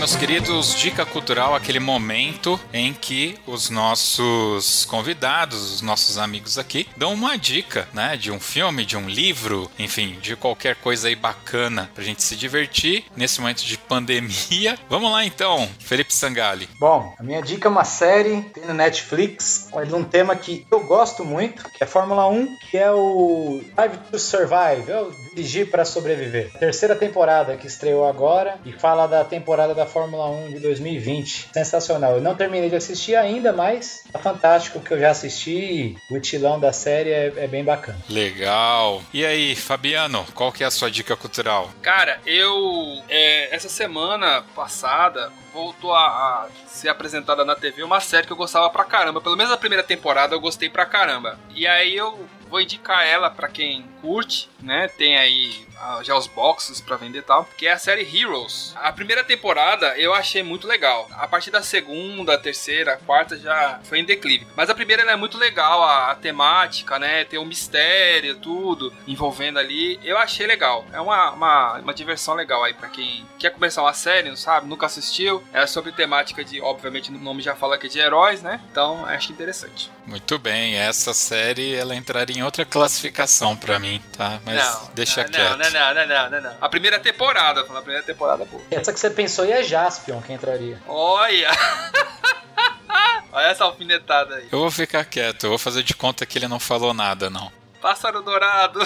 Meus 0.10 0.16
queridos, 0.16 0.76
dica 0.76 1.06
cultural, 1.06 1.54
aquele 1.54 1.80
momento 1.80 2.60
em 2.74 2.94
que 2.94 3.38
os 3.46 3.70
nossos 3.70 4.84
convidados, 4.86 5.76
os 5.76 5.82
nossos 5.84 6.18
amigos 6.18 6.58
aqui, 6.58 6.88
dão 6.98 7.14
uma 7.14 7.38
dica, 7.38 7.88
né, 7.94 8.18
de 8.18 8.32
um 8.32 8.40
filme, 8.40 8.86
de 8.86 8.98
um 8.98 9.08
livro, 9.08 9.70
enfim, 9.78 10.18
de 10.20 10.36
qualquer 10.36 10.78
coisa 10.78 11.10
aí 11.10 11.16
bacana 11.16 11.92
pra 11.94 12.04
gente 12.04 12.24
se 12.24 12.36
divertir 12.36 13.06
nesse 13.16 13.40
momento 13.40 13.64
de 13.64 13.78
pandemia. 13.78 14.80
Vamos 14.90 15.12
lá 15.12 15.24
então, 15.24 15.70
Felipe 15.78 16.16
Sangali. 16.16 16.68
Bom, 16.80 17.14
a 17.20 17.22
minha 17.22 17.42
dica 17.42 17.68
é 17.68 17.72
uma 17.72 17.86
série, 17.86 18.42
tem 18.42 18.66
no 18.66 18.74
Netflix, 18.74 19.70
de 19.86 19.94
um 19.94 20.04
tema 20.04 20.36
que 20.36 20.66
eu 20.72 20.80
gosto 20.86 21.24
muito, 21.24 21.70
que 21.70 21.84
é 21.84 21.88
Fórmula 21.88 22.28
1, 22.28 22.58
que 22.72 22.78
é 22.78 22.90
o 22.92 23.62
Drive 23.76 23.98
to 24.10 24.18
Survive, 24.18 24.90
é 24.90 25.02
o 25.02 25.12
Dirigir 25.36 25.70
para 25.70 25.86
Sobreviver. 25.86 26.52
Terceira 26.58 26.96
temporada 26.96 27.56
que 27.58 27.68
estreou 27.68 28.08
agora 28.08 28.60
e 28.66 28.72
fala 28.72 29.06
da 29.06 29.24
temporada 29.24 29.76
da 29.76 29.86
Fórmula 29.86 29.99
1 30.06 30.50
de 30.52 30.60
2020. 30.60 31.50
Sensacional. 31.54 32.16
Eu 32.16 32.22
não 32.22 32.36
terminei 32.36 32.70
de 32.70 32.76
assistir 32.76 33.16
ainda, 33.16 33.52
mas 33.54 34.04
tá 34.12 34.20
fantástico 34.20 34.80
o 34.80 34.82
que 34.82 34.92
eu 34.94 35.00
já 35.00 35.12
assisti 35.12 35.96
o 36.10 36.18
estilão 36.18 36.60
da 36.60 36.72
série 36.72 37.12
é, 37.12 37.34
é 37.38 37.48
bem 37.48 37.64
bacana. 37.64 37.98
Legal. 38.10 39.02
E 39.14 39.26
aí, 39.26 39.56
Fabiano, 39.56 40.26
qual 40.34 40.52
que 40.52 40.64
é 40.64 40.68
a 40.68 40.72
sua 40.72 40.90
dica 40.90 41.16
cultural? 41.16 41.70
Cara, 41.82 42.20
eu. 42.26 43.02
é, 43.10 43.56
essa 43.56 43.70
semana 43.70 44.44
passada 44.56 45.32
voltou 45.54 45.94
a, 45.94 46.00
a 46.00 46.48
ser 46.68 46.90
apresentada 46.90 47.44
na 47.44 47.56
TV 47.56 47.84
uma 47.84 48.00
série 48.00 48.28
que 48.28 48.34
eu 48.34 48.38
gostava 48.38 48.70
pra 48.70 48.84
caramba. 48.84 49.22
Pelo 49.22 49.36
menos 49.36 49.52
a 49.52 49.58
primeira 49.58 49.84
temporada 49.84 50.36
eu 50.36 50.40
gostei 50.40 50.70
pra 50.70 50.86
caramba. 50.86 51.40
E 51.56 51.68
aí 51.68 51.96
eu 51.96 52.28
vou 52.50 52.62
indicar 52.62 53.06
ela 53.06 53.30
pra 53.30 53.48
quem 53.48 53.86
curte, 54.02 54.50
né? 54.62 54.88
Tem 54.88 55.18
aí 55.18 55.66
ah, 55.80 56.02
já 56.04 56.16
os 56.16 56.28
boxes 56.28 56.82
pra 56.82 56.98
vender 56.98 57.20
e 57.20 57.22
tal, 57.22 57.48
que 57.58 57.68
é 57.68 57.72
a 57.72 57.78
série 57.78 58.02
Heroes. 58.02 58.74
A 58.76 58.92
primeira 58.92 59.24
temporada 59.24 59.98
eu 59.98 60.14
achei 60.14 60.44
muito 60.44 60.68
legal. 60.68 61.08
A 61.12 61.28
partir 61.28 61.52
da 61.52 61.62
segunda, 61.62 62.38
terceira, 62.38 63.00
quarta 63.06 63.38
já 63.38 63.80
foi 63.84 64.00
em 64.00 64.06
declive. 64.06 64.48
Mas 64.56 64.70
a 64.70 64.76
primeira 64.76 65.04
é 65.04 65.16
muito 65.16 65.38
legal, 65.38 65.84
a, 65.84 66.12
a 66.12 66.16
temática, 66.16 67.00
né? 67.00 67.24
Tem 67.24 67.40
um 67.40 67.46
mistério, 67.46 68.36
tudo 68.36 68.94
envolvendo 69.08 69.60
ali. 69.60 70.00
Eu 70.04 70.18
achei 70.18 70.46
legal. 70.46 70.86
É 70.92 71.00
uma, 71.00 71.32
uma, 71.32 71.74
uma 71.80 71.94
diversão 71.94 72.34
legal 72.34 72.64
aí 72.64 72.74
pra 72.74 72.90
quem 72.90 73.26
quer 73.38 73.52
começar 73.52 73.82
uma 73.82 73.94
série, 73.94 74.30
não 74.30 74.36
sabe? 74.36 74.68
Nunca 74.68 74.86
assistiu. 74.86 75.44
É 75.54 75.66
sobre 75.66 75.92
temática 75.92 76.44
de, 76.44 76.62
obviamente, 76.62 77.12
no 77.12 77.20
nome 77.20 77.42
já 77.42 77.56
fala 77.56 77.78
que 77.78 77.88
é 77.88 77.90
de 77.90 78.00
heróis, 78.00 78.42
né? 78.42 78.62
Então 78.72 79.06
acho 79.06 79.32
interessante. 79.32 79.90
Muito 80.06 80.38
bem, 80.40 80.76
essa 80.76 81.14
série 81.14 81.76
ela 81.76 81.96
entraria 81.96 82.38
em 82.38 82.44
outra 82.44 82.66
classificação 82.66 83.56
pra 83.56 83.80
mim, 83.80 83.89
tá? 83.98 84.40
Mas 84.46 84.56
não, 84.56 84.92
deixa 84.94 85.24
não, 85.24 85.30
quieto. 85.32 85.58
Não, 85.58 85.72
não, 85.72 85.96
não, 85.96 86.08
não, 86.08 86.30
não, 86.30 86.42
não. 86.42 86.58
A 86.62 86.70
primeira 86.70 87.00
temporada, 87.00 87.62
a 87.62 87.82
primeira 87.82 88.04
temporada, 88.04 88.46
pô. 88.46 88.62
Essa 88.70 88.94
que 88.94 89.00
você 89.00 89.10
pensou 89.10 89.46
aí 89.46 89.52
é 89.54 89.64
Jaspion 89.64 90.22
que 90.22 90.32
entraria. 90.32 90.80
Olha! 90.88 91.50
Olha 93.32 93.46
essa 93.48 93.64
alfinetada 93.64 94.36
aí. 94.36 94.48
Eu 94.52 94.60
vou 94.60 94.72
ficar 94.72 95.06
quieto, 95.06 95.46
eu 95.46 95.50
vou 95.50 95.60
fazer 95.60 95.82
de 95.82 95.96
conta 95.96 96.26
que 96.26 96.38
ele 96.38 96.48
não 96.48 96.60
falou 96.60 96.94
nada, 96.94 97.30
não. 97.30 97.52
Pássaro 97.82 98.22
dourado. 98.22 98.80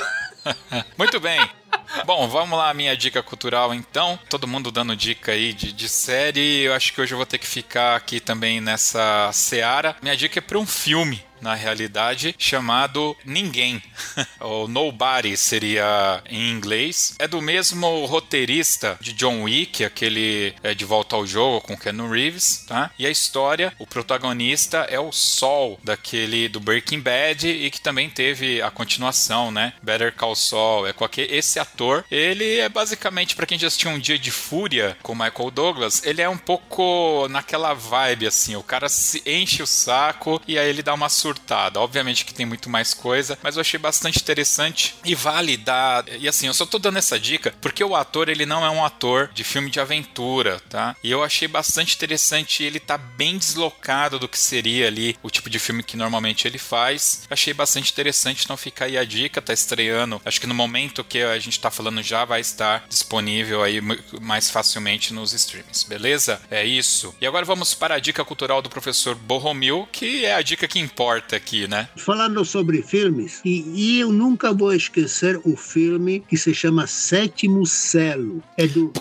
Muito 0.98 1.20
bem. 1.20 1.40
Bom, 2.06 2.28
vamos 2.28 2.58
lá, 2.58 2.74
minha 2.74 2.96
dica 2.96 3.24
cultural 3.24 3.74
então. 3.74 4.20
Todo 4.30 4.48
mundo 4.48 4.72
dando 4.72 4.96
dica 4.96 5.32
aí 5.32 5.54
de, 5.54 5.72
de 5.72 5.90
série. 5.90 6.62
Eu 6.62 6.74
acho 6.74 6.94
que 6.94 7.02
hoje 7.02 7.14
eu 7.14 7.18
vou 7.18 7.26
ter 7.26 7.38
que 7.38 7.48
ficar 7.48 7.96
aqui 7.96 8.20
também 8.20 8.62
nessa 8.62 9.30
seara. 9.32 9.96
Minha 10.02 10.16
dica 10.16 10.40
é 10.40 10.42
para 10.42 10.58
um 10.58 10.66
filme. 10.66 11.24
Na 11.44 11.56
realidade, 11.56 12.34
chamado 12.40 13.18
Ninguém, 13.26 13.84
ou 14.40 14.66
Nobody 14.66 15.36
seria 15.36 16.24
em 16.26 16.50
inglês. 16.50 17.16
É 17.20 17.28
do 17.28 17.42
mesmo 17.42 18.06
roteirista 18.06 18.98
de 19.02 19.12
John 19.12 19.44
Wick, 19.44 19.84
aquele 19.84 20.54
é, 20.64 20.74
de 20.74 20.86
volta 20.86 21.18
ao 21.18 21.28
jogo 21.28 21.60
com 21.60 21.78
Keanu 21.78 22.10
Reeves, 22.10 22.64
tá? 22.66 22.92
E 22.98 23.06
a 23.06 23.10
história, 23.10 23.74
o 23.78 23.86
protagonista 23.86 24.88
é 24.90 24.98
o 24.98 25.12
Sol, 25.12 25.78
daquele 25.84 26.48
do 26.48 26.62
Breaking 26.62 27.02
Bad 27.02 27.46
e 27.46 27.70
que 27.70 27.82
também 27.82 28.10
teve 28.10 28.62
a 28.62 28.72
continuação, 28.72 29.52
né? 29.52 29.74
Better 29.84 30.16
Call 30.16 30.36
Saul. 30.36 30.88
É 30.88 30.94
com 30.94 31.04
aquele, 31.04 31.36
esse 31.36 31.60
ator. 31.60 32.06
Ele 32.10 32.60
é 32.60 32.70
basicamente, 32.70 33.36
para 33.36 33.46
quem 33.46 33.60
já 33.60 33.68
assistiu 33.68 33.92
Um 33.92 34.00
Dia 34.00 34.18
de 34.18 34.32
Fúria 34.32 34.98
com 35.04 35.14
Michael 35.14 35.52
Douglas, 35.52 36.06
ele 36.06 36.22
é 36.22 36.30
um 36.30 36.38
pouco 36.38 37.28
naquela 37.30 37.74
vibe 37.74 38.28
assim. 38.28 38.56
O 38.56 38.64
cara 38.64 38.88
se 38.88 39.22
enche 39.26 39.62
o 39.62 39.68
saco 39.68 40.42
e 40.48 40.58
aí 40.58 40.70
ele 40.70 40.82
dá 40.82 40.94
uma 40.94 41.10
surtada. 41.34 41.80
Obviamente 41.80 42.26
que 42.26 42.34
tem 42.34 42.46
muito 42.46 42.70
mais 42.70 42.94
coisa, 42.94 43.38
mas 43.42 43.56
eu 43.56 43.62
achei 43.62 43.80
bastante 43.80 44.20
interessante 44.20 44.96
e 45.04 45.16
vale 45.16 45.58
dar. 45.58 46.06
E 46.20 46.28
assim, 46.28 46.48
eu 46.48 46.54
só 46.54 46.66
tô 46.66 46.78
dando 46.78 46.98
essa 46.98 47.20
dica 47.20 47.54
porque 47.60 47.84
o 47.84 47.96
ator 47.96 48.30
ele 48.30 48.46
não 48.46 48.66
é 48.66 48.70
um 48.70 48.86
ator 48.86 49.30
de 49.34 49.44
filme 49.44 49.70
de 49.70 49.80
aventura, 49.80 50.62
tá? 50.70 50.96
E 51.04 51.12
eu 51.12 51.24
achei 51.24 51.48
bastante 51.48 51.96
interessante. 51.96 52.64
Ele 52.64 52.80
tá 52.80 52.98
bem 52.98 53.38
deslocado 53.38 54.20
do 54.20 54.28
que 54.28 54.40
seria 54.40 54.88
ali 54.88 55.18
o 55.24 55.30
tipo 55.30 55.50
de 55.50 55.60
filme 55.60 55.84
que 55.84 55.98
normalmente 55.98 56.48
ele 56.48 56.58
faz. 56.58 57.24
Achei 57.30 57.54
bastante 57.54 57.92
interessante, 57.92 58.44
então 58.44 58.56
fica 58.56 58.86
aí 58.86 58.98
a 58.98 59.04
dica. 59.04 59.42
Tá 59.42 59.54
estreando. 59.54 60.22
Acho 60.24 60.40
que 60.40 60.48
no 60.48 60.54
momento 60.54 61.04
que 61.04 61.22
a 61.22 61.40
gente 61.40 61.60
tá 61.60 61.72
falando 61.72 62.02
já 62.02 62.26
vai 62.26 62.42
estar 62.42 62.86
disponível 62.88 63.64
aí 63.64 63.80
mais 64.22 64.50
facilmente 64.50 65.14
nos 65.14 65.34
streams, 65.34 65.86
beleza? 65.88 66.42
É 66.50 66.64
isso. 66.64 67.16
E 67.20 67.26
agora 67.26 67.46
vamos 67.46 67.74
para 67.74 67.96
a 67.96 68.00
dica 68.00 68.24
cultural 68.24 68.62
do 68.62 68.70
professor 68.70 69.16
Borromil, 69.16 69.88
que 69.92 70.26
é 70.26 70.36
a 70.36 70.42
dica 70.42 70.68
que 70.68 70.80
importa 70.80 71.23
importa 71.24 71.36
aqui, 71.36 71.68
né? 71.68 71.88
Falando 71.96 72.44
sobre 72.44 72.82
filmes, 72.82 73.42
e, 73.44 73.64
e 73.74 74.00
eu 74.00 74.12
nunca 74.12 74.54
vou 74.54 74.74
esquecer 74.74 75.40
o 75.44 75.56
filme 75.56 76.20
que 76.20 76.38
se 76.38 76.54
chama 76.54 76.86
Sétimo 76.88 77.66
Selo. 77.66 78.44
É 78.58 78.68
do 78.68 78.92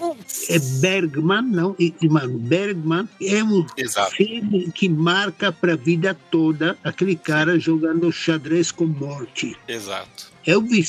é 0.49 0.59
Bergman, 0.81 1.43
não, 1.43 1.77
mano, 2.09 2.39
Bergman 2.39 3.09
é 3.21 3.43
um 3.43 3.67
Exato. 3.77 4.13
filme 4.13 4.71
que 4.73 4.89
marca 4.89 5.53
para 5.53 5.75
a 5.75 5.77
vida 5.77 6.17
toda 6.31 6.77
aquele 6.83 7.17
cara 7.17 7.59
jogando 7.59 8.13
xadrez 8.13 8.71
com 8.71 8.87
morte. 8.87 9.57
Exato. 9.69 10.33
Eu 10.47 10.61
vi, 10.61 10.85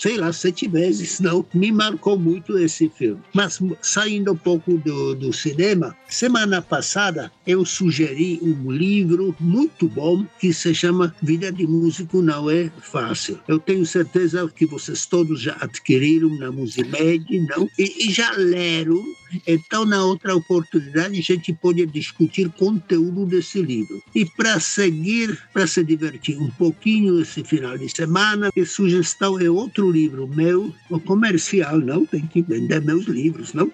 sei 0.00 0.16
lá, 0.16 0.32
sete 0.32 0.66
vezes, 0.66 1.20
não. 1.20 1.44
Me 1.52 1.70
marcou 1.70 2.18
muito 2.18 2.58
esse 2.58 2.88
filme. 2.88 3.20
Mas 3.34 3.60
saindo 3.82 4.32
um 4.32 4.36
pouco 4.36 4.78
do, 4.78 5.14
do 5.14 5.32
cinema, 5.32 5.94
semana 6.08 6.62
passada 6.62 7.30
eu 7.46 7.66
sugeri 7.66 8.40
um 8.42 8.70
livro 8.70 9.36
muito 9.38 9.88
bom 9.88 10.24
que 10.40 10.54
se 10.54 10.74
chama 10.74 11.14
Vida 11.22 11.52
de 11.52 11.66
Músico 11.66 12.22
Não 12.22 12.50
É 12.50 12.70
Fácil. 12.80 13.38
Eu 13.46 13.58
tenho 13.58 13.84
certeza 13.84 14.48
que 14.48 14.64
vocês 14.64 15.04
todos 15.04 15.42
já 15.42 15.56
adquiriram 15.60 16.30
na 16.38 16.50
Musimed, 16.50 17.26
não? 17.40 17.68
E, 17.78 18.08
e 18.08 18.10
já 18.10 18.32
leram. 18.32 19.04
Então, 19.46 19.84
na 19.84 20.04
outra 20.04 20.34
oportunidade, 20.34 21.18
a 21.18 21.22
gente 21.22 21.52
pode 21.52 21.86
discutir 21.86 22.48
conteúdo 22.50 23.26
desse 23.26 23.62
livro. 23.62 24.02
E 24.14 24.24
para 24.24 24.58
seguir, 24.58 25.38
para 25.52 25.66
se 25.66 25.84
divertir 25.84 26.36
um 26.38 26.50
pouquinho 26.50 27.20
esse 27.20 27.44
final 27.44 27.78
de 27.78 27.88
semana, 27.88 28.50
a 28.56 28.66
sugestão 28.66 29.38
é 29.38 29.48
outro 29.48 29.89
livro 29.90 30.28
meu, 30.28 30.72
o 30.88 31.00
comercial, 31.00 31.78
não? 31.78 32.06
Tem 32.06 32.26
que 32.26 32.42
vender 32.42 32.80
meus 32.82 33.06
livros, 33.06 33.52
não? 33.52 33.70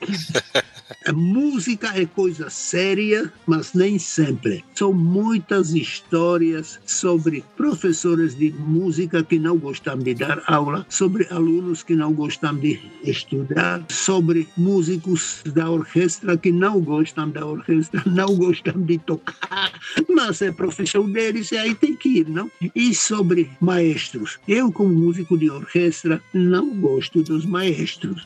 A 1.07 1.13
música 1.15 1.93
é 1.95 2.07
coisa 2.07 2.51
séria, 2.51 3.33
mas 3.47 3.73
nem 3.73 3.99
sempre. 3.99 4.65
São 4.75 4.93
muitas 4.93 5.75
histórias 5.75 6.81
sobre 6.87 7.45
professores 7.57 8.35
de 8.35 8.51
música 8.53 9.23
que 9.23 9.39
não 9.39 9.59
gostam 9.59 9.99
de 9.99 10.15
dar 10.15 10.43
aula, 10.47 10.87
sobre 10.89 11.27
alunos 11.31 11.83
que 11.83 11.95
não 11.95 12.13
gostam 12.13 12.57
de 12.57 12.81
estudar, 13.05 13.85
sobre 13.89 14.49
músicos 14.57 15.43
da 15.47 15.71
orquestra 15.71 16.37
que 16.37 16.51
não 16.51 16.81
gostam 16.81 17.31
da 17.31 17.45
orquestra, 17.45 18.03
não 18.07 18.35
gostam 18.37 18.81
de 18.83 18.99
tocar, 18.99 19.73
mas 20.09 20.43
é 20.43 20.51
profissão 20.51 21.11
deles 21.11 21.53
e 21.53 21.57
aí 21.57 21.75
tem 21.75 21.95
que 21.97 22.21
ir, 22.21 22.29
não? 22.29 22.51
E 22.75 22.95
sobre 22.95 23.51
maestros. 23.61 24.39
Eu, 24.47 24.73
como 24.73 24.93
músico 24.93 25.37
de 25.37 25.51
orquestra, 25.51 26.06
não 26.33 26.69
gosto 26.81 27.23
dos 27.23 27.45
maestros. 27.45 28.25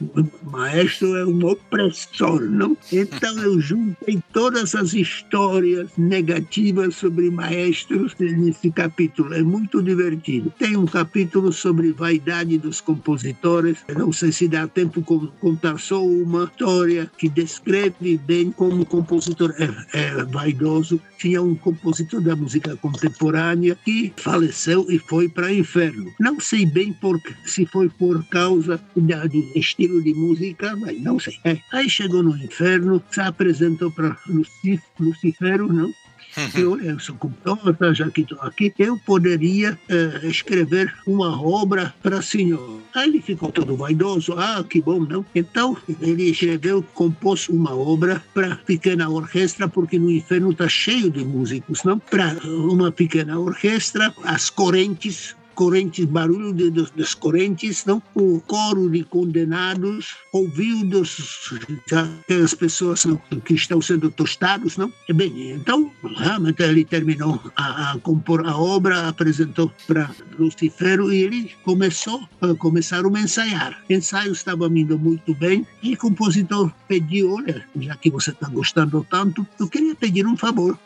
Maestro 0.50 1.16
é 1.16 1.26
um 1.26 1.44
opressor, 1.44 2.42
não? 2.42 2.76
Então 2.92 3.38
eu 3.38 3.60
juntei 3.60 4.22
todas 4.32 4.74
as 4.74 4.94
histórias 4.94 5.90
negativas 5.96 6.96
sobre 6.96 7.30
maestros 7.30 8.14
nesse 8.18 8.70
capítulo. 8.70 9.34
É 9.34 9.42
muito 9.42 9.82
divertido. 9.82 10.52
Tem 10.58 10.76
um 10.76 10.86
capítulo 10.86 11.52
sobre 11.52 11.92
vaidade 11.92 12.58
dos 12.58 12.80
compositores. 12.80 13.78
Não 13.96 14.12
sei 14.12 14.32
se 14.32 14.48
dá 14.48 14.66
tempo 14.66 15.02
contar 15.40 15.78
só 15.78 16.04
uma 16.04 16.44
história 16.44 17.10
que 17.18 17.28
descreve 17.28 18.18
bem 18.18 18.50
como 18.50 18.82
o 18.82 18.86
compositor 18.86 19.54
é, 19.58 19.98
é 19.98 20.24
vaidoso. 20.24 21.00
Tinha 21.18 21.42
um 21.42 21.54
compositor 21.54 22.20
da 22.20 22.34
música 22.34 22.76
contemporânea 22.76 23.76
que 23.84 24.12
faleceu 24.16 24.86
e 24.88 24.98
foi 24.98 25.28
para 25.28 25.46
o 25.46 25.50
inferno. 25.50 26.12
Não 26.18 26.40
sei 26.40 26.66
bem 26.66 26.92
por, 26.92 27.20
se 27.44 27.66
foi 27.72 27.88
por 27.88 28.24
causa 28.26 28.80
da, 28.96 29.26
do 29.26 29.52
estilo 29.54 30.02
de 30.02 30.14
música, 30.14 30.76
mas 30.76 31.00
não 31.00 31.18
sei. 31.18 31.34
É. 31.44 31.58
Aí 31.72 31.88
chegou 31.88 32.22
no 32.22 32.36
inferno, 32.36 33.02
se 33.10 33.20
apresentou 33.20 33.90
para 33.90 34.16
Lucif, 34.26 34.82
Lucifero, 34.98 35.72
não? 35.72 35.92
E 36.56 36.64
olha, 36.64 36.90
eu 36.90 37.00
sou 37.00 37.14
compositor, 37.16 37.94
já 37.94 38.10
que 38.10 38.22
estou 38.22 38.40
aqui, 38.40 38.72
eu 38.78 38.98
poderia 38.98 39.78
eh, 39.88 40.20
escrever 40.24 40.94
uma 41.06 41.40
obra 41.42 41.94
para 42.02 42.18
o 42.18 42.22
senhor. 42.22 42.80
Aí 42.94 43.08
ele 43.08 43.20
ficou 43.20 43.50
todo 43.52 43.76
vaidoso, 43.76 44.34
ah, 44.34 44.64
que 44.68 44.80
bom, 44.80 45.00
não? 45.00 45.24
Então 45.34 45.76
ele 46.00 46.30
escreveu, 46.30 46.82
compôs 46.94 47.48
uma 47.48 47.74
obra 47.74 48.22
para 48.34 48.56
pequena 48.56 49.08
orquestra, 49.08 49.68
porque 49.68 49.98
no 49.98 50.10
inferno 50.10 50.50
está 50.50 50.68
cheio 50.68 51.10
de 51.10 51.24
músicos, 51.24 51.84
não? 51.84 51.98
Para 51.98 52.36
uma 52.46 52.90
pequena 52.90 53.38
orquestra, 53.38 54.12
as 54.24 54.50
correntes 54.50 55.36
correntes, 55.60 56.06
barulho 56.06 56.54
de, 56.54 56.70
dos, 56.70 56.90
das 56.92 57.12
correntes, 57.12 57.84
não? 57.84 58.02
o 58.14 58.40
coro 58.46 58.88
de 58.88 59.04
condenados, 59.04 60.16
ouvidos 60.32 61.52
aquelas 61.92 62.54
pessoas 62.54 63.04
não? 63.04 63.20
que 63.44 63.52
estão 63.52 63.78
sendo 63.82 64.10
tostados. 64.10 64.78
Não? 64.78 64.90
E 65.06 65.12
bem, 65.12 65.50
então, 65.50 65.92
realmente 66.16 66.62
ele 66.62 66.82
terminou 66.82 67.38
a, 67.54 67.92
a 67.92 67.98
compor 67.98 68.46
a 68.46 68.56
obra, 68.56 69.06
apresentou 69.06 69.70
para 69.86 70.10
Lucifero 70.38 71.12
e 71.12 71.24
ele 71.24 71.50
começou, 71.62 72.26
começaram 72.58 73.14
a 73.14 73.20
ensaiar. 73.20 73.82
Ensaio 73.90 74.32
estava 74.32 74.66
indo 74.66 74.98
muito 74.98 75.34
bem 75.34 75.66
e 75.82 75.92
o 75.92 75.98
compositor 75.98 76.72
pediu, 76.88 77.34
olha, 77.34 77.66
já 77.78 77.94
que 77.96 78.08
você 78.08 78.30
está 78.30 78.48
gostando 78.48 79.06
tanto, 79.10 79.46
eu 79.58 79.68
queria 79.68 79.94
pedir 79.94 80.26
um 80.26 80.38
favor. 80.38 80.78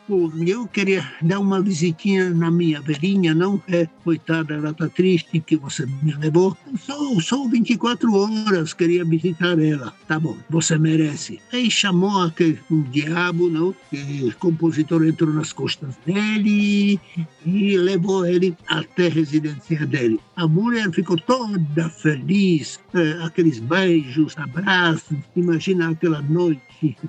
Eu 0.44 0.66
queria 0.66 1.08
dar 1.22 1.38
uma 1.38 1.62
visitinha 1.62 2.30
na 2.30 2.50
minha 2.50 2.80
velhinha, 2.80 3.32
não? 3.32 3.62
É, 3.68 3.86
coitada, 4.02 4.63
está 4.70 4.88
triste 4.88 5.40
que 5.40 5.56
você 5.56 5.86
me 6.02 6.12
levou. 6.14 6.56
Só, 6.78 7.20
só 7.20 7.48
24 7.48 8.12
horas 8.14 8.72
queria 8.72 9.04
visitar 9.04 9.58
ela. 9.58 9.92
Tá 10.06 10.18
bom, 10.18 10.36
você 10.50 10.78
merece. 10.78 11.40
Aí 11.52 11.70
chamou 11.70 12.22
aquele 12.22 12.58
um 12.70 12.82
diabo, 12.82 13.48
não? 13.48 13.74
E 13.92 14.24
o 14.24 14.34
compositor 14.36 15.04
entrou 15.04 15.32
nas 15.32 15.52
costas 15.52 15.94
dele 16.06 17.00
e 17.44 17.76
levou 17.76 18.26
ele 18.26 18.56
até 18.66 19.06
a 19.06 19.10
residência 19.10 19.86
dele. 19.86 20.20
A 20.36 20.46
mulher 20.48 20.90
ficou 20.92 21.16
toda 21.16 21.88
feliz, 21.88 22.80
é, 22.94 23.24
aqueles 23.24 23.58
beijos, 23.60 24.36
abraços. 24.36 25.16
Imagina 25.36 25.90
aquela 25.90 26.20
noite 26.22 26.62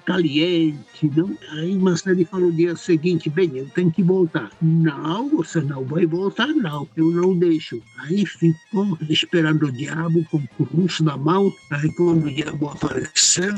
caliente, 0.06 1.12
não? 1.16 1.38
Aí 1.52 1.76
mas 1.78 2.06
ele 2.06 2.26
falou 2.26 2.48
no 2.48 2.56
dia 2.56 2.76
seguinte, 2.76 3.30
bem, 3.30 3.52
eu 3.56 3.68
tenho 3.70 3.92
que 3.92 4.04
voltar. 4.04 4.50
Não, 4.62 5.30
você 5.30 5.62
não 5.62 5.84
vai 5.84 6.06
voltar, 6.06 6.48
não. 6.48 6.88
Eu 6.96 7.12
não 7.12 7.38
deixo. 7.38 7.82
Aí 8.00 8.26
ficou 8.26 8.98
esperando 9.10 9.66
o 9.66 9.72
diabo 9.72 10.24
com 10.30 10.38
o 10.60 10.66
curso 10.66 11.04
na 11.04 11.18
mão. 11.18 11.54
Aí 11.72 11.92
quando 11.94 12.26
o 12.26 12.32
diabo 12.32 12.70
apareceu, 12.70 13.54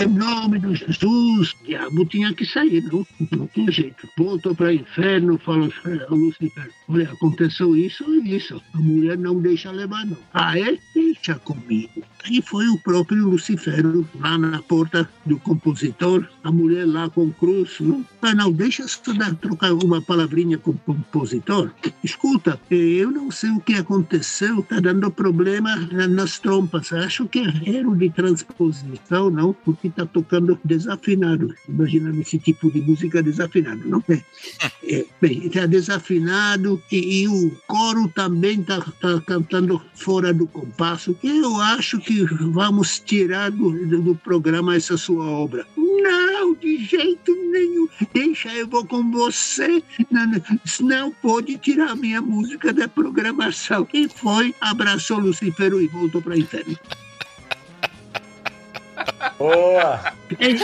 em 0.00 0.06
nome 0.06 0.58
de 0.58 0.74
Jesus, 0.74 1.52
o 1.52 1.64
diabo 1.64 2.04
tinha 2.06 2.34
que 2.34 2.44
sair, 2.44 2.82
não? 2.84 3.06
Não 3.30 3.46
tinha 3.46 3.70
jeito. 3.70 4.08
Voltou 4.16 4.54
para 4.54 4.66
o 4.66 4.72
inferno, 4.72 5.38
falou 5.38 5.70
Lucifer, 6.10 6.70
olha, 6.88 7.10
aconteceu 7.10 7.76
isso 7.76 8.04
e 8.14 8.36
isso. 8.36 8.60
A 8.74 8.78
mulher 8.78 9.18
não 9.18 9.40
deixa 9.40 9.70
levar, 9.70 10.06
não. 10.06 10.16
Ah, 10.32 10.58
é? 10.58 10.78
Deixa 10.94 11.34
comigo. 11.36 12.02
Aí 12.24 12.40
foi 12.40 12.68
o 12.68 12.78
próprio 12.78 13.28
Lucifero 13.28 14.08
lá 14.18 14.38
na 14.38 14.62
porta 14.62 15.08
do 15.26 15.38
compositor, 15.38 16.28
a 16.44 16.52
mulher 16.52 16.86
lá 16.86 17.10
com 17.10 17.32
cruz. 17.32 17.76
Não, 17.80 18.04
ah, 18.22 18.34
não 18.34 18.52
deixa 18.52 18.84
dar, 19.16 19.34
trocar 19.36 19.72
uma 19.72 20.00
palavrinha 20.00 20.56
com 20.58 20.70
o 20.70 20.78
compositor. 20.78 21.70
Escuta, 22.02 22.60
eu 22.70 23.10
não 23.10 23.30
sei 23.30 23.50
o 23.50 23.60
que 23.60 23.74
aconteceu, 23.74 24.60
está 24.60 24.78
dando 24.80 25.10
problema 25.10 25.76
nas 26.08 26.38
trompas. 26.38 26.92
Acho 26.92 27.26
que 27.26 27.40
é 27.40 27.78
erro 27.78 27.96
de 27.96 28.10
transposição, 28.10 29.30
não? 29.30 29.52
Porque 29.52 29.88
está 29.88 30.06
tocando 30.06 30.58
desafinado. 30.64 31.54
Imagina 31.68 32.14
esse 32.20 32.38
tipo 32.38 32.70
de 32.70 32.80
música 32.80 33.22
desafinado, 33.22 33.82
não 33.88 34.02
é? 34.08 34.22
é 34.84 35.06
bem, 35.20 35.46
está 35.46 35.66
desafinado 35.66 36.82
e, 36.90 37.22
e, 37.22 37.28
o 37.28 37.50
coro 37.66 38.08
também 38.08 38.60
está 38.60 38.80
tá 38.80 39.20
cantando 39.26 39.80
fora 39.94 40.32
do 40.32 40.46
compasso. 40.46 41.16
Eu 41.22 41.60
acho 41.60 41.98
que 41.98 42.11
que 42.12 42.24
vamos 42.50 43.00
tirar 43.00 43.50
do, 43.50 43.70
do 44.02 44.14
programa 44.14 44.76
essa 44.76 44.96
sua 44.96 45.24
obra. 45.24 45.66
Não, 45.76 46.54
de 46.54 46.84
jeito 46.84 47.34
nenhum. 47.50 47.88
Deixa, 48.12 48.52
eu 48.52 48.66
vou 48.68 48.84
com 48.86 49.10
você. 49.10 49.82
Não, 50.10 50.30
não 50.80 51.12
pode 51.12 51.58
tirar 51.58 51.96
minha 51.96 52.20
música 52.20 52.72
da 52.72 52.88
programação. 52.88 53.86
E 53.92 54.08
foi, 54.08 54.54
abraçou 54.60 55.18
Lucifero 55.18 55.80
e 55.80 55.86
voltou 55.88 56.20
para 56.20 56.34
o 56.34 56.38
inferno. 56.38 56.78
Boa! 59.38 60.12
Tem 60.38 60.56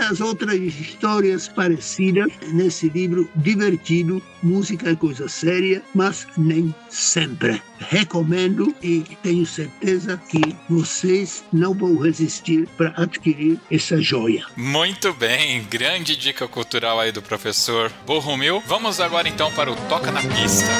muitas 0.00 0.20
outras 0.22 0.58
histórias 0.58 1.46
parecidas 1.46 2.32
nesse 2.52 2.88
livro 2.88 3.28
divertido. 3.36 4.22
Música 4.42 4.88
é 4.88 4.96
coisa 4.96 5.28
séria, 5.28 5.82
mas 5.94 6.26
nem 6.38 6.74
sempre. 6.88 7.60
Recomendo 7.78 8.74
e 8.82 9.04
tenho 9.22 9.44
certeza 9.44 10.18
que 10.30 10.56
vocês 10.68 11.44
não 11.52 11.74
vão 11.74 11.98
resistir 11.98 12.66
para 12.78 12.94
adquirir 12.96 13.60
essa 13.70 14.00
joia. 14.00 14.46
Muito 14.56 15.12
bem, 15.12 15.62
grande 15.64 16.16
dica 16.16 16.48
cultural 16.48 16.98
aí 16.98 17.12
do 17.12 17.20
professor 17.20 17.92
Borromil. 18.06 18.62
Vamos 18.66 19.00
agora 19.00 19.28
então 19.28 19.52
para 19.52 19.70
o 19.70 19.76
Toca 19.88 20.10
na 20.10 20.22
Pista. 20.22 20.70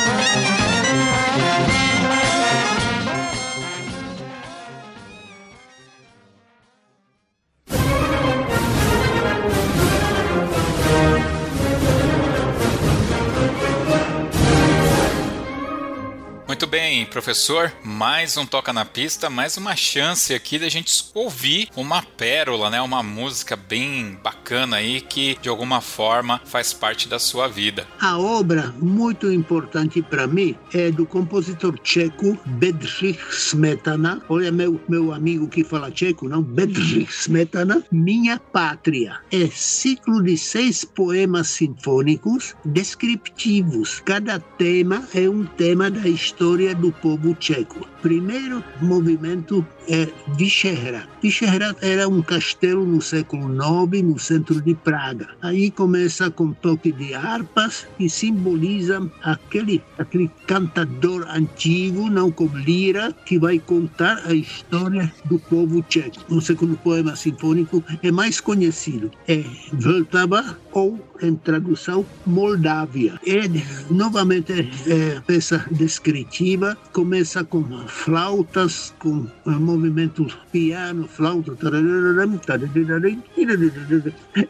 Professor, 17.11 17.73
mais 17.83 18.37
um 18.37 18.47
Toca 18.47 18.73
na 18.73 18.85
Pista, 18.85 19.29
mais 19.29 19.57
uma 19.57 19.75
chance 19.75 20.33
aqui 20.33 20.61
da 20.61 20.69
gente 20.69 21.11
ouvir 21.13 21.69
uma 21.75 22.03
pérola, 22.03 22.71
né? 22.71 22.81
Uma 22.81 23.03
música 23.03 23.57
bem 23.57 24.17
bacana 24.23 24.77
aí 24.77 25.01
que 25.01 25.37
de 25.43 25.49
alguma 25.49 25.81
forma 25.81 26.41
faz 26.45 26.73
parte 26.73 27.09
da 27.09 27.19
sua 27.19 27.49
vida. 27.49 27.87
A 28.01 28.17
obra 28.17 28.73
muito 28.79 29.31
importante 29.31 30.01
para 30.01 30.29
mim 30.29 30.55
é 30.73 30.91
do 30.93 31.05
compositor 31.05 31.77
tcheco 31.81 32.39
Bedřich 32.47 33.19
Smetana. 33.31 34.23
Olha 34.29 34.53
meu 34.53 34.81
meu 34.89 35.13
amigo 35.13 35.49
que 35.49 35.65
fala 35.65 35.91
tcheco, 35.91 36.29
não? 36.29 36.43
Bedřich 36.43 37.11
Smetana, 37.13 37.83
Minha 37.91 38.39
Pátria. 38.39 39.19
É 39.33 39.49
ciclo 39.49 40.23
de 40.23 40.39
seis 40.39 40.85
poemas 40.85 41.49
sinfônicos 41.49 42.55
descriptivos. 42.65 44.01
Cada 44.05 44.39
tema 44.39 45.09
é 45.13 45.29
um 45.29 45.45
tema 45.45 45.91
da 45.91 46.09
história 46.09 46.73
do 46.73 46.93
povo 47.03 47.35
tcheco. 47.35 47.87
Primeiro 48.03 48.63
movimento 48.81 49.67
é 49.89 50.09
Vyšehrad. 50.37 51.07
Vyšehrad 51.23 51.77
era 51.83 52.09
um 52.09 52.23
castelo 52.23 52.85
no 52.85 53.01
século 53.01 53.53
IX, 53.53 54.03
no 54.03 54.19
centro 54.19 54.61
de 54.61 54.75
Praga. 54.75 55.29
Aí 55.43 55.71
começa 55.71 56.31
com 56.31 56.53
toque 56.53 56.93
de 56.93 57.15
harpas 57.15 57.87
e 57.99 58.09
simboliza 58.09 59.11
aquele, 59.23 59.83
aquele 59.99 60.31
cantador 60.47 61.27
antigo, 61.29 62.09
não 62.09 62.31
com 62.31 62.47
lira, 62.47 63.13
que 63.27 63.39
vai 63.39 63.59
contar 63.59 64.23
a 64.25 64.35
história 64.35 65.13
do 65.25 65.39
povo 65.39 65.83
tcheco. 65.83 66.17
O 66.29 66.41
segundo 66.41 66.77
poema 66.79 67.17
sinfônico 67.17 67.83
é 68.03 68.11
mais 68.11 68.41
conhecido, 68.41 69.11
é 69.29 69.45
Vltava 69.73 70.59
ou 70.73 70.99
em 71.23 71.35
tradução 71.35 72.05
Moldávia. 72.27 73.21
É 73.27 73.43
novamente 73.91 74.53
é, 74.53 75.21
peça 75.27 75.65
descritiva, 75.71 76.77
começa 76.93 77.45
com 77.45 77.63
flautas, 77.87 78.95
com 78.99 79.27
movimento 79.45 80.27
piano, 80.51 81.07
flauta, 81.07 81.53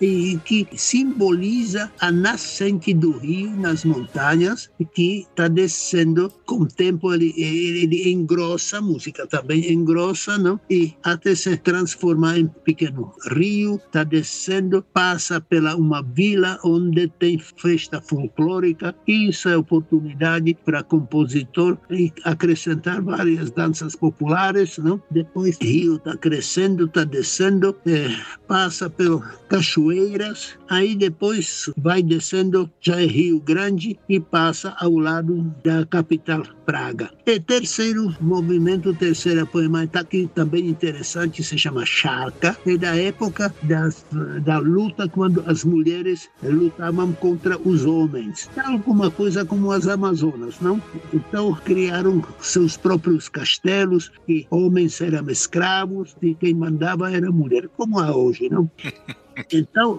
e 0.01 0.41
que 0.45 0.69
simboliza 0.77 1.91
a 2.01 2.13
nascente 2.13 2.95
do 2.95 3.19
rio 3.19 3.51
nas 3.57 3.85
montanhas, 3.85 4.71
que 4.95 5.27
está 5.31 5.49
descendo 5.49 6.33
com 6.47 6.63
o 6.63 6.67
tempo, 6.67 7.13
ele, 7.13 7.33
ele 7.37 8.11
engrossa, 8.11 8.79
a 8.79 8.83
música 8.83 9.27
também 9.27 9.73
engrossa, 9.73 10.39
não? 10.39 10.61
e 10.69 10.95
até 11.03 11.35
se 11.35 11.57
transformar 11.57 12.39
em 12.39 12.47
pequeno 12.47 13.13
rio, 13.31 13.77
está 13.77 14.05
descendo, 14.05 14.85
passa 14.93 15.41
pela 15.41 15.77
uma 15.77 16.03
vila 16.15 16.59
onde 16.65 17.09
tem 17.19 17.39
festa 17.39 18.01
folclórica, 18.01 18.95
e 19.07 19.29
isso 19.29 19.49
é 19.49 19.57
oportunidade 19.57 20.57
para 20.65 20.83
compositor 20.83 21.79
acrescentar 22.25 23.03
várias 23.03 23.51
danças 23.51 23.95
populares, 23.97 24.79
não? 24.79 25.01
Depois 25.11 25.59
rio 25.61 25.97
está 25.97 26.17
crescendo, 26.17 26.87
está 26.87 27.05
descendo, 27.05 27.77
é, 27.87 28.09
passa 28.47 28.89
pelas 28.89 29.41
cachoeiras, 29.49 30.59
aí 30.69 30.95
depois 30.95 31.71
vai 31.77 32.03
descendo, 32.03 32.71
já 32.81 33.01
é 33.01 33.07
Rio 33.07 33.41
Grande 33.41 33.99
e 34.09 34.21
passa 34.21 34.75
ao 34.79 34.95
lado 34.97 35.53
da 35.65 35.85
capital 35.87 36.43
Praga. 36.65 37.11
E 37.27 37.41
terceiro 37.41 38.15
movimento, 38.21 38.95
terceira 38.95 39.45
poema 39.45 39.83
está 39.83 40.01
aqui 40.01 40.31
também 40.37 40.69
interessante, 40.69 41.43
se 41.43 41.59
chama 41.59 41.85
Charca, 41.85 42.57
é 42.65 42.77
da 42.77 42.95
época 42.97 43.53
das, 43.65 44.07
da 44.45 44.59
luta 44.59 45.09
quando 45.09 45.43
as 45.47 45.65
mulheres 45.65 46.00
lutavam 46.43 47.13
contra 47.13 47.59
os 47.59 47.85
homens. 47.85 48.51
Alguma 48.65 49.11
coisa 49.11 49.45
como 49.45 49.71
as 49.73 49.87
Amazonas, 49.87 50.61
não? 50.61 50.83
Então 51.13 51.55
criaram 51.55 52.23
seus 52.41 52.77
próprios 52.77 53.29
castelos 53.29 54.11
e 54.29 54.47
homens 54.51 55.01
eram 55.01 55.29
escravos 55.31 56.17
e 56.23 56.35
quem 56.35 56.55
mandava 56.55 57.11
era 57.11 57.31
mulher, 57.31 57.69
como 57.77 57.99
há 57.99 58.15
hoje, 58.15 58.49
não? 58.49 58.71
Então, 59.53 59.99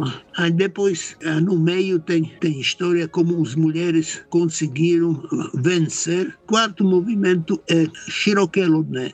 depois, 0.53 1.15
no 1.43 1.57
meio 1.57 1.99
tem, 1.99 2.23
tem 2.39 2.59
história 2.59 3.07
como 3.07 3.41
as 3.41 3.55
mulheres 3.55 4.21
conseguiram 4.29 5.21
vencer. 5.53 6.35
Quarto 6.45 6.83
movimento 6.83 7.61
é 7.69 7.87
Shiroke 8.07 8.61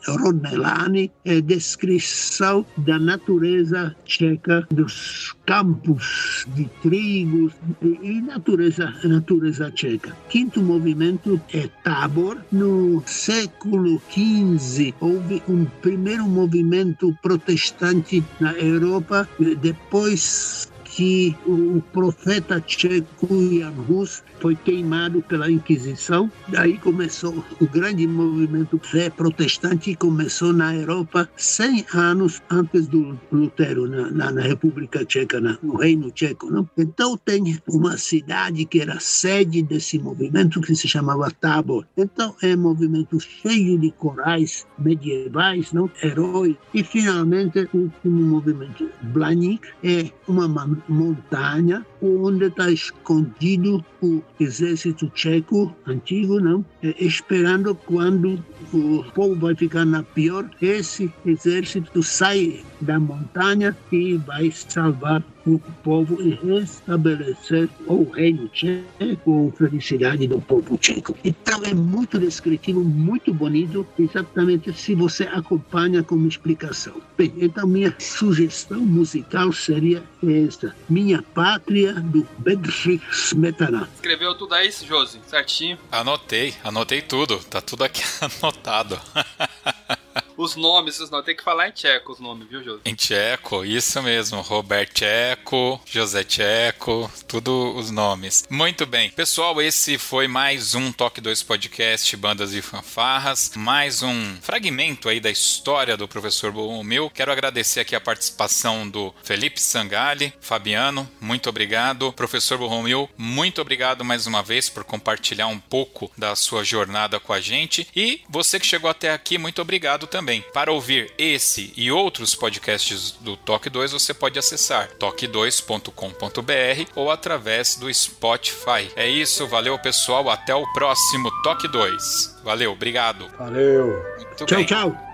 Rodnelani, 0.07 1.11
é 1.25 1.41
descrição 1.41 2.65
da 2.77 2.99
natureza 2.99 3.95
tcheca, 4.05 4.67
dos 4.71 5.35
campos 5.45 6.45
de 6.55 6.69
trigos 6.81 7.53
e 7.81 8.21
natureza, 8.21 8.93
natureza 9.03 9.71
tcheca. 9.71 10.15
Quinto 10.29 10.61
movimento 10.61 11.39
é 11.53 11.67
Tabor. 11.83 12.37
No 12.51 13.03
século 13.05 14.01
XV, 14.11 14.93
houve 14.99 15.41
um 15.47 15.65
primeiro 15.81 16.25
movimento 16.25 17.15
protestante 17.21 18.23
na 18.39 18.53
Europa, 18.53 19.27
depois 19.61 20.16
depois 20.17 20.76
que 20.97 21.35
o 21.45 21.79
profeta 21.93 22.59
tcheco 22.59 23.27
Jan 23.29 23.71
Hus 23.87 24.23
foi 24.39 24.55
queimado 24.55 25.21
pela 25.21 25.49
Inquisição. 25.49 26.31
Daí 26.47 26.79
começou 26.79 27.45
o 27.61 27.67
grande 27.67 28.07
movimento 28.07 28.79
fé 28.83 29.07
protestante 29.11 29.95
começou 29.95 30.51
na 30.51 30.75
Europa 30.75 31.29
100 31.37 31.85
anos 31.93 32.41
antes 32.49 32.87
do 32.87 33.19
Lutero, 33.31 33.87
na, 33.87 34.09
na, 34.09 34.31
na 34.31 34.41
República 34.41 35.05
Tcheca, 35.05 35.39
na, 35.39 35.55
no 35.61 35.75
Reino 35.75 36.09
Tcheco. 36.09 36.49
Não? 36.49 36.67
Então 36.75 37.15
tem 37.15 37.59
uma 37.67 37.95
cidade 37.95 38.65
que 38.65 38.79
era 38.81 38.99
sede 38.99 39.61
desse 39.61 39.99
movimento 39.99 40.61
que 40.61 40.75
se 40.75 40.87
chamava 40.87 41.29
Tabor. 41.29 41.85
Então 41.95 42.35
é 42.41 42.55
um 42.55 42.59
movimento 42.59 43.19
cheio 43.19 43.77
de 43.77 43.91
corais 43.91 44.65
medievais, 44.79 45.71
não? 45.71 45.91
heróis. 46.01 46.55
E 46.73 46.83
finalmente 46.83 47.69
o 47.71 47.77
último 47.77 48.23
movimento, 48.23 48.89
Blanik, 49.03 49.61
é 49.83 50.09
uma 50.27 50.47
montanha 50.89 51.83
onde 52.01 52.45
está 52.45 52.69
escondido 52.71 53.83
o 54.01 54.21
exército 54.39 55.09
tcheco 55.09 55.75
antigo, 55.85 56.39
não? 56.39 56.63
É, 56.83 56.93
esperando 56.99 57.73
quando 57.75 58.43
o 58.73 59.03
povo 59.13 59.35
vai 59.35 59.55
ficar 59.55 59.85
na 59.85 60.03
pior, 60.03 60.49
esse 60.61 61.11
exército 61.25 62.03
sai 62.03 62.63
da 62.81 62.99
montanha 62.99 63.75
e 63.91 64.15
vai 64.17 64.51
salvar 64.51 65.23
o 65.45 65.59
povo 65.83 66.21
e 66.21 66.31
restabelecer 66.31 67.69
o 67.87 68.03
reino 68.03 68.49
tcheco, 68.49 69.53
a 69.53 69.57
felicidade 69.57 70.27
do 70.27 70.41
povo 70.41 70.77
tcheco. 70.77 71.15
Então 71.23 71.63
é 71.63 71.73
muito 71.73 72.19
descritivo, 72.19 72.83
muito 72.83 73.33
bonito, 73.33 73.87
exatamente 73.97 74.73
se 74.73 74.93
você 74.93 75.23
acompanha 75.23 76.03
como 76.03 76.27
explicação. 76.27 77.01
Bem, 77.17 77.33
então 77.37 77.65
minha 77.65 77.95
sugestão 77.97 78.81
musical 78.81 79.53
seria 79.53 80.03
esta: 80.23 80.75
Minha 80.89 81.23
Pátria, 81.33 81.86
do 81.93 82.27
Bedřich 82.37 83.01
Smetana. 83.11 83.87
Escreveu 83.95 84.35
tudo 84.35 84.53
aí, 84.55 84.71
Josi? 84.71 85.19
Certinho? 85.27 85.77
Anotei, 85.91 86.53
anotei 86.63 87.01
tudo, 87.01 87.39
tá 87.39 87.61
tudo 87.61 87.83
aqui 87.83 88.03
anotado. 88.41 88.99
os 90.37 90.55
nomes, 90.55 90.95
vocês 90.95 91.09
não 91.09 91.23
tem 91.23 91.35
que 91.35 91.43
falar 91.43 91.67
em 91.67 91.71
tcheco 91.71 92.11
os 92.11 92.19
nomes, 92.19 92.47
viu, 92.47 92.63
José? 92.63 92.81
Em 92.85 92.93
tcheco, 92.93 93.65
isso 93.65 94.01
mesmo. 94.03 94.41
Robert 94.41 94.89
Tcheco, 94.93 95.81
José 95.85 96.23
Tcheco, 96.23 97.11
tudo 97.27 97.75
os 97.75 97.89
nomes. 97.89 98.45
Muito 98.49 98.85
bem. 98.85 99.09
Pessoal, 99.09 99.59
esse 99.59 99.97
foi 99.97 100.27
mais 100.27 100.75
um 100.75 100.91
Toque 100.91 101.19
2 101.19 101.41
Podcast 101.41 102.15
Bandas 102.15 102.53
e 102.53 102.61
Fanfarras, 102.61 103.51
mais 103.55 104.03
um 104.03 104.37
fragmento 104.41 105.09
aí 105.09 105.19
da 105.19 105.31
história 105.31 105.97
do 105.97 106.07
professor 106.07 106.51
Borromeu. 106.51 107.09
Quero 107.09 107.31
agradecer 107.31 107.79
aqui 107.79 107.95
a 107.95 108.01
participação 108.01 108.87
do 108.87 109.13
Felipe 109.23 109.59
Sangali, 109.59 110.31
Fabiano, 110.39 111.09
muito 111.19 111.49
obrigado. 111.49 112.13
Professor 112.13 112.59
Borromeu, 112.59 113.09
muito 113.17 113.59
obrigado 113.59 114.05
mais 114.05 114.27
uma 114.27 114.43
vez 114.43 114.69
por 114.69 114.83
compartilhar 114.83 115.47
um 115.47 115.59
pouco 115.59 116.11
da 116.15 116.35
sua 116.35 116.63
jornada 116.63 117.19
com 117.19 117.33
a 117.33 117.41
gente. 117.41 117.87
E 117.95 118.21
você 118.29 118.59
que 118.59 118.67
chegou 118.67 118.89
até 118.89 119.11
aqui, 119.11 119.39
muito 119.39 119.61
obrigado 119.61 120.05
também 120.05 120.26
também. 120.27 120.43
Para 120.53 120.73
ouvir 120.73 121.09
esse 121.17 121.71
e 121.77 121.89
outros 121.89 122.35
podcasts 122.35 123.11
do 123.21 123.37
Toque 123.37 123.69
2, 123.69 123.93
você 123.93 124.13
pode 124.13 124.37
acessar 124.37 124.89
toque2.com.br 124.99 126.91
ou 126.95 127.09
através 127.09 127.77
do 127.77 127.91
Spotify. 127.93 128.91
É 128.97 129.07
isso, 129.07 129.47
valeu 129.47 129.79
pessoal, 129.79 130.29
até 130.29 130.53
o 130.53 130.67
próximo 130.73 131.31
Toque 131.41 131.69
2. 131.69 132.41
Valeu, 132.43 132.73
obrigado. 132.73 133.29
Valeu. 133.37 134.03
Muito 134.17 134.45
tchau, 134.45 134.57
bem. 134.57 134.65
tchau. 134.65 135.06